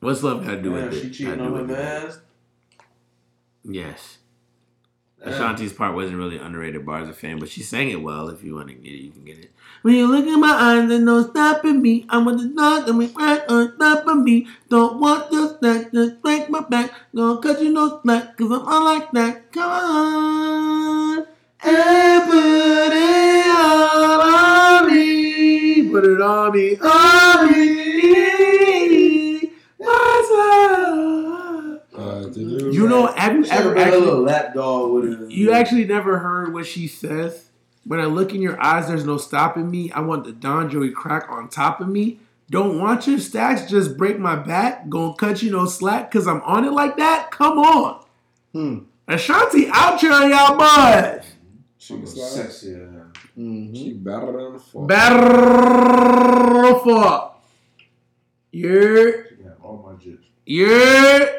[0.00, 1.10] what's love got to do Man, with she it?
[1.12, 2.12] cheating Gotta on her man.
[3.64, 4.18] Yes.
[5.20, 8.28] Ashanti's part wasn't really underrated bars a fan, but she sang it well.
[8.28, 9.50] If you want to get it, you can get it.
[9.82, 12.06] When you look in my eyes, there's no stopping me.
[12.08, 14.46] I'm with the dog and we right on top of me.
[14.68, 16.92] Don't want your snack, just break my back.
[17.14, 19.52] Gonna cut you no slack, cause I'm all like that.
[19.52, 21.26] Come on.
[21.64, 25.90] And put it all on me.
[25.90, 29.52] Put it on me, on me.
[29.76, 31.80] What's love?
[31.96, 35.22] Uh, to do You know, have you ever ever a actually, little lap dog with
[35.22, 35.30] it.
[35.30, 37.44] you actually never heard what she says?
[37.84, 39.90] When I look in your eyes, there's no stopping me.
[39.92, 42.18] I want the Don Joey crack on top of me.
[42.50, 44.88] Don't want your stacks, just break my back.
[44.88, 47.30] Gonna cut you no slack, cause I'm on it like that?
[47.30, 48.04] Come on.
[48.52, 48.78] Hmm.
[49.06, 51.24] Ashanti out here on y'all boys.
[51.78, 52.70] She She was was sexy.
[52.70, 52.76] Yeah.
[53.38, 53.74] Mm-hmm.
[53.74, 54.86] she battled on the floor.
[54.86, 57.34] Battle for.
[58.50, 60.24] Yeah, She got all my jips.
[60.46, 60.66] yeah.
[61.18, 61.37] Yeah.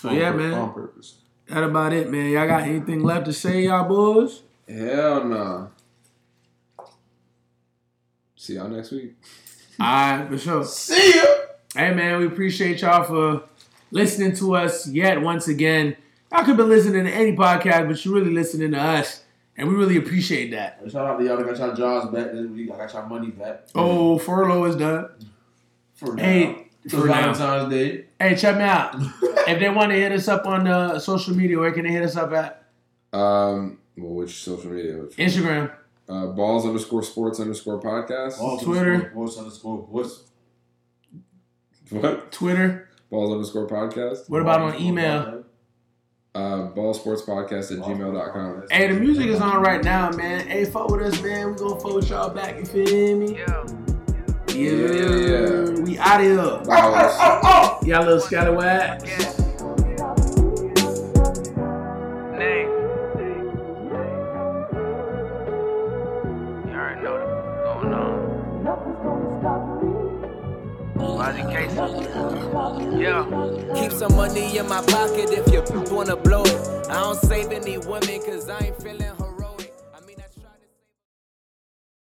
[0.00, 0.54] So yeah, man.
[0.54, 1.16] On purpose.
[1.48, 2.30] That about it, man.
[2.30, 4.42] Y'all got anything left to say, y'all boys?
[4.66, 5.70] Hell no.
[8.34, 9.14] See y'all next week.
[9.78, 10.64] Alright, for sure.
[10.64, 11.24] See ya.
[11.74, 13.42] Hey man, we appreciate y'all for
[13.90, 15.96] listening to us yet once again.
[16.32, 19.22] Y'all could be listening to any podcast, but you're really listening to us.
[19.58, 20.80] And we really appreciate that.
[20.90, 22.70] Shout out to y'all that got y'all jobs back this week.
[22.72, 23.68] I got y'all money back.
[23.74, 25.10] Oh, furlough is done.
[25.92, 26.22] For now.
[26.22, 27.06] Hey, For for.
[27.06, 28.04] Valentine's Day.
[28.18, 28.94] Hey, check me out.
[29.48, 32.02] if they want to hit us up on uh, social media, where can they hit
[32.02, 32.64] us up at?
[33.12, 34.96] Um, well, which social media?
[34.98, 35.26] Which one?
[35.28, 35.72] Instagram.
[36.08, 38.38] Uh, balls underscore sports underscore podcast.
[38.38, 38.94] Balls Twitter.
[38.94, 39.76] underscore, Balls underscore.
[39.90, 40.22] What's
[41.90, 42.32] What?
[42.32, 42.88] Twitter.
[43.10, 44.28] Balls underscore podcast.
[44.30, 45.44] What about on email?
[46.34, 48.64] Uh, ball sports podcast at gmail.com.
[48.70, 50.46] Hey, the music is on right now, man.
[50.46, 51.50] Hey, fuck with us, man.
[51.52, 52.56] We gonna fuck with y'all back.
[52.56, 53.38] You feel me?
[53.38, 53.64] Yeah.
[54.54, 55.82] Yeah, Yeah, yeah.
[55.82, 56.36] We out of here.
[56.64, 57.86] Balls.
[57.86, 59.04] Y'all little scallywags.
[59.04, 59.38] Yes.
[66.50, 68.40] You already know what's going on.
[70.96, 71.74] Body case.
[73.00, 73.74] Yeah.
[73.80, 75.62] Keep some money in my pocket if you
[75.94, 76.68] wanna blow it.
[76.90, 79.19] I don't save any women cause I ain't feeling her.